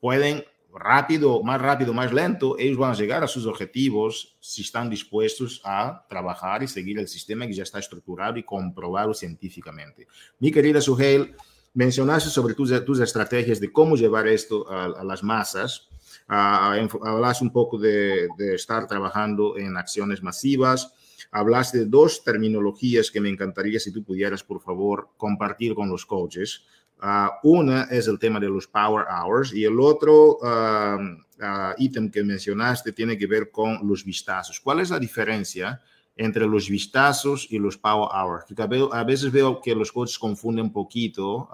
pueden 0.00 0.42
rápido, 0.72 1.42
más 1.42 1.60
rápido, 1.60 1.92
más 1.92 2.14
lento, 2.14 2.56
ellos 2.58 2.78
van 2.78 2.92
a 2.92 2.94
llegar 2.94 3.22
a 3.22 3.28
sus 3.28 3.44
objetivos 3.44 4.38
si 4.40 4.62
están 4.62 4.88
dispuestos 4.88 5.60
a 5.66 6.06
trabajar 6.08 6.62
y 6.62 6.66
seguir 6.66 6.98
el 6.98 7.08
sistema 7.08 7.46
que 7.46 7.52
ya 7.52 7.64
está 7.64 7.78
estructurado 7.78 8.38
y 8.38 8.42
comprobado 8.42 9.12
científicamente. 9.12 10.06
Mi 10.38 10.50
querida 10.50 10.80
Suheil, 10.80 11.36
mencionaste 11.74 12.30
sobre 12.30 12.54
tus, 12.54 12.72
tus 12.86 13.00
estrategias 13.00 13.60
de 13.60 13.70
cómo 13.70 13.96
llevar 13.96 14.26
esto 14.28 14.66
a, 14.70 15.04
las 15.04 15.22
masas. 15.22 15.90
Uh, 16.26 16.88
hablas 17.06 17.42
un 17.42 17.52
poco 17.52 17.76
de, 17.76 18.28
de 18.38 18.54
estar 18.54 18.86
trabajando 18.86 19.58
en 19.58 19.76
acciones 19.76 20.22
masivas 20.22 20.94
hablaste 21.32 21.78
de 21.78 21.86
dos 21.86 22.22
terminologías 22.22 23.10
que 23.10 23.20
me 23.20 23.30
encantaría 23.30 23.80
si 23.80 23.90
tú 23.90 24.04
pudieras, 24.04 24.44
por 24.44 24.60
favor, 24.60 25.08
compartir 25.16 25.74
con 25.74 25.88
los 25.88 26.06
coaches. 26.06 26.64
Ah, 27.00 27.40
una 27.42 27.84
es 27.84 28.06
el 28.06 28.18
tema 28.18 28.38
de 28.38 28.48
los 28.48 28.68
Power 28.68 29.06
Hours 29.10 29.52
y 29.52 29.64
el 29.64 29.80
otro 29.80 30.38
uh, 30.38 31.74
ítem 31.78 32.10
que 32.10 32.22
mencionaste 32.22 32.92
tiene 32.92 33.18
que 33.18 33.26
ver 33.26 33.50
con 33.50 33.80
los 33.88 34.04
vistazos. 34.04 34.60
¿Cuál 34.60 34.80
es 34.80 34.90
la 34.90 35.00
diferencia 35.00 35.80
entre 36.14 36.46
los 36.46 36.68
vistazos 36.68 37.48
y 37.50 37.58
los 37.58 37.78
Power 37.78 38.10
Hours? 38.14 38.44
Porque 38.46 38.88
a 38.92 39.02
veces 39.02 39.32
veo 39.32 39.60
que 39.60 39.74
los 39.74 39.90
coaches 39.90 40.18
confunden 40.18 40.66
un 40.66 40.72
poquito 40.72 41.48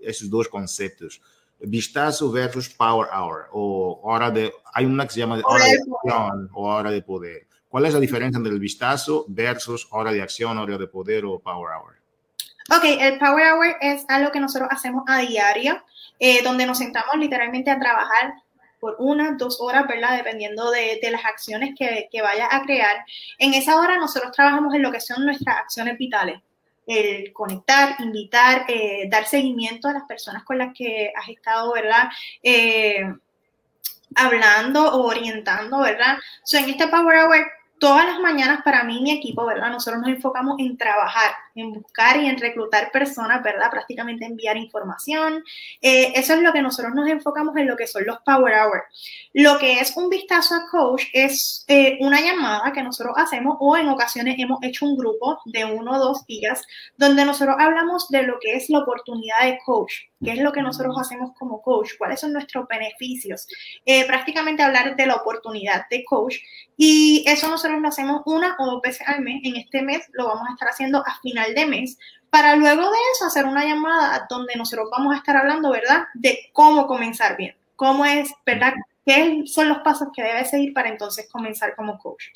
esos 0.00 0.28
dos 0.28 0.48
conceptos 0.48 1.22
vistazo 1.60 2.30
versus 2.30 2.68
power 2.68 3.08
hour 3.12 3.48
o 3.52 4.00
hora 4.04 4.30
de 4.30 4.52
hay 4.72 4.86
una 4.86 5.04
que 5.06 5.14
se 5.14 5.18
llama 5.18 5.40
hora 5.44 5.64
de 5.64 5.72
acción 5.72 6.48
o 6.52 6.68
hora 6.68 6.90
de 6.92 7.02
poder 7.02 7.47
¿Cuál 7.68 7.86
es 7.86 7.94
la 7.94 8.00
diferencia 8.00 8.38
entre 8.38 8.52
el 8.52 8.60
vistazo 8.60 9.24
versus 9.28 9.86
hora 9.90 10.12
de 10.12 10.22
acción, 10.22 10.56
hora 10.58 10.78
de 10.78 10.86
poder 10.86 11.24
o 11.24 11.38
power 11.38 11.70
hour? 11.76 11.96
Ok, 12.70 12.84
el 12.84 13.18
power 13.18 13.52
hour 13.52 13.76
es 13.80 14.04
algo 14.08 14.30
que 14.30 14.40
nosotros 14.40 14.68
hacemos 14.70 15.04
a 15.06 15.18
diario, 15.18 15.82
eh, 16.18 16.42
donde 16.42 16.66
nos 16.66 16.78
sentamos 16.78 17.16
literalmente 17.16 17.70
a 17.70 17.78
trabajar 17.78 18.34
por 18.80 18.96
una, 18.98 19.32
dos 19.32 19.60
horas, 19.60 19.86
¿verdad? 19.88 20.16
Dependiendo 20.16 20.70
de, 20.70 20.98
de 21.02 21.10
las 21.10 21.24
acciones 21.24 21.74
que, 21.76 22.08
que 22.10 22.22
vaya 22.22 22.48
a 22.50 22.62
crear. 22.62 23.04
En 23.38 23.54
esa 23.54 23.78
hora 23.78 23.98
nosotros 23.98 24.32
trabajamos 24.32 24.74
en 24.74 24.82
lo 24.82 24.92
que 24.92 25.00
son 25.00 25.24
nuestras 25.24 25.56
acciones 25.56 25.98
vitales 25.98 26.40
el 26.88 27.34
conectar, 27.34 27.96
invitar, 27.98 28.64
eh, 28.66 29.08
dar 29.10 29.26
seguimiento 29.26 29.88
a 29.88 29.92
las 29.92 30.04
personas 30.04 30.42
con 30.42 30.56
las 30.56 30.72
que 30.72 31.12
has 31.14 31.28
estado, 31.28 31.72
¿verdad? 31.74 32.08
Eh, 32.42 33.02
hablando 34.14 34.94
o 34.94 35.06
orientando, 35.06 35.80
¿verdad? 35.80 36.16
So, 36.42 36.56
en 36.56 36.70
este 36.70 36.88
Power 36.88 37.18
Hour 37.18 37.46
todas 37.78 38.06
las 38.06 38.20
mañanas 38.20 38.62
para 38.62 38.84
mí 38.84 38.98
y 38.98 39.02
mi 39.02 39.10
equipo, 39.12 39.46
¿verdad? 39.46 39.70
Nosotros 39.70 40.02
nos 40.02 40.10
enfocamos 40.10 40.56
en 40.58 40.76
trabajar, 40.76 41.32
en 41.54 41.72
buscar 41.72 42.20
y 42.20 42.26
en 42.26 42.38
reclutar 42.38 42.90
personas, 42.90 43.42
¿verdad? 43.42 43.70
Prácticamente 43.70 44.24
enviar 44.24 44.56
información. 44.56 45.44
Eh, 45.80 46.12
eso 46.14 46.34
es 46.34 46.42
lo 46.42 46.52
que 46.52 46.62
nosotros 46.62 46.94
nos 46.94 47.08
enfocamos 47.08 47.56
en 47.56 47.66
lo 47.66 47.76
que 47.76 47.86
son 47.86 48.04
los 48.06 48.18
Power 48.20 48.54
Hours. 48.54 48.84
Lo 49.32 49.58
que 49.58 49.80
es 49.80 49.96
un 49.96 50.08
vistazo 50.08 50.54
a 50.54 50.68
coach 50.70 51.04
es 51.12 51.64
eh, 51.68 51.98
una 52.00 52.20
llamada 52.20 52.72
que 52.72 52.82
nosotros 52.82 53.14
hacemos 53.16 53.56
o 53.60 53.76
en 53.76 53.88
ocasiones 53.88 54.36
hemos 54.38 54.62
hecho 54.62 54.86
un 54.86 54.96
grupo 54.96 55.40
de 55.44 55.64
uno 55.64 55.92
o 55.92 55.98
dos 55.98 56.26
días 56.26 56.66
donde 56.96 57.24
nosotros 57.24 57.56
hablamos 57.58 58.08
de 58.08 58.22
lo 58.22 58.38
que 58.40 58.56
es 58.56 58.68
la 58.70 58.80
oportunidad 58.80 59.44
de 59.44 59.58
coach, 59.64 59.92
qué 60.24 60.32
es 60.32 60.38
lo 60.38 60.52
que 60.52 60.62
nosotros 60.62 60.96
hacemos 60.98 61.32
como 61.38 61.62
coach, 61.62 61.90
cuáles 61.98 62.20
son 62.20 62.32
nuestros 62.32 62.66
beneficios. 62.66 63.46
Eh, 63.84 64.06
prácticamente 64.06 64.62
hablar 64.62 64.96
de 64.96 65.06
la 65.06 65.16
oportunidad 65.16 65.86
de 65.90 66.04
coach 66.04 66.36
y 66.80 67.24
eso 67.26 67.50
nosotros 67.50 67.80
lo 67.82 67.88
hacemos 67.88 68.22
una 68.24 68.54
o 68.60 68.64
dos 68.64 68.80
veces 68.80 69.06
al 69.06 69.20
mes. 69.20 69.40
En 69.42 69.56
este 69.56 69.82
mes 69.82 70.08
lo 70.12 70.28
vamos 70.28 70.48
a 70.48 70.52
estar 70.52 70.68
haciendo 70.68 71.00
a 71.04 71.18
final 71.20 71.52
de 71.52 71.66
mes 71.66 71.98
para 72.30 72.54
luego 72.54 72.82
de 72.82 72.98
eso 73.14 73.26
hacer 73.26 73.46
una 73.46 73.64
llamada 73.64 74.26
donde 74.30 74.54
nosotros 74.54 74.88
vamos 74.90 75.12
a 75.12 75.18
estar 75.18 75.36
hablando, 75.36 75.72
¿verdad? 75.72 76.04
De 76.14 76.38
cómo 76.52 76.86
comenzar 76.86 77.36
bien, 77.36 77.56
cómo 77.74 78.04
es, 78.04 78.32
¿verdad? 78.46 78.74
¿Qué 79.04 79.42
son 79.46 79.68
los 79.68 79.78
pasos 79.78 80.08
que 80.14 80.22
debe 80.22 80.44
seguir 80.44 80.72
para 80.72 80.88
entonces 80.88 81.28
comenzar 81.30 81.74
como 81.74 81.98
coach? 81.98 82.26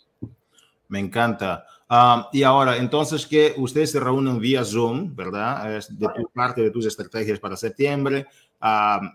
Me 0.88 0.98
encanta. 0.98 1.64
Ah, 1.88 2.28
y 2.32 2.42
ahora, 2.42 2.78
entonces 2.78 3.24
que 3.26 3.54
ustedes 3.58 3.92
se 3.92 4.00
reúnen 4.00 4.40
vía 4.40 4.64
Zoom, 4.64 5.14
¿verdad? 5.14 5.76
Es 5.76 5.96
de 5.96 6.08
tu 6.08 6.28
parte 6.34 6.62
de 6.62 6.70
tus 6.70 6.86
estrategias 6.86 7.38
para 7.38 7.56
septiembre. 7.56 8.26
Uh, 8.60 9.06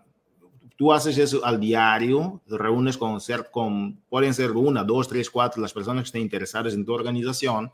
tú 0.77 0.93
haces 0.93 1.17
eso 1.17 1.43
al 1.43 1.59
diario, 1.59 2.41
te 2.47 2.57
reúnes 2.57 2.97
con, 2.97 3.19
ser, 3.19 3.49
con, 3.51 3.99
pueden 4.09 4.33
ser 4.33 4.51
una, 4.51 4.83
dos, 4.83 5.07
tres, 5.09 5.29
cuatro, 5.29 5.61
las 5.61 5.73
personas 5.73 6.03
que 6.03 6.07
estén 6.07 6.21
interesadas 6.21 6.73
en 6.73 6.85
tu 6.85 6.93
organización 6.93 7.71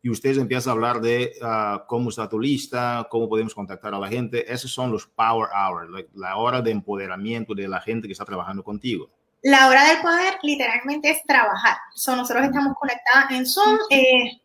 y 0.00 0.10
ustedes 0.10 0.38
empiezan 0.38 0.70
a 0.70 0.72
hablar 0.74 1.00
de 1.00 1.32
uh, 1.42 1.86
cómo 1.86 2.10
está 2.10 2.28
tu 2.28 2.38
lista, 2.38 3.06
cómo 3.10 3.28
podemos 3.28 3.54
contactar 3.54 3.94
a 3.94 3.98
la 3.98 4.08
gente. 4.08 4.50
Esos 4.52 4.70
son 4.70 4.92
los 4.92 5.06
power 5.06 5.48
hours, 5.50 5.90
la, 5.90 6.04
la, 6.14 6.36
hora 6.36 6.62
de 6.62 6.70
empoderamiento 6.70 7.54
de 7.54 7.66
la 7.66 7.80
gente 7.80 8.06
que 8.06 8.12
está 8.12 8.24
trabajando 8.24 8.62
contigo. 8.62 9.10
La 9.42 9.66
hora 9.66 9.88
del 9.88 10.00
poder 10.00 10.34
literalmente 10.42 11.10
es 11.10 11.22
trabajar. 11.24 11.76
So, 11.94 12.14
nosotros 12.14 12.44
estamos 12.44 12.74
conectadas 12.78 13.30
en 13.30 13.46
Zoom. 13.46 13.78
Eh, 13.90 14.40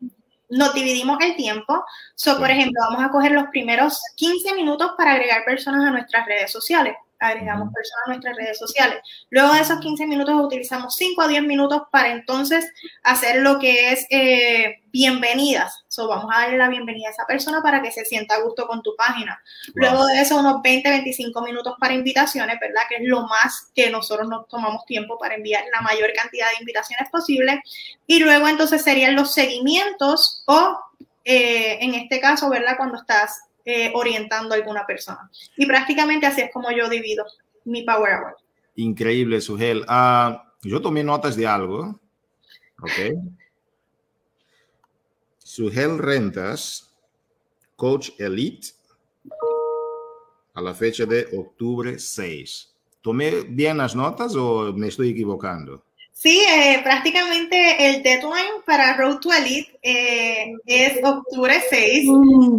nos 0.49 0.73
dividimos 0.73 1.17
el 1.21 1.35
tiempo. 1.35 1.83
So, 2.15 2.37
por 2.37 2.49
ejemplo, 2.49 2.81
vamos 2.89 3.03
a 3.03 3.11
coger 3.11 3.33
los 3.33 3.47
primeros 3.49 4.01
15 4.15 4.55
minutos 4.55 4.93
para 4.97 5.11
agregar 5.11 5.43
personas 5.45 5.85
a 5.85 5.91
nuestras 5.91 6.25
redes 6.25 6.51
sociales 6.51 6.95
agregamos 7.19 7.73
personas 7.73 8.03
a 8.05 8.09
nuestras 8.09 8.35
redes 8.37 8.57
sociales. 8.57 8.99
Luego 9.29 9.53
de 9.53 9.61
esos 9.61 9.79
15 9.79 10.07
minutos 10.07 10.35
utilizamos 10.35 10.95
5 10.95 11.21
a 11.21 11.27
10 11.27 11.43
minutos 11.43 11.83
para 11.91 12.11
entonces 12.11 12.71
hacer 13.03 13.41
lo 13.41 13.59
que 13.59 13.91
es 13.91 14.05
eh, 14.09 14.81
bienvenidas. 14.91 15.83
So, 15.87 16.07
vamos 16.07 16.31
a 16.33 16.41
darle 16.41 16.57
la 16.57 16.69
bienvenida 16.69 17.09
a 17.09 17.11
esa 17.11 17.25
persona 17.25 17.61
para 17.61 17.81
que 17.81 17.91
se 17.91 18.05
sienta 18.05 18.35
a 18.35 18.41
gusto 18.41 18.67
con 18.67 18.81
tu 18.81 18.95
página. 18.95 19.41
Luego 19.73 20.05
de 20.05 20.21
eso, 20.21 20.37
unos 20.37 20.61
20, 20.61 20.89
25 20.89 21.41
minutos 21.41 21.75
para 21.79 21.93
invitaciones, 21.93 22.57
¿verdad? 22.59 22.81
Que 22.87 22.95
es 22.95 23.03
lo 23.03 23.27
más 23.27 23.69
que 23.75 23.89
nosotros 23.89 24.27
nos 24.27 24.47
tomamos 24.47 24.85
tiempo 24.85 25.17
para 25.17 25.35
enviar 25.35 25.63
la 25.73 25.81
mayor 25.81 26.11
cantidad 26.13 26.47
de 26.49 26.61
invitaciones 26.61 27.09
posible. 27.09 27.61
Y 28.07 28.19
luego 28.19 28.47
entonces 28.47 28.81
serían 28.81 29.15
los 29.15 29.33
seguimientos 29.33 30.43
o, 30.45 30.79
eh, 31.25 31.77
en 31.81 31.95
este 31.95 32.19
caso, 32.19 32.49
¿verdad? 32.49 32.77
Cuando 32.77 32.97
estás 32.97 33.48
eh, 33.69 33.91
orientando 33.93 34.55
a 34.55 34.57
alguna 34.57 34.83
persona. 34.87 35.29
Y 35.55 35.67
prácticamente 35.67 36.25
así 36.25 36.41
es 36.41 36.51
como 36.51 36.71
yo 36.71 36.89
divido 36.89 37.23
mi 37.65 37.83
Power 37.83 38.13
Hour. 38.13 38.37
Increíble, 38.75 39.39
Sugel. 39.41 39.81
Uh, 39.81 40.37
yo 40.63 40.81
tomé 40.81 41.03
notas 41.03 41.35
de 41.35 41.45
algo. 41.45 41.99
Ok. 42.81 43.13
Sugel 45.37 45.99
Rentas, 45.99 46.95
Coach 47.75 48.09
Elite, 48.17 48.69
a 50.55 50.61
la 50.61 50.73
fecha 50.73 51.05
de 51.05 51.27
octubre 51.37 51.99
6. 51.99 52.75
¿Tomé 53.01 53.41
bien 53.41 53.77
las 53.77 53.95
notas 53.95 54.35
o 54.35 54.73
me 54.73 54.87
estoy 54.87 55.09
equivocando? 55.09 55.83
Sí, 56.21 56.43
eh, 56.49 56.81
prácticamente 56.83 57.87
el 57.87 58.03
deadline 58.03 58.61
para 58.65 58.97
Road 58.97 59.19
to 59.19 59.31
Elite 59.31 59.79
eh, 59.81 60.53
es 60.65 60.99
octubre 61.01 61.63
6. 61.69 62.09
Mm. 62.09 62.57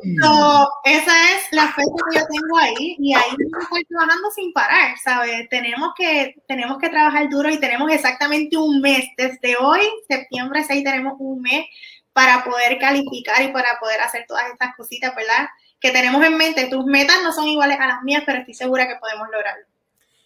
esa 0.85 1.13
es 1.35 1.43
la 1.53 1.67
fecha 1.67 1.93
que 2.11 2.19
yo 2.19 2.25
tengo 2.27 2.57
ahí 2.57 2.97
y 2.99 3.13
ahí 3.13 3.37
estoy 3.39 3.85
trabajando 3.85 4.31
sin 4.31 4.55
parar, 4.55 4.97
¿sabes? 5.05 5.47
Tenemos 5.51 5.91
que, 5.95 6.37
tenemos 6.49 6.79
que 6.79 6.89
trabajar 6.89 7.29
duro 7.29 7.51
y 7.51 7.61
tenemos 7.61 7.93
exactamente 7.93 8.57
un 8.57 8.81
mes. 8.81 9.05
Desde 9.19 9.59
hoy, 9.59 9.83
septiembre 10.09 10.65
6, 10.67 10.83
tenemos 10.83 11.17
un 11.19 11.43
mes 11.43 11.67
para 12.15 12.43
poder 12.43 12.79
calificar 12.79 13.43
y 13.43 13.49
para 13.49 13.79
poder 13.79 14.01
hacer 14.01 14.25
todas 14.27 14.51
estas 14.51 14.75
cositas, 14.75 15.15
¿verdad? 15.15 15.49
Que 15.79 15.91
tenemos 15.91 16.25
en 16.25 16.39
mente. 16.39 16.69
Tus 16.69 16.87
metas 16.87 17.23
no 17.23 17.31
son 17.31 17.47
iguales 17.47 17.77
a 17.79 17.89
las 17.89 18.03
mías, 18.05 18.23
pero 18.25 18.39
estoy 18.39 18.55
segura 18.55 18.89
que 18.89 18.97
podemos 18.97 19.29
lograrlo. 19.31 19.67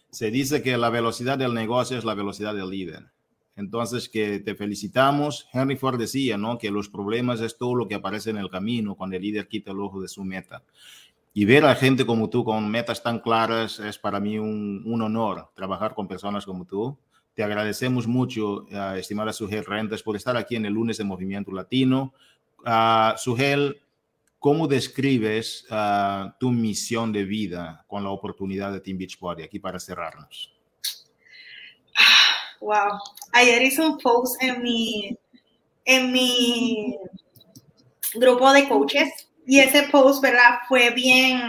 Se 0.09 0.31
dice 0.31 0.63
que 0.63 0.77
la 0.77 0.89
velocidad 0.89 1.37
del 1.37 1.53
negocio 1.53 1.97
es 1.97 2.05
la 2.05 2.13
velocidad 2.13 2.55
del 2.55 2.69
líder. 2.69 3.13
Entonces, 3.55 4.09
que 4.09 4.39
te 4.39 4.55
felicitamos. 4.55 5.47
Henry 5.53 5.77
Ford 5.77 5.97
decía, 5.97 6.37
¿no? 6.37 6.57
Que 6.57 6.71
los 6.71 6.89
problemas 6.89 7.39
es 7.39 7.57
todo 7.57 7.75
lo 7.75 7.87
que 7.87 7.95
aparece 7.95 8.29
en 8.29 8.37
el 8.37 8.49
camino 8.49 8.95
cuando 8.95 9.15
el 9.15 9.21
líder 9.21 9.47
quita 9.47 9.71
el 9.71 9.79
ojo 9.79 10.01
de 10.01 10.07
su 10.07 10.23
meta. 10.23 10.61
Y 11.33 11.45
ver 11.45 11.65
a 11.65 11.75
gente 11.75 12.05
como 12.05 12.29
tú 12.29 12.43
con 12.43 12.69
metas 12.69 13.03
tan 13.03 13.19
claras 13.19 13.79
es 13.79 13.97
para 13.97 14.21
mí 14.21 14.39
un, 14.39 15.01
honor 15.01 15.49
trabajar 15.53 15.93
con 15.93 16.07
personas 16.07 16.45
como 16.45 16.65
tú. 16.65 16.97
Te 17.33 17.43
agradecemos 17.43 18.07
mucho, 18.07 18.65
uh, 18.71 18.95
estimada 18.95 19.33
Sugel 19.33 19.65
Rentas, 19.65 20.01
por 20.01 20.15
estar 20.15 20.37
aquí 20.37 20.55
en 20.55 20.65
el 20.65 20.73
lunes 20.73 20.97
de 20.97 21.03
Movimiento 21.03 21.51
Latino. 21.51 22.13
Uh, 22.65 23.17
Sugel, 23.17 23.81
¿cómo 24.39 24.67
describes 24.69 25.65
uh, 25.69 26.31
tu 26.39 26.51
misión 26.51 27.11
de 27.11 27.25
vida 27.25 27.83
con 27.87 28.03
la 28.05 28.11
oportunidad 28.11 28.71
de 28.71 28.79
Team 28.79 28.97
Beachbody? 28.97 29.43
Aquí 29.43 29.59
para 29.59 29.77
cerrarnos. 29.77 30.54
Wow. 32.61 32.99
Ayer 33.33 33.61
hice 33.61 33.81
un 33.81 33.97
post 33.97 34.41
en 34.41 34.61
mi, 34.61 35.17
en 35.85 36.11
mi 36.11 36.97
grupo 38.13 38.51
de 38.53 38.67
coaches 38.67 39.27
y 39.45 39.59
ese 39.59 39.83
post, 39.83 40.21
¿verdad? 40.21 40.59
Fue 40.67 40.89
bien, 40.91 41.41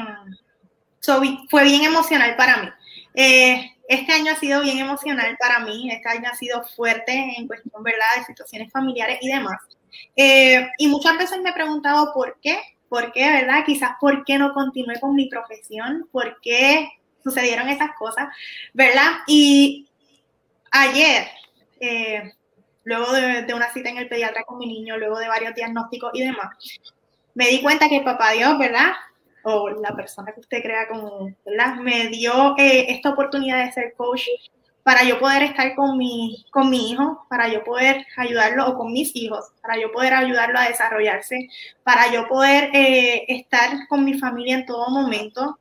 fue 1.50 1.64
bien 1.64 1.84
emocional 1.84 2.36
para 2.36 2.62
mí. 2.62 2.68
Eh, 3.14 3.72
este 3.88 4.12
año 4.12 4.32
ha 4.32 4.36
sido 4.36 4.62
bien 4.62 4.78
emocional 4.78 5.36
para 5.38 5.60
mí, 5.60 5.90
este 5.90 6.08
año 6.08 6.28
ha 6.30 6.34
sido 6.34 6.62
fuerte 6.64 7.34
en 7.38 7.46
cuestión, 7.46 7.82
¿verdad?, 7.82 8.06
de 8.18 8.24
situaciones 8.24 8.70
familiares 8.72 9.18
y 9.22 9.28
demás. 9.28 9.58
Eh, 10.16 10.68
y 10.78 10.88
muchas 10.88 11.16
veces 11.16 11.40
me 11.40 11.50
he 11.50 11.54
preguntado 11.54 12.12
por 12.12 12.38
qué, 12.42 12.60
por 12.88 13.12
qué, 13.12 13.30
¿verdad? 13.30 13.64
Quizás 13.64 13.92
por 14.00 14.24
qué 14.24 14.38
no 14.38 14.52
continué 14.52 15.00
con 15.00 15.14
mi 15.14 15.28
profesión, 15.28 16.08
por 16.10 16.40
qué 16.40 16.88
sucedieron 17.22 17.68
esas 17.68 17.90
cosas, 17.96 18.28
¿verdad? 18.72 19.18
Y 19.26 19.88
ayer, 20.70 21.28
eh, 21.80 22.32
luego 22.84 23.12
de, 23.12 23.54
una 23.54 23.72
cita 23.72 23.90
en 23.90 23.98
el 23.98 24.08
pediatra 24.08 24.44
con 24.44 24.58
mi 24.58 24.66
niño, 24.66 24.96
luego 24.96 25.18
de 25.18 25.28
varios 25.28 25.54
diagnósticos 25.54 26.10
y 26.14 26.24
demás, 26.24 26.56
me 27.34 27.48
di 27.48 27.60
cuenta 27.62 27.88
que 27.88 28.00
papá 28.00 28.32
Dios, 28.32 28.58
¿verdad? 28.58 28.92
O 29.42 29.68
la 29.68 29.94
persona 29.94 30.32
que 30.32 30.40
usted 30.40 30.62
crea 30.62 30.88
como, 30.88 31.30
¿verdad? 31.44 31.76
Me 31.76 32.08
dio 32.08 32.54
eh, 32.58 32.86
esta 32.88 33.10
oportunidad 33.10 33.64
de 33.64 33.72
ser 33.72 33.94
coach 33.96 34.26
para 34.82 35.02
yo 35.02 35.18
poder 35.18 35.42
estar 35.42 35.74
con 35.74 35.98
mi, 35.98 36.44
con 36.50 36.70
mi 36.70 36.92
hijo, 36.92 37.26
para 37.28 37.48
yo 37.48 37.64
poder 37.64 38.06
ayudarlo, 38.16 38.68
o 38.68 38.78
con 38.78 38.92
mis 38.92 39.14
hijos, 39.16 39.46
para 39.60 39.80
yo 39.80 39.90
poder 39.90 40.14
ayudarlo 40.14 40.58
a 40.58 40.68
desarrollarse, 40.68 41.48
para 41.82 42.12
yo 42.12 42.28
poder 42.28 42.70
eh, 42.72 43.24
estar 43.28 43.88
con 43.88 44.04
mi 44.04 44.14
familia 44.14 44.54
en 44.58 44.66
todo 44.66 44.88
momento, 44.90 45.58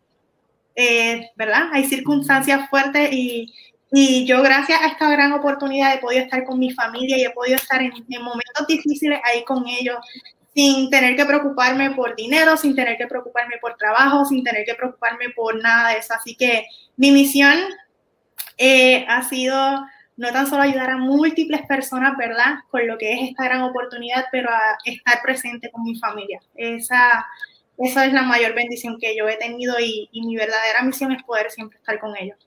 ¿verdad? 1.36 1.70
Hay 1.72 1.86
circunstancias 1.86 2.70
fuertes 2.70 3.10
y, 3.12 3.52
y 3.92 4.26
yo, 4.26 4.42
gracias 4.42 4.82
a 4.82 4.88
esta 4.88 5.10
gran 5.10 5.32
oportunidad, 5.34 5.94
he 5.94 6.00
podido 6.00 6.24
estar 6.24 6.44
con 6.44 6.60
mi 6.60 6.72
familia 6.72 7.18
y 7.18 7.24
he 7.24 7.30
podido 7.30 7.56
estar 7.56 7.82
en, 7.82 7.92
momentos 8.22 8.68
difíciles 8.68 9.20
ahí 9.24 9.44
con 9.44 9.68
ellos, 9.68 9.98
sin 10.54 10.90
tener 10.90 11.16
que 11.16 11.26
preocuparme 11.26 11.92
por 11.92 12.16
dinero, 12.16 12.58
sin 12.58 12.76
tener 12.76 12.98
que 12.98 13.08
preocuparme 13.08 13.58
por 13.62 13.76
trabajo, 13.76 14.26
sin 14.26 14.44
tener 14.44 14.66
que 14.66 14.76
preocuparme 14.76 15.30
por 15.36 15.62
nada 15.62 15.90
de 15.92 16.00
eso. 16.00 16.14
Así 16.14 16.36
que 16.36 16.66
mi 16.98 17.12
misión 17.12 17.58
eh, 18.58 19.06
ha 19.08 19.22
sido 19.24 19.86
no 20.18 20.32
tan 20.32 20.48
solo 20.48 20.64
ayudar 20.64 20.92
a 20.92 20.98
múltiples 20.98 21.62
personas, 21.68 22.18
¿verdad? 22.18 22.56
Con 22.70 22.88
lo 22.88 22.98
que 22.98 23.14
es 23.14 23.30
esta 23.30 23.44
gran 23.44 23.64
oportunidad, 23.64 24.26
pero 24.32 24.50
a 24.50 24.78
estar 24.86 25.22
presente 25.22 25.70
con 25.72 25.84
mi 25.84 26.00
familia. 26.00 26.42
Esa, 26.56 27.26
esa 27.78 28.06
es 28.06 28.14
la 28.14 28.24
mayor 28.24 28.56
bendición 28.56 28.98
que 29.00 29.16
yo 29.16 29.28
he 29.28 29.36
tenido 29.36 29.80
y, 29.80 30.10
y 30.12 30.26
mi 30.26 30.38
verdadera 30.38 30.84
misión 30.84 31.12
es 31.12 31.22
poder 31.24 31.52
siempre 31.52 31.78
estar 31.78 32.00
con 32.00 32.16
ellos. 32.18 32.45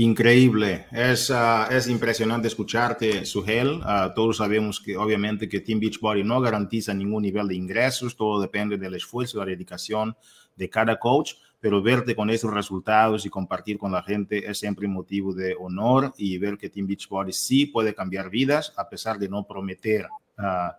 Increíble, 0.00 0.86
es, 0.92 1.28
uh, 1.28 1.68
es 1.72 1.88
impresionante 1.88 2.46
escucharte, 2.46 3.24
Sugel. 3.24 3.80
Uh, 3.80 4.14
todos 4.14 4.36
sabemos 4.36 4.78
que 4.78 4.96
obviamente 4.96 5.48
que 5.48 5.58
Team 5.58 5.80
Beachbody 5.80 6.22
no 6.22 6.40
garantiza 6.40 6.94
ningún 6.94 7.24
nivel 7.24 7.48
de 7.48 7.56
ingresos, 7.56 8.14
todo 8.14 8.40
depende 8.40 8.78
del 8.78 8.94
esfuerzo 8.94 9.36
y 9.36 9.40
la 9.40 9.46
dedicación 9.46 10.16
de 10.54 10.70
cada 10.70 11.00
coach, 11.00 11.32
pero 11.58 11.82
verte 11.82 12.14
con 12.14 12.30
esos 12.30 12.54
resultados 12.54 13.26
y 13.26 13.28
compartir 13.28 13.76
con 13.76 13.90
la 13.90 14.04
gente 14.04 14.48
es 14.48 14.60
siempre 14.60 14.86
un 14.86 14.92
motivo 14.92 15.34
de 15.34 15.56
honor 15.58 16.14
y 16.16 16.38
ver 16.38 16.58
que 16.58 16.70
Team 16.70 16.86
Beachbody 16.86 17.32
sí 17.32 17.66
puede 17.66 17.92
cambiar 17.92 18.30
vidas 18.30 18.72
a 18.76 18.88
pesar 18.88 19.18
de 19.18 19.28
no 19.28 19.48
prometer. 19.48 20.06
Uh, 20.38 20.70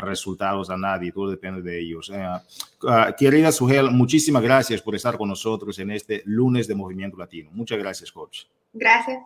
resultados 0.00 0.70
a 0.70 0.76
nadie, 0.76 1.12
todo 1.12 1.30
depende 1.30 1.62
de 1.62 1.80
ellos. 1.80 2.10
Uh, 2.10 3.14
querida 3.16 3.50
Sugel, 3.52 3.90
muchísimas 3.90 4.42
gracias 4.42 4.80
por 4.80 4.94
estar 4.94 5.16
con 5.18 5.28
nosotros 5.28 5.78
en 5.78 5.90
este 5.90 6.22
lunes 6.24 6.68
de 6.68 6.74
Movimiento 6.74 7.16
Latino. 7.16 7.50
Muchas 7.52 7.78
gracias, 7.78 8.12
coach. 8.12 8.44
Gracias. 8.72 9.22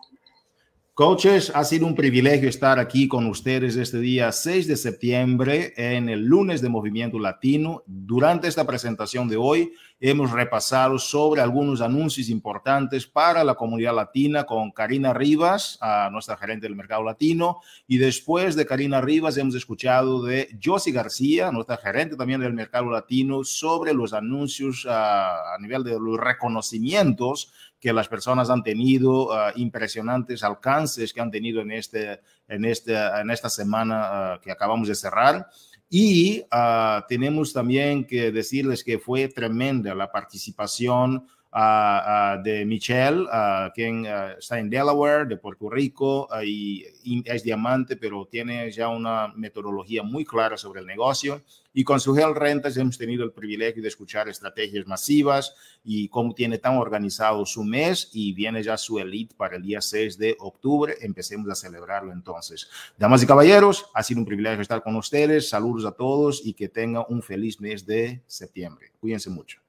Coaches, 0.93 1.53
ha 1.55 1.63
sido 1.63 1.87
un 1.87 1.95
privilegio 1.95 2.49
estar 2.49 2.77
aquí 2.77 3.07
con 3.07 3.25
ustedes 3.27 3.77
este 3.77 3.99
día 3.99 4.29
6 4.29 4.67
de 4.67 4.75
septiembre 4.75 5.73
en 5.77 6.09
el 6.09 6.25
lunes 6.25 6.61
de 6.61 6.67
Movimiento 6.67 7.17
Latino. 7.17 7.81
Durante 7.87 8.49
esta 8.49 8.67
presentación 8.67 9.29
de 9.29 9.37
hoy 9.37 9.71
hemos 10.01 10.31
repasado 10.31 10.99
sobre 10.99 11.39
algunos 11.39 11.79
anuncios 11.79 12.27
importantes 12.27 13.07
para 13.07 13.45
la 13.45 13.55
comunidad 13.55 13.95
latina 13.95 14.43
con 14.43 14.71
Karina 14.71 15.13
Rivas, 15.13 15.79
nuestra 16.11 16.35
gerente 16.35 16.67
del 16.67 16.75
mercado 16.75 17.03
latino, 17.03 17.61
y 17.87 17.97
después 17.97 18.57
de 18.57 18.65
Karina 18.65 18.99
Rivas 18.99 19.37
hemos 19.37 19.55
escuchado 19.55 20.21
de 20.21 20.49
Josie 20.61 20.91
García, 20.91 21.53
nuestra 21.53 21.77
gerente 21.77 22.17
también 22.17 22.41
del 22.41 22.53
mercado 22.53 22.91
latino, 22.91 23.45
sobre 23.45 23.93
los 23.93 24.11
anuncios 24.11 24.85
a 24.89 25.55
nivel 25.61 25.85
de 25.85 25.97
los 25.97 26.19
reconocimientos 26.19 27.53
que 27.81 27.91
las 27.91 28.07
personas 28.07 28.51
han 28.51 28.61
tenido, 28.61 29.33
ah, 29.33 29.51
impresionantes 29.55 30.43
alcances 30.43 31.11
que 31.11 31.19
han 31.19 31.31
tenido 31.31 31.61
en, 31.61 31.71
este, 31.71 32.21
en, 32.47 32.63
este, 32.63 32.95
en 32.95 33.31
esta 33.31 33.49
semana 33.49 34.01
ah, 34.03 34.39
que 34.41 34.51
acabamos 34.51 34.87
de 34.87 34.93
cerrar. 34.93 35.47
Y 35.89 36.43
ah, 36.51 37.03
tenemos 37.09 37.51
también 37.51 38.05
que 38.05 38.31
decirles 38.31 38.83
que 38.83 38.99
fue 38.99 39.27
tremenda 39.29 39.95
la 39.95 40.11
participación 40.11 41.27
de 41.53 42.65
Michelle, 42.65 43.25
quien 43.73 44.05
está 44.37 44.59
en 44.59 44.69
Delaware, 44.69 45.27
de 45.27 45.37
Puerto 45.37 45.69
Rico, 45.69 46.27
y, 46.43 46.85
es 47.25 47.43
diamante, 47.43 47.97
pero 47.97 48.25
tiene 48.25 48.71
ya 48.71 48.87
una 48.87 49.27
metodología 49.35 50.03
muy 50.03 50.23
clara 50.23 50.57
sobre 50.57 50.79
el 50.79 50.87
negocio. 50.87 51.41
Y 51.73 51.85
con 51.85 52.01
Sugel 52.01 52.35
Rentas 52.35 52.75
hemos 52.75 52.97
tenido 52.97 53.23
el 53.23 53.31
privilegio 53.31 53.81
de 53.81 53.87
escuchar 53.87 54.27
estrategias 54.27 54.85
masivas 54.87 55.55
y 55.85 56.09
cómo 56.09 56.33
tiene 56.33 56.57
tan 56.57 56.77
organizado 56.77 57.45
su 57.45 57.63
mes 57.63 58.09
y 58.11 58.33
viene 58.33 58.61
ya 58.61 58.77
su 58.77 58.99
elite 58.99 59.35
para 59.35 59.55
el 59.55 59.63
día 59.63 59.79
6 59.79 60.17
de 60.17 60.35
octubre. 60.39 60.95
Empecemos 60.99 61.49
a 61.49 61.55
celebrarlo 61.55 62.11
entonces. 62.11 62.69
Damas 62.97 63.23
y 63.23 63.27
caballeros, 63.27 63.85
ha 63.93 64.03
sido 64.03 64.19
un 64.19 64.25
privilegio 64.25 64.61
estar 64.61 64.83
con 64.83 64.97
ustedes. 64.97 65.47
Saludos 65.47 65.85
a 65.85 65.93
todos 65.93 66.45
y 66.45 66.53
que 66.53 66.67
tengan 66.67 67.05
un 67.07 67.21
feliz 67.21 67.61
mes 67.61 67.85
de 67.85 68.21
septiembre. 68.27 68.91
Cuídense 68.99 69.29
mucho. 69.29 69.61